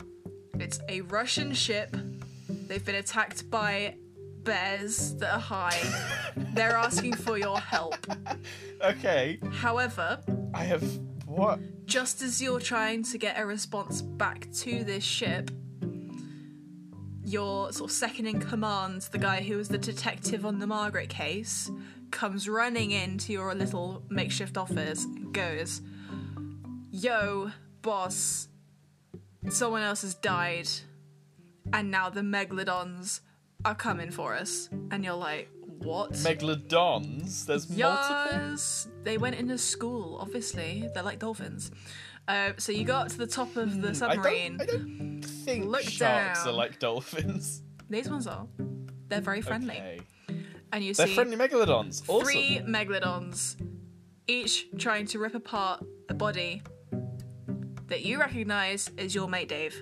It's 0.60 0.80
a 0.88 1.02
Russian 1.02 1.52
ship. 1.54 1.96
They've 2.48 2.86
been 2.86 2.96
attacked 2.96 3.50
by 3.50 3.96
bears 4.44 5.16
that 5.16 5.34
are 5.34 5.40
high. 5.40 5.82
They're 6.54 6.78
asking 6.78 7.14
for 7.14 7.40
your 7.40 7.60
help. 7.60 7.98
Okay, 8.84 9.40
However, 9.52 10.20
I 10.54 10.64
have 10.64 10.84
what? 11.26 11.60
just 11.88 12.22
as 12.22 12.40
you're 12.40 12.60
trying 12.60 13.02
to 13.04 13.18
get 13.18 13.40
a 13.40 13.46
response 13.48 14.04
back 14.04 14.48
to 14.58 14.84
this 14.84 15.04
ship, 15.04 15.50
your 17.26 17.72
sort 17.74 17.90
of 17.90 17.96
second 17.96 18.28
in 18.28 18.40
command, 18.40 19.02
the 19.12 19.18
guy 19.18 19.42
who 19.42 19.58
was 19.58 19.68
the 19.68 19.78
detective 19.78 20.46
on 20.46 20.60
the 20.60 20.68
Margaret 20.68 21.10
case, 21.10 21.72
comes 22.12 22.48
running 22.48 22.92
into 22.92 23.34
your 23.34 23.54
little 23.56 24.04
makeshift 24.10 24.58
office 24.58 25.06
and 25.06 25.34
goes, 25.34 25.82
Yo, 26.92 27.52
boss, 27.82 28.48
someone 29.50 29.82
else 29.82 30.04
has 30.04 30.14
died, 30.16 30.70
and 31.74 31.92
now 31.92 32.10
the 32.10 32.22
Megalodons 32.22 33.22
are 33.66 33.76
coming 33.76 34.12
for 34.12 34.36
us. 34.36 34.70
And 34.92 35.04
you're 35.04 35.14
like, 35.14 35.50
What? 35.80 36.12
Megalodons? 36.14 37.46
There's 37.46 37.68
multiple? 37.70 38.50
Yes, 38.50 38.88
they 39.04 39.18
went 39.18 39.36
into 39.36 39.58
school. 39.58 40.20
Obviously, 40.22 40.88
they're 40.94 41.04
like 41.04 41.20
dolphins. 41.20 41.72
Uh, 42.28 42.52
so 42.58 42.72
you 42.72 42.84
got 42.86 43.10
to 43.10 43.18
the 43.18 43.28
top 43.28 43.56
of 43.56 43.82
the 43.82 43.90
I 43.90 43.94
submarine. 43.94 44.58
don't, 44.58 44.70
I 44.70 44.74
don't 44.74 45.22
think 45.22 45.66
Look 45.66 45.82
sharks 45.84 46.44
down. 46.44 46.54
are 46.54 46.58
like 46.58 46.80
dolphins. 46.80 47.62
These 47.90 48.10
ones 48.10 48.26
are. 48.28 48.48
They're 49.10 49.22
very 49.22 49.42
friendly, 49.42 49.76
Okay. 49.76 50.00
and 50.74 50.84
you 50.84 50.94
They're 50.96 51.06
see 51.08 51.14
friendly 51.14 51.38
megalodons. 51.38 52.02
Awesome. 52.08 52.26
three 52.26 52.62
megalodons, 52.66 53.56
each 54.28 54.66
trying 54.80 55.06
to 55.08 55.20
rip 55.20 55.36
apart 55.36 55.86
a 56.10 56.16
body 56.16 56.64
that 57.88 58.04
you 58.04 58.20
recognise 58.20 58.90
as 58.98 59.14
your 59.14 59.28
mate 59.28 59.48
Dave. 59.50 59.80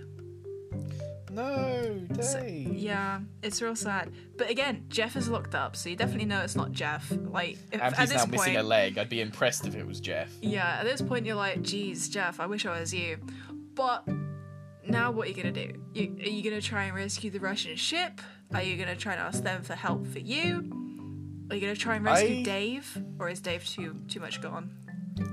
No, 1.33 1.99
Dave. 2.13 2.73
Yeah, 2.73 3.19
it's 3.41 3.61
real 3.61 3.75
sad. 3.75 4.11
But 4.37 4.49
again, 4.49 4.85
Jeff 4.89 5.15
is 5.15 5.29
locked 5.29 5.55
up, 5.55 5.75
so 5.75 5.89
you 5.89 5.95
definitely 5.95 6.25
know 6.25 6.41
it's 6.41 6.55
not 6.55 6.71
Jeff. 6.71 7.11
Like 7.11 7.53
if, 7.71 7.73
And 7.73 7.81
at 7.81 7.97
he's 7.99 8.09
this 8.09 8.17
now 8.17 8.23
point, 8.25 8.31
missing 8.31 8.57
a 8.57 8.63
leg. 8.63 8.97
I'd 8.97 9.09
be 9.09 9.21
impressed 9.21 9.65
if 9.65 9.75
it 9.75 9.85
was 9.85 9.99
Jeff. 9.99 10.31
Yeah, 10.41 10.77
at 10.79 10.83
this 10.85 11.01
point 11.01 11.25
you're 11.25 11.35
like, 11.35 11.61
geez, 11.61 12.09
Jeff, 12.09 12.39
I 12.39 12.45
wish 12.45 12.65
I 12.65 12.79
was 12.79 12.93
you. 12.93 13.17
But 13.75 14.07
now 14.87 15.11
what 15.11 15.27
are 15.27 15.29
you 15.31 15.35
gonna 15.35 15.51
do? 15.51 15.73
You, 15.93 16.15
are 16.19 16.29
you 16.29 16.43
gonna 16.43 16.61
try 16.61 16.83
and 16.85 16.95
rescue 16.95 17.31
the 17.31 17.39
Russian 17.39 17.75
ship? 17.75 18.21
Are 18.53 18.61
you 18.61 18.77
gonna 18.77 18.95
try 18.95 19.13
and 19.13 19.21
ask 19.21 19.43
them 19.43 19.63
for 19.63 19.73
help 19.73 20.05
for 20.07 20.19
you? 20.19 20.69
Are 21.49 21.55
you 21.55 21.61
gonna 21.61 21.75
try 21.75 21.95
and 21.95 22.05
rescue 22.05 22.39
I- 22.39 22.43
Dave, 22.43 23.03
or 23.19 23.29
is 23.29 23.39
Dave 23.41 23.65
too 23.65 23.95
too 24.07 24.19
much 24.19 24.41
gone? 24.41 24.71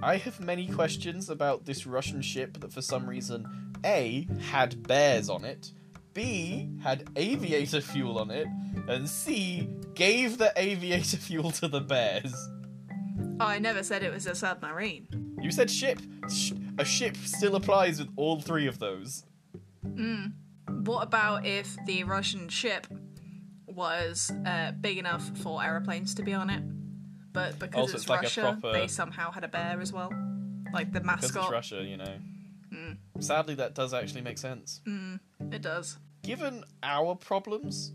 I 0.02 0.16
have 0.18 0.40
many 0.40 0.66
questions 0.68 1.30
about 1.30 1.64
this 1.64 1.86
Russian 1.86 2.20
ship 2.20 2.60
that 2.60 2.72
for 2.72 2.82
some 2.82 3.08
reason 3.08 3.46
A 3.84 4.26
had 4.50 4.86
bears 4.86 5.30
on 5.30 5.44
it, 5.44 5.72
B 6.14 6.68
had 6.82 7.08
aviator 7.16 7.80
fuel 7.80 8.18
on 8.18 8.30
it, 8.30 8.46
and 8.88 9.08
C 9.08 9.68
gave 9.94 10.38
the 10.38 10.52
aviator 10.56 11.16
fuel 11.28 11.50
to 11.52 11.68
the 11.68 11.80
bears. 11.80 12.34
Oh, 13.40 13.46
I 13.46 13.58
never 13.58 13.82
said 13.82 14.02
it 14.02 14.12
was 14.12 14.26
a 14.26 14.34
submarine. 14.34 15.06
You 15.40 15.50
said 15.50 15.70
ship. 15.70 16.00
Sh- 16.30 16.52
a 16.78 16.84
ship 16.84 17.16
still 17.16 17.56
applies 17.56 17.98
with 17.98 18.10
all 18.16 18.40
three 18.40 18.66
of 18.66 18.78
those. 18.78 19.24
What 20.84 21.02
about 21.02 21.46
if 21.46 21.76
the 21.86 22.04
Russian 22.04 22.48
ship 22.48 22.86
was 23.66 24.30
uh, 24.46 24.72
big 24.80 24.98
enough 24.98 25.30
for 25.38 25.62
aeroplanes 25.62 26.14
to 26.16 26.22
be 26.22 26.32
on 26.34 26.50
it, 26.50 26.62
but 27.32 27.58
because 27.58 27.80
Also, 27.80 27.94
it's, 27.94 28.02
it's 28.04 28.10
like 28.10 28.20
a 28.20 28.22
Russia, 28.24 28.58
proper- 28.60 28.72
they 28.72 28.86
somehow 28.88 29.30
had 29.30 29.44
a 29.44 29.48
bear 29.48 29.80
as 29.80 29.92
well, 29.92 30.12
like 30.72 30.92
the 30.92 31.00
mascot. 31.02 31.32
Because 31.32 31.44
it's 31.44 31.52
Russia, 31.52 31.82
you 31.84 31.96
know. 31.96 32.14
Hmm. 32.72 32.92
Sadly, 33.20 33.54
that 33.56 33.74
does 33.74 33.92
actually 33.94 34.22
make 34.22 34.38
sense. 34.38 34.80
It 35.52 35.62
does. 35.62 35.98
Given 36.22 36.64
our 36.82 37.14
problems, 37.14 37.92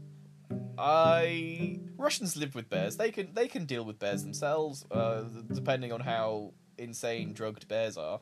I 0.77 1.79
Russians 1.97 2.35
live 2.35 2.55
with 2.55 2.69
bears. 2.69 2.97
They 2.97 3.11
can 3.11 3.33
they 3.33 3.47
can 3.47 3.65
deal 3.65 3.83
with 3.85 3.99
bears 3.99 4.23
themselves, 4.23 4.85
uh, 4.91 5.23
depending 5.53 5.91
on 5.91 6.01
how 6.01 6.53
insane 6.77 7.33
drugged 7.33 7.67
bears 7.67 7.97
are. 7.97 8.19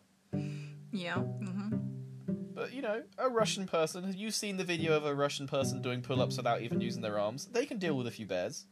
Yeah. 0.92 1.16
hmm 1.16 1.78
But 2.54 2.74
you 2.74 2.82
know, 2.82 3.02
a 3.18 3.30
Russian 3.30 3.66
person. 3.66 4.04
Have 4.04 4.16
you 4.16 4.30
seen 4.30 4.58
the 4.58 4.64
video 4.64 4.94
of 4.96 5.06
a 5.06 5.16
Russian 5.16 5.48
person 5.48 5.82
doing 5.82 6.02
pull-ups 6.02 6.38
without 6.38 6.62
even 6.62 6.82
using 6.82 7.02
their 7.02 7.18
arms? 7.18 7.46
They 7.46 7.66
can 7.66 7.80
deal 7.80 7.98
with 7.98 8.08
a 8.08 8.12
few 8.12 8.28
bears. 8.28 8.68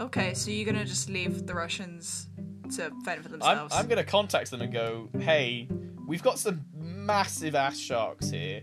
Okay, 0.00 0.34
so 0.34 0.50
you're 0.50 0.70
gonna 0.70 0.84
just 0.84 1.08
leave 1.08 1.46
the 1.46 1.54
Russians 1.54 2.28
to 2.76 2.90
fend 3.04 3.22
for 3.22 3.28
I'm, 3.28 3.32
themselves. 3.32 3.74
I'm 3.74 3.88
gonna 3.88 4.04
contact 4.04 4.50
them 4.50 4.62
and 4.62 4.72
go, 4.72 5.08
hey, 5.18 5.68
we've 6.06 6.22
got 6.22 6.38
some 6.38 6.64
massive 6.74 7.54
ass 7.54 7.78
sharks 7.78 8.30
here. 8.30 8.62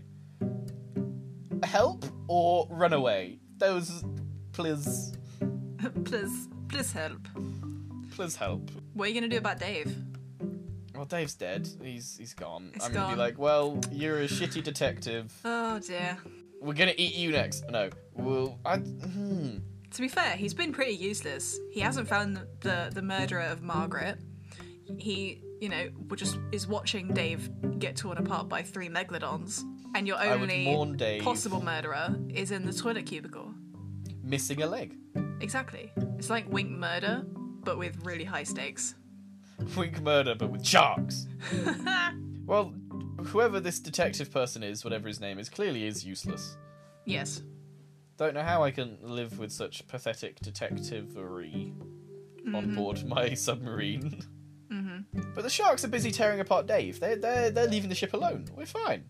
Help 1.62 2.04
or 2.28 2.66
run 2.70 2.92
away? 2.92 3.38
Those, 3.58 4.04
please, 4.52 5.12
please, 6.04 6.48
please 6.68 6.92
help. 6.92 7.26
please 8.12 8.36
help. 8.36 8.70
What 8.94 9.06
are 9.06 9.08
you 9.08 9.14
gonna 9.14 9.28
do 9.28 9.38
about 9.38 9.58
Dave? 9.60 9.94
Well, 10.94 11.04
Dave's 11.04 11.34
dead. 11.34 11.68
He's 11.82 12.16
he's 12.18 12.34
gone. 12.34 12.70
He's 12.74 12.84
I'm 12.84 12.92
gonna 12.92 13.06
gone. 13.06 13.14
be 13.14 13.18
like, 13.18 13.38
well, 13.38 13.78
you're 13.90 14.20
a 14.20 14.26
shitty 14.26 14.62
detective. 14.62 15.32
Oh 15.44 15.78
dear. 15.78 16.18
We're 16.60 16.74
gonna 16.74 16.94
eat 16.96 17.14
you 17.14 17.30
next. 17.32 17.64
No, 17.70 17.90
well, 18.14 18.58
I. 18.64 18.76
Hmm. 18.78 19.58
To 19.92 20.02
be 20.02 20.08
fair, 20.08 20.36
he's 20.36 20.54
been 20.54 20.72
pretty 20.72 20.92
useless. 20.92 21.58
He 21.72 21.80
hasn't 21.80 22.08
found 22.08 22.36
the 22.36 22.46
the, 22.60 22.90
the 22.94 23.02
murderer 23.02 23.40
of 23.42 23.62
Margaret. 23.62 24.18
He, 24.98 25.40
you 25.60 25.68
know, 25.68 25.88
just 26.16 26.38
is 26.52 26.66
watching 26.66 27.08
Dave 27.14 27.48
get 27.78 27.96
torn 27.96 28.18
apart 28.18 28.48
by 28.48 28.62
three 28.62 28.88
megalodons, 28.88 29.62
and 29.94 30.06
your 30.06 30.22
only 30.22 31.20
possible 31.20 31.62
murderer 31.62 32.16
is 32.28 32.50
in 32.50 32.64
the 32.64 32.72
toilet 32.72 33.06
cubicle. 33.06 33.54
Missing 34.22 34.62
a 34.62 34.66
leg. 34.66 34.96
Exactly. 35.40 35.92
It's 36.18 36.30
like 36.30 36.50
Wink 36.50 36.70
murder, 36.70 37.24
but 37.64 37.78
with 37.78 38.04
really 38.04 38.24
high 38.24 38.44
stakes. 38.44 38.94
Wink 39.76 40.00
murder, 40.02 40.34
but 40.34 40.50
with 40.50 40.64
sharks. 40.64 41.26
well, 42.46 42.72
whoever 43.24 43.60
this 43.60 43.80
detective 43.80 44.30
person 44.32 44.62
is, 44.62 44.84
whatever 44.84 45.08
his 45.08 45.20
name 45.20 45.38
is, 45.38 45.48
clearly 45.48 45.86
is 45.86 46.04
useless. 46.04 46.56
Yes. 47.04 47.42
Don't 48.16 48.34
know 48.34 48.42
how 48.42 48.62
I 48.62 48.70
can 48.70 48.98
live 49.02 49.38
with 49.38 49.50
such 49.50 49.86
pathetic 49.88 50.40
detectivery 50.40 51.72
on 52.54 52.74
board 52.74 53.04
my 53.06 53.34
submarine. 53.34 54.22
Mm-hmm. 54.70 55.32
But 55.34 55.42
the 55.42 55.50
sharks 55.50 55.84
are 55.84 55.88
busy 55.88 56.10
tearing 56.10 56.40
apart 56.40 56.66
Dave. 56.66 57.00
They're, 57.00 57.16
they're, 57.16 57.50
they're 57.50 57.66
leaving 57.66 57.88
the 57.88 57.94
ship 57.94 58.12
alone. 58.12 58.46
We're 58.54 58.66
fine. 58.66 59.04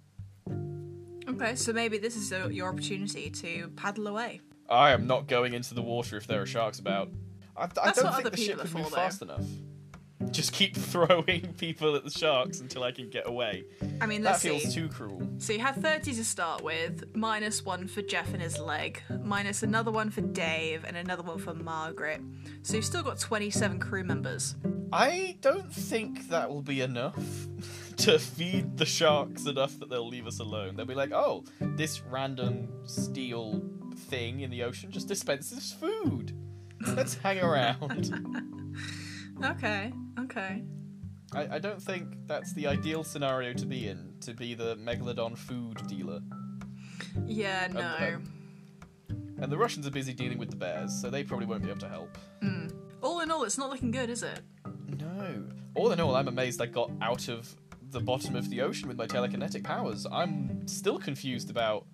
Okay, 1.41 1.55
so 1.55 1.73
maybe 1.73 1.97
this 1.97 2.17
is 2.17 2.33
uh 2.33 2.49
your 2.49 2.69
opportunity 2.69 3.31
to 3.31 3.69
paddle 3.77 4.09
away. 4.09 4.41
I 4.69 4.93
am 4.93 5.07
not 5.07 5.27
going 5.27 5.55
into 5.55 5.73
the 5.75 5.81
water 5.83 6.17
if 6.19 6.27
there 6.27 6.43
are 6.43 6.47
sharks 6.47 6.79
about. 6.79 7.11
I, 7.57 7.65
I 7.65 7.67
That's 7.67 7.97
don't 7.99 8.05
what 8.05 8.15
think 8.17 8.27
other 8.27 8.31
the 8.31 8.43
ship 8.43 8.47
people 8.47 8.61
are 8.61 8.65
can 8.65 8.71
for, 8.73 8.79
move 8.79 8.91
though. 8.91 8.97
fast 8.97 9.23
enough. 9.23 9.45
Just 10.31 10.53
keep 10.53 10.77
throwing 10.93 11.55
people 11.55 11.97
at 11.97 12.05
the 12.05 12.11
sharks 12.11 12.61
until 12.61 12.83
I 12.85 12.93
can 12.93 13.09
get 13.09 13.27
away. 13.27 13.65
I 14.03 14.07
mean, 14.07 14.21
That 14.23 14.33
let's 14.33 14.43
feels 14.43 14.75
too 14.75 14.89
cruel. 14.91 15.27
So 15.39 15.55
you 15.55 15.61
have 15.61 15.77
30 15.77 16.13
to 16.13 16.25
start 16.25 16.63
with, 16.63 17.17
minus 17.17 17.65
one 17.65 17.89
for 17.89 18.03
Jeff 18.03 18.33
and 18.35 18.43
his 18.43 18.59
leg, 18.59 19.03
minus 19.23 19.63
another 19.63 19.91
one 19.91 20.11
for 20.11 20.21
Dave, 20.21 20.85
and 20.85 20.95
another 20.95 21.23
one 21.23 21.39
for 21.39 21.55
Margaret. 21.55 22.21
So 22.63 22.77
you've 22.77 22.85
still 22.85 23.03
got 23.03 23.19
27 23.19 23.81
crew 23.81 24.05
members. 24.05 24.57
I 24.93 25.39
don't 25.41 25.73
think 25.73 26.29
that 26.29 26.51
will 26.51 26.63
be 26.63 26.83
enough 26.83 27.17
to 27.99 28.19
feed 28.19 28.77
the 28.77 28.87
sharks 28.87 29.47
enough 29.47 29.79
that 29.79 29.89
they'll 29.91 30.07
leave 30.09 30.27
us 30.27 30.41
alone. 30.41 30.77
They'll 30.77 30.87
be 30.87 30.95
like, 30.95 31.13
oh, 31.13 31.45
this 31.61 32.01
random 32.03 32.69
steel 32.87 33.63
thing 34.09 34.41
in 34.41 34.51
the 34.51 34.63
ocean 34.63 34.91
just 34.91 35.09
dispenses 35.09 35.73
food. 35.73 36.33
Let's 36.95 37.15
hang 37.15 37.41
around. 37.41 38.15
Okay, 39.43 39.91
okay. 40.19 40.63
I, 41.33 41.55
I 41.57 41.59
don't 41.59 41.81
think 41.81 42.09
that's 42.27 42.53
the 42.53 42.67
ideal 42.67 43.03
scenario 43.03 43.55
to 43.55 43.65
be 43.65 43.89
in, 43.89 44.13
to 44.21 44.35
be 44.35 44.53
the 44.53 44.77
Megalodon 44.77 45.39
food 45.39 45.79
dealer. 45.89 46.21
Yeah, 47.25 47.69
no. 47.73 47.81
um, 48.17 48.33
And 49.41 49.51
the 49.51 49.57
Russians 49.57 49.87
are 49.87 49.91
busy 49.91 50.13
dealing 50.13 50.37
with 50.37 50.51
the 50.51 50.57
bears, 50.57 50.93
so 51.01 51.09
they 51.09 51.25
probably 51.25 51.47
won't 51.47 51.63
be 51.63 51.71
able 51.71 51.81
to 51.81 51.89
help. 51.89 52.19
All 53.03 53.21
in 53.21 53.31
all, 53.31 53.45
it's 53.45 53.57
not 53.57 53.71
looking 53.71 53.91
good, 53.91 54.11
is 54.11 54.23
it? 54.23 54.41
No. 54.99 55.45
All 55.75 55.91
in 55.93 56.01
all, 56.01 56.15
I'm 56.17 56.29
amazed 56.29 56.61
I 56.61 56.67
got 56.67 56.91
out 57.01 57.29
of 57.29 57.57
the 57.91 58.01
bottom 58.01 58.37
of 58.37 58.49
the 58.51 58.61
ocean 58.61 58.89
with 58.89 58.97
my 58.97 59.07
telekinetic 59.07 59.65
powers. 59.65 60.07
I'm 60.11 60.67
still 60.67 60.99
confused 60.99 61.51
about 61.51 61.87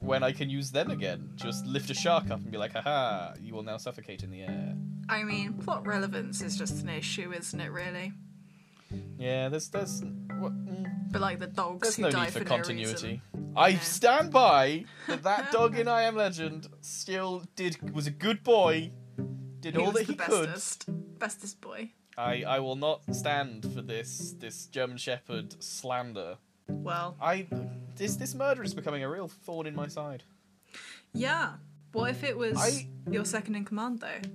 when 0.00 0.22
I 0.22 0.32
can 0.32 0.50
use 0.50 0.70
them 0.70 0.90
again. 0.90 1.30
Just 1.36 1.64
lift 1.66 1.90
a 1.90 1.94
shark 1.94 2.24
up 2.30 2.40
and 2.40 2.50
be 2.50 2.58
like, 2.58 2.72
haha, 2.72 3.34
you 3.40 3.54
will 3.54 3.62
now 3.62 3.76
suffocate 3.76 4.22
in 4.22 4.30
the 4.30 4.42
air. 4.42 4.74
I 5.08 5.22
mean, 5.22 5.54
plot 5.54 5.86
relevance 5.86 6.42
is 6.42 6.56
just 6.56 6.82
an 6.82 6.88
issue, 6.88 7.32
isn't 7.32 7.60
it, 7.60 7.70
really? 7.70 8.12
Yeah, 9.18 9.48
there's 9.48 9.68
there's 9.68 10.02
what, 10.38 10.52
mm, 10.66 10.86
But 11.12 11.20
like 11.22 11.38
the 11.38 11.46
dogs 11.46 11.80
there's 11.82 11.96
who 11.96 12.02
no 12.02 12.10
die 12.10 12.24
need 12.24 12.32
for 12.32 12.40
for 12.40 12.44
continuity. 12.44 13.22
no 13.34 13.38
reason. 13.40 13.52
I 13.56 13.68
Yeah. 13.68 13.80
stand 13.80 14.32
by 14.32 14.84
that 15.08 15.22
that 15.28 15.52
dog 15.52 15.78
in 15.78 15.88
I 15.88 16.02
Am 16.02 16.16
Legend 16.16 16.66
still 16.80 17.44
did 17.56 17.94
was 17.94 18.06
a 18.06 18.10
good 18.10 18.42
boy, 18.42 18.90
did 19.60 19.74
He 19.76 19.80
all 19.80 19.92
that 19.92 20.06
the 20.06 20.12
he 20.12 20.14
could. 20.18 20.46
bestest, 20.48 20.86
bestest 21.18 21.60
boy. 21.60 21.92
I 22.18 22.42
I 22.46 22.58
will 22.60 22.76
not 22.76 23.02
stand 23.14 23.62
for 23.72 23.82
this 23.82 24.34
this 24.38 24.66
German 24.66 24.96
Shepherd 24.98 25.62
slander. 25.62 26.36
Well, 26.68 27.16
I 27.20 27.46
this 27.96 28.16
this 28.16 28.34
murder 28.34 28.62
is 28.62 28.74
becoming 28.74 29.02
a 29.02 29.08
real 29.10 29.28
thorn 29.28 29.66
in 29.66 29.74
my 29.74 29.88
side. 29.88 30.22
yeah. 31.12 31.54
What 31.92 32.08
if 32.10 32.24
it 32.24 32.36
was 32.38 32.56
I- 32.56 32.88
your 33.10 33.26
second 33.26 33.54
in 33.54 33.66
command, 33.66 34.00
though? 34.00 34.28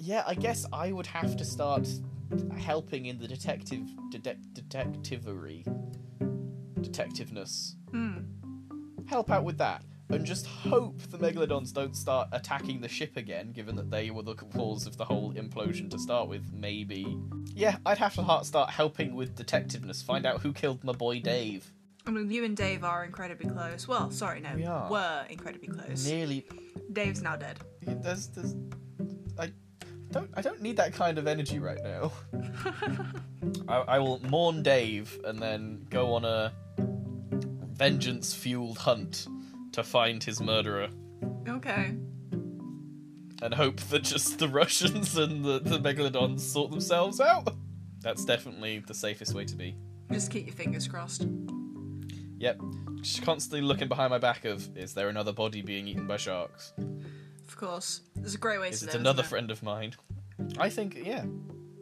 Yeah, 0.00 0.24
I 0.26 0.34
guess 0.34 0.64
I 0.72 0.90
would 0.90 1.06
have 1.06 1.36
to 1.36 1.44
start 1.44 1.86
helping 2.58 3.04
in 3.06 3.18
the 3.18 3.28
detective 3.28 3.82
detec 4.10 4.38
detectivery 4.54 5.64
detectiveness. 6.80 7.74
Hmm. 7.90 8.18
Help 9.06 9.30
out 9.30 9.44
with 9.44 9.58
that. 9.58 9.84
And 10.10 10.24
just 10.24 10.46
hope 10.46 11.00
the 11.10 11.18
megalodons 11.18 11.72
don't 11.72 11.96
start 11.96 12.28
attacking 12.32 12.80
the 12.80 12.88
ship 12.88 13.16
again, 13.16 13.52
given 13.52 13.76
that 13.76 13.90
they 13.90 14.10
were 14.10 14.22
the 14.22 14.34
cause 14.34 14.86
of 14.86 14.96
the 14.96 15.04
whole 15.04 15.32
implosion 15.34 15.90
to 15.90 15.98
start 15.98 16.28
with. 16.28 16.52
Maybe. 16.52 17.16
Yeah, 17.54 17.76
I'd 17.86 17.98
have 17.98 18.14
to 18.14 18.40
start 18.44 18.70
helping 18.70 19.14
with 19.14 19.34
detectiveness, 19.36 20.04
find 20.04 20.26
out 20.26 20.40
who 20.42 20.52
killed 20.52 20.84
my 20.84 20.92
boy 20.92 21.20
Dave. 21.20 21.72
I 22.06 22.10
mean, 22.10 22.30
you 22.30 22.44
and 22.44 22.56
Dave 22.56 22.82
are 22.84 23.04
incredibly 23.04 23.48
close. 23.48 23.86
Well, 23.86 24.10
sorry, 24.10 24.40
no, 24.40 24.50
We 24.56 24.66
are. 24.66 24.90
were 24.90 25.24
incredibly 25.30 25.68
close. 25.68 26.04
Nearly. 26.06 26.46
Dave's 26.92 27.22
now 27.22 27.36
dead. 27.36 27.58
There's, 27.82 28.26
there's. 28.28 28.56
I 29.38 29.52
don't. 30.10 30.28
I 30.34 30.42
don't 30.42 30.60
need 30.60 30.76
that 30.78 30.92
kind 30.92 31.16
of 31.16 31.26
energy 31.26 31.58
right 31.58 31.78
now. 31.82 32.12
I, 33.68 33.76
I 33.76 33.98
will 34.00 34.20
mourn 34.28 34.62
Dave 34.62 35.18
and 35.24 35.38
then 35.38 35.86
go 35.90 36.12
on 36.14 36.24
a 36.24 36.52
vengeance-fueled 37.72 38.78
hunt 38.78 39.26
to 39.72 39.82
find 39.82 40.22
his 40.22 40.40
murderer. 40.40 40.88
Okay. 41.48 41.94
and 43.42 43.54
hope 43.54 43.80
that 43.90 44.02
just 44.04 44.38
the 44.38 44.48
Russians 44.48 45.16
and 45.16 45.44
the, 45.44 45.58
the 45.58 45.78
Megalodons 45.78 46.40
sort 46.40 46.70
themselves 46.70 47.20
out. 47.20 47.48
That's 48.00 48.24
definitely 48.24 48.80
the 48.86 48.94
safest 48.94 49.34
way 49.34 49.44
to 49.44 49.56
be. 49.56 49.76
Just 50.12 50.30
keep 50.30 50.46
your 50.46 50.54
fingers 50.54 50.86
crossed. 50.86 51.26
Yep. 52.38 52.60
Just 53.00 53.22
constantly 53.22 53.60
looking 53.66 53.88
behind 53.88 54.10
my 54.10 54.18
back 54.18 54.44
of 54.44 54.76
is 54.76 54.94
there 54.94 55.08
another 55.08 55.32
body 55.32 55.62
being 55.62 55.88
eaten 55.88 56.06
by 56.06 56.16
sharks? 56.16 56.72
Of 57.48 57.56
course. 57.56 58.02
There's 58.16 58.34
a 58.34 58.38
great 58.38 58.60
way 58.60 58.68
Is 58.70 58.80
to 58.80 58.86
it 58.86 58.92
live, 58.92 59.00
another 59.00 59.22
it? 59.22 59.26
friend 59.26 59.50
of 59.50 59.62
mine? 59.62 59.94
I 60.58 60.68
think 60.68 60.98
yeah. 61.04 61.24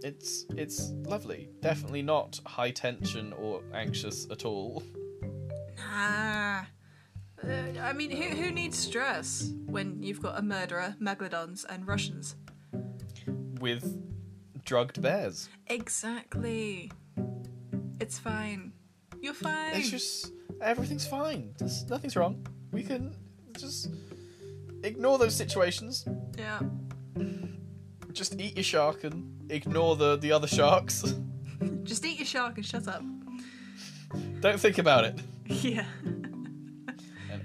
It's 0.03 0.47
it's 0.57 0.91
lovely. 1.05 1.49
Definitely 1.61 2.03
not 2.03 2.41
high 2.47 2.71
tension 2.71 3.33
or 3.35 3.63
anxious 3.75 4.27
at 4.31 4.45
all. 4.47 4.83
Nah. 5.79 6.40
Uh, 7.47 7.81
I 7.81 7.93
mean, 7.93 8.11
who, 8.11 8.23
who 8.23 8.51
needs 8.51 8.79
stress 8.79 9.53
when 9.67 10.03
you've 10.03 10.21
got 10.23 10.39
a 10.39 10.43
murderer, 10.43 10.95
megalodons, 11.01 11.65
and 11.69 11.87
Russians? 11.87 12.37
With 13.61 14.01
drugged 14.65 15.01
bears. 15.01 15.49
Exactly. 15.69 16.91
It's 18.01 18.19
fine. 18.19 18.73
You're 19.21 19.35
fine. 19.35 19.75
It's 19.75 19.91
just 19.91 20.33
everything's 20.61 21.07
fine. 21.07 21.55
There's, 21.59 21.89
nothing's 21.89 22.17
wrong. 22.17 22.47
We 22.73 22.83
can 22.83 23.15
just 23.59 23.91
ignore 24.83 25.19
those 25.19 25.35
situations. 25.35 26.07
Yeah. 26.39 26.61
Just 28.13 28.41
eat 28.41 28.57
your 28.57 28.65
shark 28.65 29.05
and 29.05 29.51
ignore 29.51 29.97
the, 29.97 30.17
the 30.17 30.33
other 30.33 30.47
sharks. 30.47 31.05
Just 31.85 32.05
eat 32.05 32.19
your 32.19 32.27
shark 32.27 32.57
and 32.57 32.67
shut 32.67 32.89
up. 32.89 33.03
Don't 34.41 34.61
think 34.61 34.79
about 34.79 35.05
it. 35.05 35.19
Yeah. 35.47 35.87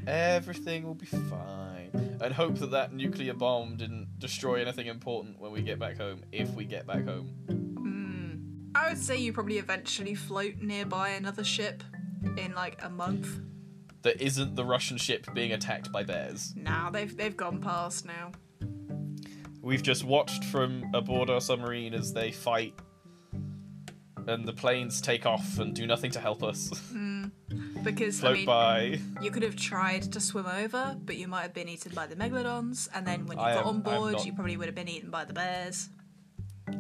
Everything 0.08 0.84
will 0.84 0.96
be 0.96 1.06
fine. 1.06 2.18
And 2.22 2.34
hope 2.34 2.60
that 2.60 2.72
that 2.72 2.94
nuclear 2.94 3.34
bomb 3.34 3.76
didn't 3.76 4.20
destroy 4.20 4.62
anything 4.62 4.88
important 4.88 5.40
when 5.40 5.52
we 5.52 5.62
get 5.62 5.80
back 5.80 5.98
home, 5.98 6.22
if 6.32 6.50
we 6.54 6.66
get 6.66 6.86
back 6.88 7.06
home. 7.06 7.28
Hmm. 7.48 8.76
I 8.78 8.90
would 8.90 8.98
say 8.98 9.18
you 9.18 9.34
probably 9.34 9.58
eventually 9.58 10.16
float 10.16 10.58
nearby 10.62 11.10
another 11.10 11.44
ship 11.44 11.84
in 12.38 12.54
like 12.54 12.84
a 12.84 12.90
month. 12.90 13.40
That 14.04 14.22
isn't 14.22 14.56
the 14.56 14.64
Russian 14.66 14.98
ship 14.98 15.28
being 15.34 15.52
attacked 15.52 15.92
by 15.92 16.04
bears. 16.04 16.54
Nah, 16.56 16.92
they've 16.92 17.16
they've 17.16 17.36
gone 17.36 17.60
past 17.60 18.06
now. 18.06 18.32
We've 19.62 19.82
just 19.82 20.04
watched 20.04 20.44
from 20.46 20.92
aboard 20.94 21.32
our 21.32 21.42
submarine 21.42 21.96
as 21.96 22.14
they 22.14 22.32
fight. 22.32 22.76
And 24.28 24.46
the 24.46 24.54
planes 24.54 25.02
take 25.02 25.26
off 25.26 25.60
and 25.60 25.74
do 25.74 25.88
nothing 25.88 26.12
to 26.12 26.20
help 26.20 26.44
us. 26.44 26.70
Hmm. 26.92 27.26
Because 27.86 28.20
Float 28.20 28.34
I 28.34 28.36
mean, 28.38 28.46
by. 28.46 29.00
you 29.22 29.30
could 29.32 29.44
have 29.44 29.56
tried 29.56 30.12
to 30.12 30.20
swim 30.20 30.46
over, 30.48 30.98
but 31.06 31.16
you 31.18 31.28
might 31.28 31.44
have 31.44 31.54
been 31.54 31.70
eaten 31.70 31.94
by 31.94 32.08
the 32.08 32.16
megalodons, 32.16 32.90
and 32.94 33.06
then 33.06 33.26
when 33.28 33.38
you 33.38 33.44
I 33.44 33.54
got 33.54 33.62
am- 33.62 33.68
on 33.68 33.76
I'm 33.76 33.82
board, 33.84 34.14
not- 34.14 34.26
you 34.26 34.34
probably 34.34 34.58
would 34.58 34.66
have 34.68 34.76
been 34.76 34.88
eaten 34.90 35.10
by 35.12 35.24
the 35.24 35.34
bears. 35.34 35.90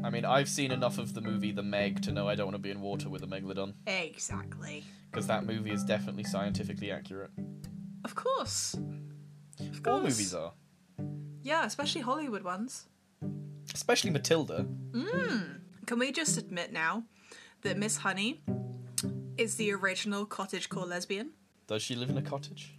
I 0.03 0.09
mean, 0.09 0.25
I've 0.25 0.49
seen 0.49 0.71
enough 0.71 0.97
of 0.97 1.13
the 1.13 1.21
movie 1.21 1.51
The 1.51 1.61
Meg 1.63 2.01
to 2.03 2.11
know 2.11 2.27
I 2.27 2.33
don't 2.35 2.47
want 2.47 2.55
to 2.55 2.61
be 2.61 2.71
in 2.71 2.81
water 2.81 3.07
with 3.07 3.23
a 3.23 3.27
megalodon. 3.27 3.75
Exactly. 3.85 4.83
Because 5.11 5.27
that 5.27 5.45
movie 5.45 5.69
is 5.71 5.83
definitely 5.83 6.23
scientifically 6.23 6.91
accurate. 6.91 7.29
Of 8.03 8.15
course. 8.15 8.73
Of 9.59 9.83
course. 9.83 9.87
All 9.95 10.01
movies 10.01 10.33
are. 10.33 10.53
Yeah, 11.43 11.65
especially 11.65 12.01
Hollywood 12.01 12.43
ones. 12.43 12.87
Especially 13.73 14.09
Matilda. 14.09 14.65
Mmm. 14.91 15.59
Can 15.85 15.99
we 15.99 16.11
just 16.11 16.37
admit 16.37 16.73
now 16.73 17.03
that 17.61 17.77
Miss 17.77 17.97
Honey 17.97 18.41
is 19.37 19.55
the 19.55 19.71
original 19.73 20.25
cottagecore 20.25 20.87
lesbian? 20.87 21.31
Does 21.67 21.81
she 21.81 21.95
live 21.95 22.09
in 22.09 22.17
a 22.17 22.21
cottage? 22.21 22.75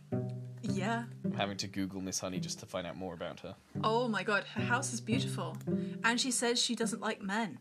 Yeah. 0.63 1.05
I'm 1.25 1.33
having 1.33 1.57
to 1.59 1.67
Google 1.69 2.01
Miss 2.01 2.19
Honey 2.21 2.39
just 2.41 2.59
to 2.61 2.67
find 2.67 2.87
out 2.87 2.97
more 2.97 3.15
about 3.15 3.41
her. 3.41 3.55
Oh 3.85 4.09
my 4.09 4.23
god, 4.23 4.45
her 4.55 4.63
house 4.63 4.93
is 4.93 5.01
beautiful. 5.01 5.57
And 6.05 6.21
she 6.21 6.31
says 6.31 6.61
she 6.61 6.75
doesn't 6.75 7.01
like 7.01 7.21
men. 7.23 7.59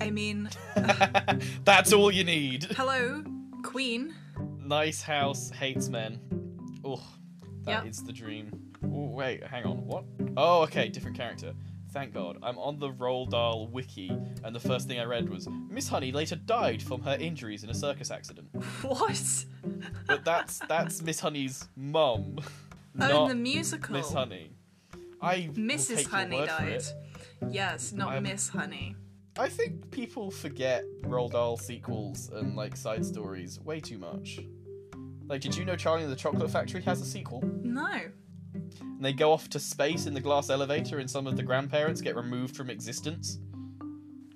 I 0.00 0.10
mean, 0.10 0.48
That's 1.64 1.92
all 1.92 2.10
you 2.12 2.24
need. 2.24 2.64
hello, 2.76 3.24
Queen. 3.62 4.14
Nice 4.58 5.02
house, 5.02 5.50
hates 5.50 5.88
men. 5.88 6.20
Oh, 6.84 7.02
that 7.64 7.86
is 7.86 7.98
Yep. 7.98 8.06
the 8.06 8.12
dream. 8.12 8.50
Oh, 8.84 9.08
wait, 9.10 9.44
hang 9.44 9.64
on. 9.64 9.84
What? 9.86 10.04
Oh, 10.36 10.62
okay, 10.62 10.88
different 10.88 11.16
character. 11.16 11.52
Thank 11.92 12.14
God. 12.14 12.38
I'm 12.42 12.56
on 12.58 12.78
the 12.78 12.90
Roald 12.90 13.30
Dahl 13.30 13.66
wiki, 13.68 14.10
and 14.44 14.54
the 14.54 14.60
first 14.60 14.86
thing 14.86 15.00
I 15.00 15.04
read 15.04 15.28
was 15.28 15.48
Miss 15.68 15.88
Honey 15.88 16.12
later 16.12 16.36
died 16.36 16.82
from 16.82 17.02
her 17.02 17.16
injuries 17.18 17.64
in 17.64 17.70
a 17.70 17.74
circus 17.74 18.10
accident. 18.10 18.48
What? 18.82 19.44
But 20.06 20.24
that's 20.24 20.60
that's 20.68 21.02
Miss 21.02 21.20
Honey's 21.20 21.68
mum, 21.76 22.38
Oh, 22.38 22.44
not 22.94 23.22
in 23.22 23.28
the 23.28 23.34
musical. 23.34 23.94
Miss 23.94 24.12
Honey. 24.12 24.52
I 25.20 25.50
Mrs. 25.52 26.06
Honey 26.06 26.46
died. 26.46 26.82
Yes, 27.50 27.92
not 27.92 28.08
I'm- 28.10 28.22
Miss 28.22 28.48
Honey. 28.48 28.94
I 29.38 29.48
think 29.48 29.90
people 29.90 30.30
forget 30.30 30.84
Roald 31.02 31.32
Dahl 31.32 31.56
sequels 31.56 32.30
and 32.30 32.56
like 32.56 32.76
side 32.76 33.04
stories 33.04 33.60
way 33.60 33.80
too 33.80 33.96
much. 33.98 34.40
Like, 35.26 35.40
did 35.40 35.56
you 35.56 35.64
know 35.64 35.76
Charlie 35.76 36.02
and 36.02 36.10
the 36.12 36.16
Chocolate 36.16 36.50
Factory 36.50 36.82
has 36.82 37.00
a 37.00 37.04
sequel? 37.06 37.42
No. 37.62 38.00
And 38.54 39.04
they 39.04 39.12
go 39.12 39.32
off 39.32 39.48
to 39.50 39.58
space 39.58 40.06
in 40.06 40.14
the 40.14 40.20
glass 40.20 40.50
elevator, 40.50 40.98
and 40.98 41.10
some 41.10 41.26
of 41.26 41.36
the 41.36 41.42
grandparents 41.42 42.00
get 42.00 42.16
removed 42.16 42.56
from 42.56 42.70
existence. 42.70 43.38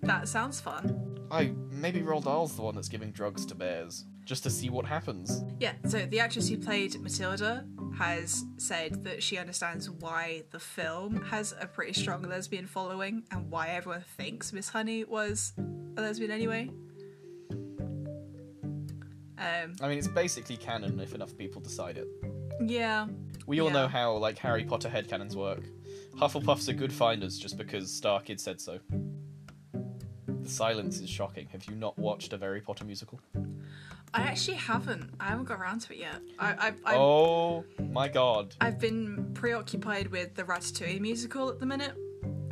That 0.02 0.28
sounds 0.28 0.60
fun. 0.60 1.18
I 1.30 1.52
maybe 1.70 2.00
Roald 2.00 2.24
Dahl's 2.24 2.54
the 2.56 2.62
one 2.62 2.74
that's 2.74 2.88
giving 2.88 3.10
drugs 3.10 3.46
to 3.46 3.54
bears 3.54 4.04
just 4.24 4.42
to 4.44 4.50
see 4.50 4.70
what 4.70 4.84
happens. 4.86 5.44
Yeah, 5.58 5.72
so 5.86 6.06
the 6.06 6.20
actress 6.20 6.48
who 6.48 6.56
played 6.56 7.00
Matilda 7.00 7.66
has 7.98 8.44
said 8.56 9.04
that 9.04 9.22
she 9.22 9.38
understands 9.38 9.90
why 9.90 10.44
the 10.50 10.58
film 10.58 11.22
has 11.24 11.54
a 11.60 11.66
pretty 11.66 11.92
strong 11.92 12.22
lesbian 12.22 12.66
following 12.66 13.22
and 13.30 13.50
why 13.50 13.68
everyone 13.68 14.04
thinks 14.16 14.52
Miss 14.52 14.68
Honey 14.68 15.04
was 15.04 15.52
a 15.96 16.00
lesbian 16.00 16.30
anyway. 16.30 16.70
Um, 19.36 19.74
I 19.80 19.88
mean, 19.88 19.98
it's 19.98 20.08
basically 20.08 20.56
canon 20.56 20.98
if 21.00 21.14
enough 21.14 21.36
people 21.36 21.60
decide 21.60 21.98
it. 21.98 22.08
yeah, 22.66 23.06
We 23.46 23.60
all 23.60 23.68
Yeah. 23.68 23.72
know 23.74 23.88
how 23.88 24.16
like 24.16 24.38
Harry 24.38 24.64
Potter 24.64 24.88
headcanons 24.88 25.34
work. 25.34 25.62
Hufflepuffs 26.16 26.68
are 26.68 26.72
good 26.72 26.92
finders 26.92 27.38
just 27.38 27.56
because 27.56 27.92
Star 27.92 28.20
Kid 28.20 28.40
said 28.40 28.60
so. 28.60 28.78
The 30.28 30.48
silence 30.48 31.00
is 31.00 31.08
shocking. 31.10 31.48
Have 31.52 31.64
you 31.64 31.74
not 31.74 31.98
watched 31.98 32.32
a 32.32 32.38
Harry 32.38 32.60
Potter 32.60 32.84
musical? 32.84 33.20
I 34.12 34.22
actually 34.22 34.56
haven't. 34.58 35.10
I 35.18 35.24
haven't 35.24 35.46
got 35.46 35.58
around 35.58 35.80
to 35.82 35.92
it 35.92 35.98
yet. 35.98 36.20
I, 36.38 36.52
I, 36.52 36.72
I, 36.84 36.94
Oh 36.96 37.64
my 37.90 38.06
god. 38.08 38.54
I've 38.60 38.78
been 38.78 39.32
preoccupied 39.34 40.08
with 40.08 40.34
the 40.36 40.44
Ratatouille 40.44 41.00
musical 41.00 41.48
at 41.50 41.58
the 41.58 41.66
minute, 41.66 41.96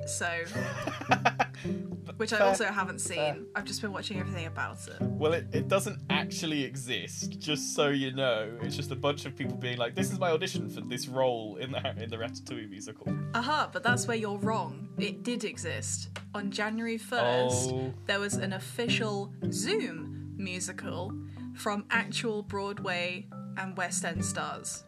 so 0.06 0.26
which 2.16 2.32
I 2.32 2.38
also 2.40 2.64
haven't 2.66 3.00
seen. 3.00 3.16
Fair. 3.16 3.36
I've 3.54 3.64
just 3.64 3.80
been 3.82 3.92
watching 3.92 4.18
everything 4.18 4.46
about 4.46 4.78
it. 4.88 5.00
Well, 5.00 5.32
it, 5.32 5.46
it 5.52 5.68
doesn't 5.68 5.98
actually 6.10 6.64
exist, 6.64 7.38
just 7.38 7.74
so 7.74 7.88
you 7.88 8.12
know. 8.12 8.50
It's 8.62 8.76
just 8.76 8.90
a 8.90 8.96
bunch 8.96 9.24
of 9.24 9.34
people 9.36 9.56
being 9.56 9.78
like, 9.78 9.94
this 9.94 10.10
is 10.12 10.18
my 10.18 10.30
audition 10.30 10.68
for 10.68 10.80
this 10.82 11.08
role 11.08 11.56
in 11.56 11.72
the, 11.72 12.02
in 12.02 12.10
the 12.10 12.16
Ratatouille 12.16 12.68
musical. 12.70 13.12
Aha, 13.34 13.68
but 13.72 13.82
that's 13.82 14.06
where 14.06 14.16
you're 14.16 14.38
wrong. 14.38 14.88
It 14.98 15.22
did 15.22 15.44
exist. 15.44 16.10
On 16.34 16.50
January 16.50 16.98
1st, 16.98 17.72
Oh. 17.72 17.94
there 18.06 18.20
was 18.20 18.34
an 18.34 18.52
official 18.52 19.32
Zoom 19.50 20.32
musical 20.36 21.12
from 21.54 21.84
actual 21.90 22.42
Broadway 22.42 23.26
and 23.56 23.76
West 23.76 24.04
End 24.04 24.24
stars 24.24 24.84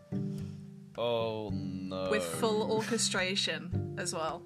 Oh 0.97 1.51
no. 1.53 2.09
with 2.11 2.23
full 2.25 2.71
orchestration 2.73 3.95
as 3.99 4.15
well. 4.15 4.43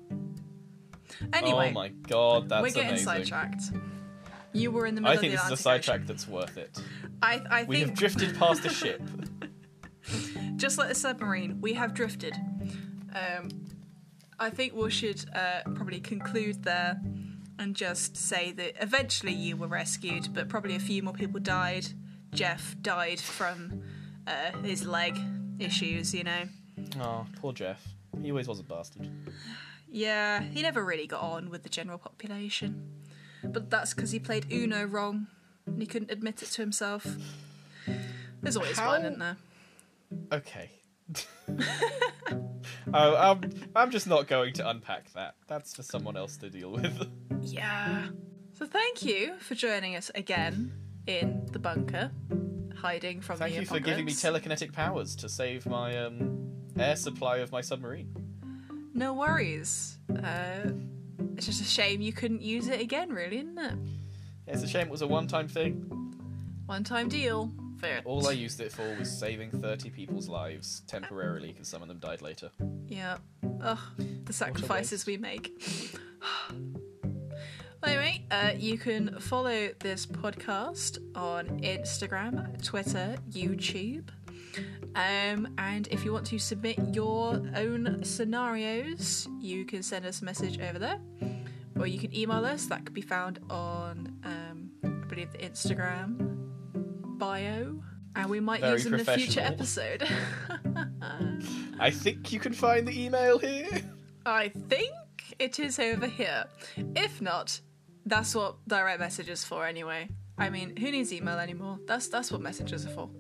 Anyway, 1.33 1.69
Oh 1.71 1.73
my 1.73 1.89
god, 1.89 2.49
that's 2.49 2.63
we're 2.63 2.71
getting 2.71 2.89
amazing. 2.91 3.05
sidetracked. 3.05 3.63
You 4.53 4.71
were 4.71 4.87
in 4.87 4.95
the 4.95 5.01
middle 5.01 5.13
I 5.13 5.15
of 5.15 5.21
think 5.21 5.33
the 5.33 5.37
this 5.37 5.47
is 5.47 5.53
a 5.53 5.57
sidetrack 5.63 6.07
that's 6.07 6.27
worth 6.27 6.57
it. 6.57 6.79
I, 7.23 7.43
I 7.51 7.65
We 7.65 7.81
have 7.81 7.95
drifted 7.95 8.37
past 8.39 8.65
a 8.65 8.71
ship. 8.71 9.03
just 10.57 10.79
like 10.79 10.89
the 10.89 10.95
submarine, 10.95 11.61
we 11.61 11.75
have 11.75 11.95
drifted. 11.95 12.35
Um, 13.15 13.67
I 14.39 14.51
think 14.51 14.75
we 14.75 14.91
should 14.91 15.25
uh, 15.35 15.63
probably 15.75 16.01
conclude 16.01 16.63
there 16.63 17.01
and 17.59 17.75
just 17.75 18.17
say 18.17 18.53
that 18.53 18.75
eventually 18.83 19.33
you 19.33 19.57
were 19.57 19.67
rescued, 19.67 20.33
but 20.33 20.49
probably 20.49 20.77
a 20.77 20.81
few 20.81 21.03
more 21.03 21.13
people 21.13 21.41
died. 21.41 21.87
Jeff 22.33 22.77
died 22.83 23.19
from 23.21 23.83
uh, 24.27 24.57
his 24.63 24.87
leg 24.87 25.19
issues, 25.59 26.15
you 26.15 26.25
know. 26.25 26.43
Oh, 27.01 27.27
poor 27.41 27.53
Jeff. 27.53 27.85
He 28.23 28.31
always 28.31 28.49
was 28.49 28.61
a 28.61 28.65
bastard. 28.65 29.11
Yeah, 29.91 30.43
he 30.43 30.63
never 30.63 30.85
really 30.85 31.07
got 31.07 31.23
on 31.23 31.51
with 31.51 31.63
the 31.63 31.69
general 31.69 31.99
population. 31.99 32.91
But 33.43 33.71
that's 33.71 33.95
because 33.95 34.11
he 34.11 34.19
played 34.19 34.53
Uno 34.53 34.85
wrong 34.85 35.29
and 35.67 35.81
he 35.81 35.87
couldn't 35.87 36.11
admit 36.11 36.43
it 36.43 36.47
to 36.51 36.63
himself. 36.63 37.07
There's 38.43 38.57
always 38.57 38.79
How- 38.79 38.89
one, 38.89 39.03
isn't 39.05 39.19
there? 39.19 39.37
Okay. 40.33 40.71
oh, 42.93 43.17
I'm, 43.17 43.51
I'm 43.75 43.91
just 43.91 44.07
not 44.07 44.27
going 44.27 44.53
to 44.55 44.69
unpack 44.69 45.13
that. 45.15 45.35
That's 45.47 45.75
for 45.75 45.83
someone 45.83 46.17
else 46.17 46.37
to 46.39 46.51
deal 46.51 46.71
with. 46.73 47.09
Yeah. 47.41 48.09
So 48.55 48.67
thank 48.67 49.05
you 49.05 49.37
for 49.39 49.55
joining 49.55 49.95
us 49.95 50.11
again 50.15 50.73
in 51.07 51.47
the 51.53 51.59
bunker, 51.61 52.11
hiding 52.75 53.21
from 53.21 53.39
Thank 53.39 53.55
the 53.55 53.61
you 53.61 53.67
for 53.67 53.79
giving 53.79 54.05
me 54.05 54.13
telekinetic 54.13 54.73
powers 54.73 55.15
to 55.17 55.29
save 55.29 55.65
my 55.65 55.97
um, 55.97 56.51
air 56.79 56.97
supply 56.97 57.39
of 57.39 57.53
my 57.53 57.61
submarine. 57.61 58.28
No 58.99 59.13
worries. 59.13 59.97
Uh, 60.11 60.73
it's 61.37 61.47
just 61.47 61.61
a 61.61 61.65
shame 61.65 62.01
you 62.01 62.13
couldn't 62.13 62.43
use 62.43 62.67
it 62.67 62.81
again, 62.81 63.11
really, 63.11 63.39
isn't 63.39 63.57
it? 63.57 63.75
It's 64.49 64.65
a 64.65 64.67
shame 64.67 64.89
it 64.89 64.91
was 64.91 65.03
a 65.03 65.07
one-time 65.07 65.47
thing. 65.47 65.85
One 66.67 66.83
time 66.83 67.09
deal. 67.09 67.53
Fair. 67.81 68.03
All 68.05 68.27
I 68.27 68.33
used 68.33 68.61
it 68.61 68.73
for 68.73 68.97
was 68.99 69.09
saving 69.09 69.53
30 69.53 69.91
people's 69.91 70.29
lives 70.29 70.83
temporarily 70.89 71.53
because 71.53 71.69
some 71.69 71.81
of 71.81 71.87
them 71.87 71.99
died 72.01 72.23
later. 72.23 72.51
Yeah. 72.89 73.19
Ugh, 73.63 73.79
the 74.25 74.33
sacrifices 74.33 75.07
we 75.07 75.17
make. 75.17 75.53
anyway, 77.87 78.25
uh, 78.33 78.51
you 78.57 78.79
can 78.79 79.21
follow 79.21 79.69
this 79.79 80.07
podcast 80.07 80.99
on 81.15 81.61
Instagram, 81.61 82.61
Twitter, 82.65 83.15
YouTube. 83.31 84.09
Um, 84.99 85.55
and 85.59 85.87
if 85.93 86.05
you 86.05 86.13
want 86.13 86.27
to 86.27 86.41
submit 86.41 86.77
your 86.93 87.41
own 87.55 88.03
scenarios, 88.03 89.29
you 89.41 89.65
can 89.65 89.81
send 89.81 90.05
us 90.05 90.23
a 90.23 90.25
message 90.25 90.59
over 90.59 90.81
there. 90.81 91.01
Or 91.79 91.87
you 91.87 92.01
can 92.01 92.15
email 92.15 92.45
us. 92.45 92.67
That 92.67 92.85
could 92.85 92.95
be 92.95 93.01
found 93.01 93.39
on, 93.49 94.19
um, 94.25 94.71
I 94.83 95.07
believe, 95.07 95.31
the 95.31 95.39
Instagram 95.39 96.17
bio. 97.17 97.81
And 98.17 98.29
we 98.29 98.41
might 98.41 98.61
Very 98.61 98.73
use 98.73 98.85
them 98.85 98.95
in 98.95 99.01
a 99.01 99.05
future 99.05 99.41
episode. 99.41 100.03
I 101.79 101.91
think 101.93 102.33
you 102.33 102.41
can 102.41 102.53
find 102.53 102.89
the 102.89 103.01
email 103.05 103.39
here. 103.39 103.69
I 104.27 104.49
think 104.49 104.91
it 105.39 105.61
is 105.61 105.79
over 105.79 106.09
here. 106.09 106.47
If 106.97 107.23
not, 107.23 107.61
that's 108.05 108.35
what 108.35 108.57
direct 108.67 108.99
message 108.99 109.29
is 109.29 109.45
for 109.45 109.65
anyway. 109.65 110.09
I 110.37 110.51
mean, 110.51 110.77
who 110.77 110.91
needs 110.91 111.13
email 111.13 111.39
anymore? 111.39 111.79
That's 111.87 112.09
that's 112.09 112.33
what 112.33 112.41
messages 112.41 112.85
are 112.85 112.91
for. 112.91 113.11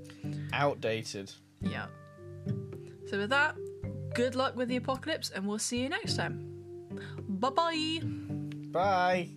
Outdated. 0.52 1.32
Yeah. 1.60 1.86
So 3.06 3.18
with 3.18 3.30
that, 3.30 3.56
good 4.14 4.34
luck 4.34 4.56
with 4.56 4.68
the 4.68 4.76
apocalypse 4.76 5.30
and 5.30 5.46
we'll 5.46 5.58
see 5.58 5.80
you 5.80 5.88
next 5.88 6.16
time. 6.16 6.44
Bye-bye. 7.28 8.00
Bye. 8.70 9.30